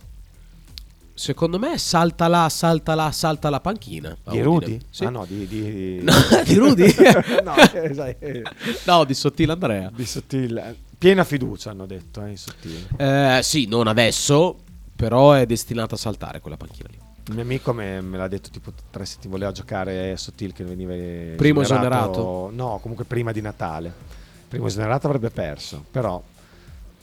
[1.12, 4.14] Secondo me salta là, salta là, salta la panchina.
[4.24, 4.42] a Di.
[4.42, 4.78] Rudy?
[4.90, 5.04] Sì.
[5.04, 6.00] Ah no, di, di...
[6.02, 6.12] No,
[6.44, 6.94] di Rudy?
[7.42, 8.42] no, eh, eh,
[8.84, 9.90] No, di Sottile Andrea.
[9.94, 10.76] di Sottile.
[10.98, 12.88] Piena fiducia hanno detto, eh, in Sottile.
[12.96, 14.58] Eh, sì, non adesso,
[14.94, 16.98] però è destinata a saltare quella panchina lì.
[17.28, 20.92] Il mio amico me, me l'ha detto tipo tre settimane, voleva giocare Sottile che veniva
[21.36, 22.50] Primo esonerato?
[22.52, 24.24] No, comunque prima di Natale.
[24.48, 26.22] Primo esonerato avrebbe perso, però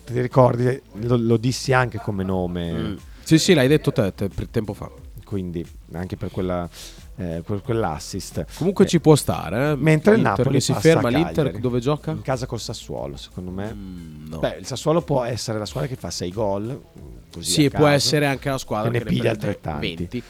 [0.06, 2.96] ti ricordi, lo, lo dissi anche come nome, Mm.
[3.24, 4.90] Sì, sì, l'hai detto te, te tempo fa.
[5.24, 6.68] quindi anche per, quella,
[7.16, 8.46] eh, quell'assist.
[8.58, 9.72] Comunque Eh, ci può stare.
[9.72, 9.76] eh.
[9.76, 12.12] Mentre il Napoli si ferma, l'Inter dove gioca?
[12.12, 13.74] In casa col Sassuolo, secondo me.
[13.74, 14.40] Mm, no.
[14.40, 16.64] Beh, il Sassuolo può essere la squadra che fa 6 gol.
[16.66, 17.02] mm,
[17.32, 19.88] Così Sì, può essere anche la squadra che ne che ne piglia prende altrettanti.
[19.96, 20.24] 20.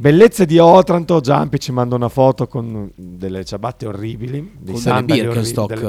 [0.00, 4.78] Bellezze di Otranto, Giampi ci manda una foto con delle ciabatte orribili, dei Con delle
[4.78, 5.40] sandali delle-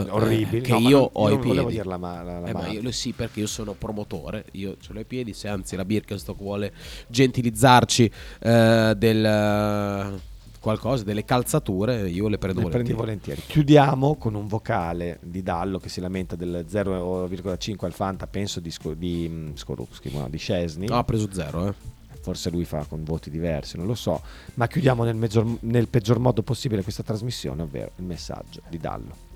[0.05, 0.61] eh, orribili.
[0.61, 1.71] che No, io ho non volevo piedi.
[1.75, 4.93] dirla ma la, la Eh, ma io lo sì perché io sono promotore, io ce
[4.93, 6.73] l'ho ai piedi, se anzi la Birkenstock vuole
[7.07, 10.19] gentilizzarci eh, del eh,
[10.59, 12.99] qualcosa, delle calzature, io le prendo Le volentieri.
[12.99, 13.41] volentieri.
[13.45, 18.71] Chiudiamo con un vocale di Dallo che si lamenta del 0,5 al Fanta, penso di,
[18.71, 20.87] Sco- di mm, Skorupski, no, di Scesni.
[20.87, 21.97] No, ha preso zero, eh.
[22.21, 24.21] Forse lui fa con voti diversi, non lo so.
[24.55, 29.27] Ma chiudiamo nel, meggior- nel peggior modo possibile questa trasmissione, ovvero il messaggio di Dallo.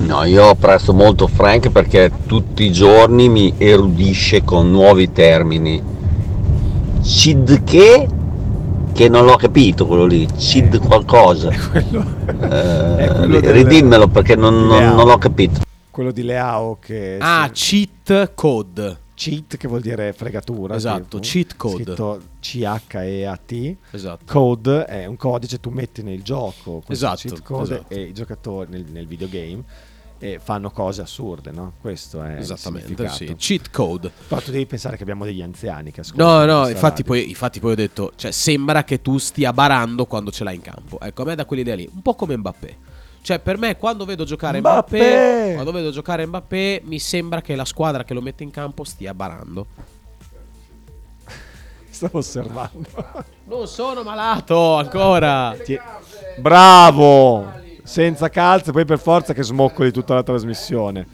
[0.00, 5.82] No, io apprezzo molto Frank perché tutti i giorni mi erudisce con nuovi termini.
[7.02, 8.08] Cid che?
[8.92, 10.26] Che non l'ho capito quello lì.
[10.36, 11.50] Cid qualcosa.
[12.26, 15.60] Eh, quello del- ridimmelo perché non, non- non l'ho capito.
[15.90, 17.16] Quello di Leao che...
[17.20, 18.98] Ah, cheat code.
[19.16, 20.76] Cheat che vuol dire fregatura.
[20.76, 21.82] Esatto, tipo, cheat code.
[21.82, 23.76] Scritto C-H-E-A-T.
[23.90, 24.24] Esatto.
[24.26, 26.82] Code è un codice tu metti nel gioco.
[26.86, 27.94] Esatto, cheat code esatto.
[27.94, 29.64] e i giocatori nel, nel videogame
[30.18, 31.74] e fanno cose assurde, no?
[31.80, 33.34] Questo è Esattamente, sì.
[33.36, 34.10] Cheat code.
[34.28, 36.44] Però tu devi pensare che abbiamo degli anziani che ascoltano.
[36.44, 40.30] No, no, infatti poi, infatti poi ho detto, cioè sembra che tu stia barando quando
[40.30, 41.00] ce l'hai in campo.
[41.00, 42.76] Ecco, a me da quell'idea lì, un po' come Mbappé.
[43.26, 45.52] Cioè, per me quando vedo giocare Mbappé, Mbappé!
[45.54, 49.12] quando vedo giocare Mbappé, mi sembra che la squadra che lo mette in campo stia
[49.14, 49.66] barando.
[51.90, 52.86] Stavo osservando.
[53.46, 55.56] Non sono malato ancora.
[55.60, 55.76] Ti-
[56.38, 57.50] Bravo!
[57.82, 61.04] Senza calze, poi per forza che smoccoli tutta la trasmissione.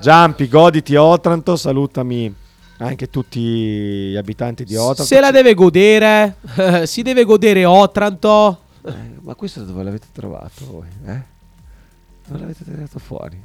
[0.00, 2.34] Giampi, goditi Otranto, salutami
[2.78, 5.04] anche tutti gli abitanti di Otranto.
[5.04, 6.38] Se la deve godere,
[6.86, 8.62] si deve godere Otranto.
[8.82, 10.88] Eh, ma questo dove l'avete trovato voi?
[11.04, 11.22] Eh?
[12.26, 13.42] Dove l'avete tirato fuori?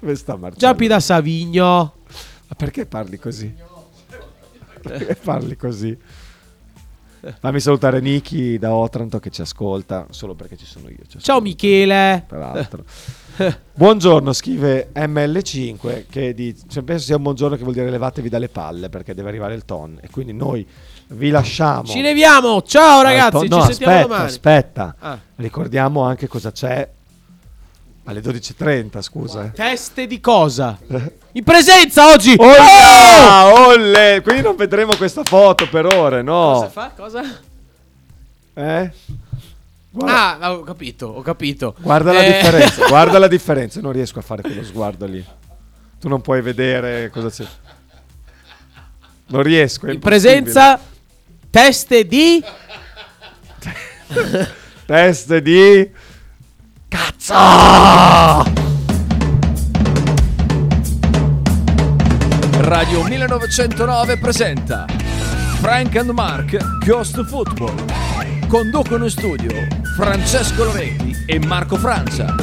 [0.00, 0.58] dove sta Marcello?
[0.58, 1.94] Giampi da Savigno.
[2.48, 3.52] Ma perché parli così?
[4.82, 5.98] Perché parli così?
[7.40, 11.04] Fammi salutare Niki da Otranto che ci ascolta, solo perché ci sono io.
[11.08, 12.24] ci Ciao Michele.
[12.26, 12.84] Peraltro.
[13.74, 18.48] Buongiorno, scrive ML5 che dice, cioè, penso sia un buongiorno che vuol dire levatevi dalle
[18.48, 20.66] palle perché deve arrivare il ton e quindi noi
[21.08, 21.84] vi lasciamo.
[21.84, 22.62] Ci leviamo.
[22.62, 24.24] Ciao ragazzi, No, ci sentiamo aspetta, domani.
[24.24, 24.94] aspetta.
[24.98, 25.18] Ah.
[25.36, 26.88] Ricordiamo anche cosa c'è
[28.04, 29.44] alle 12.30, scusa.
[29.44, 29.52] eh.
[29.52, 30.76] Teste di cosa?
[31.32, 32.34] In presenza oggi.
[32.36, 33.68] Olla, Oh!
[33.68, 34.20] olle!
[34.24, 36.52] Quindi non vedremo questa foto per ore, no?
[36.54, 36.90] Cosa fa?
[36.96, 37.22] Cosa?
[38.54, 38.90] Eh?
[39.90, 41.74] Guarda- Ah, ho capito, ho capito.
[41.80, 43.80] Guarda la Eh, differenza, guarda la differenza.
[43.80, 45.24] Non riesco a fare quello sguardo lì.
[46.00, 47.46] Tu non puoi vedere cosa c'è.
[49.28, 49.86] Non riesco.
[49.86, 50.78] È In presenza
[51.50, 52.42] teste di
[54.86, 55.90] Teste di.
[56.88, 57.34] Cazzo!
[62.60, 64.84] Radio 1909 presenta
[65.60, 67.74] Frank and Mark Ghost Football.
[68.48, 69.50] Conducono in studio
[69.94, 72.34] Francesco Loretti e Marco Francia.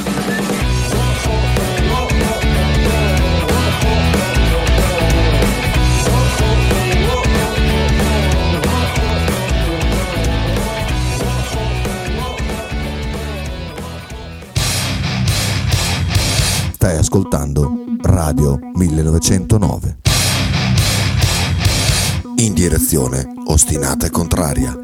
[16.74, 19.98] Stai ascoltando Radio 1909.
[22.36, 24.80] In direzione ostinata e contraria.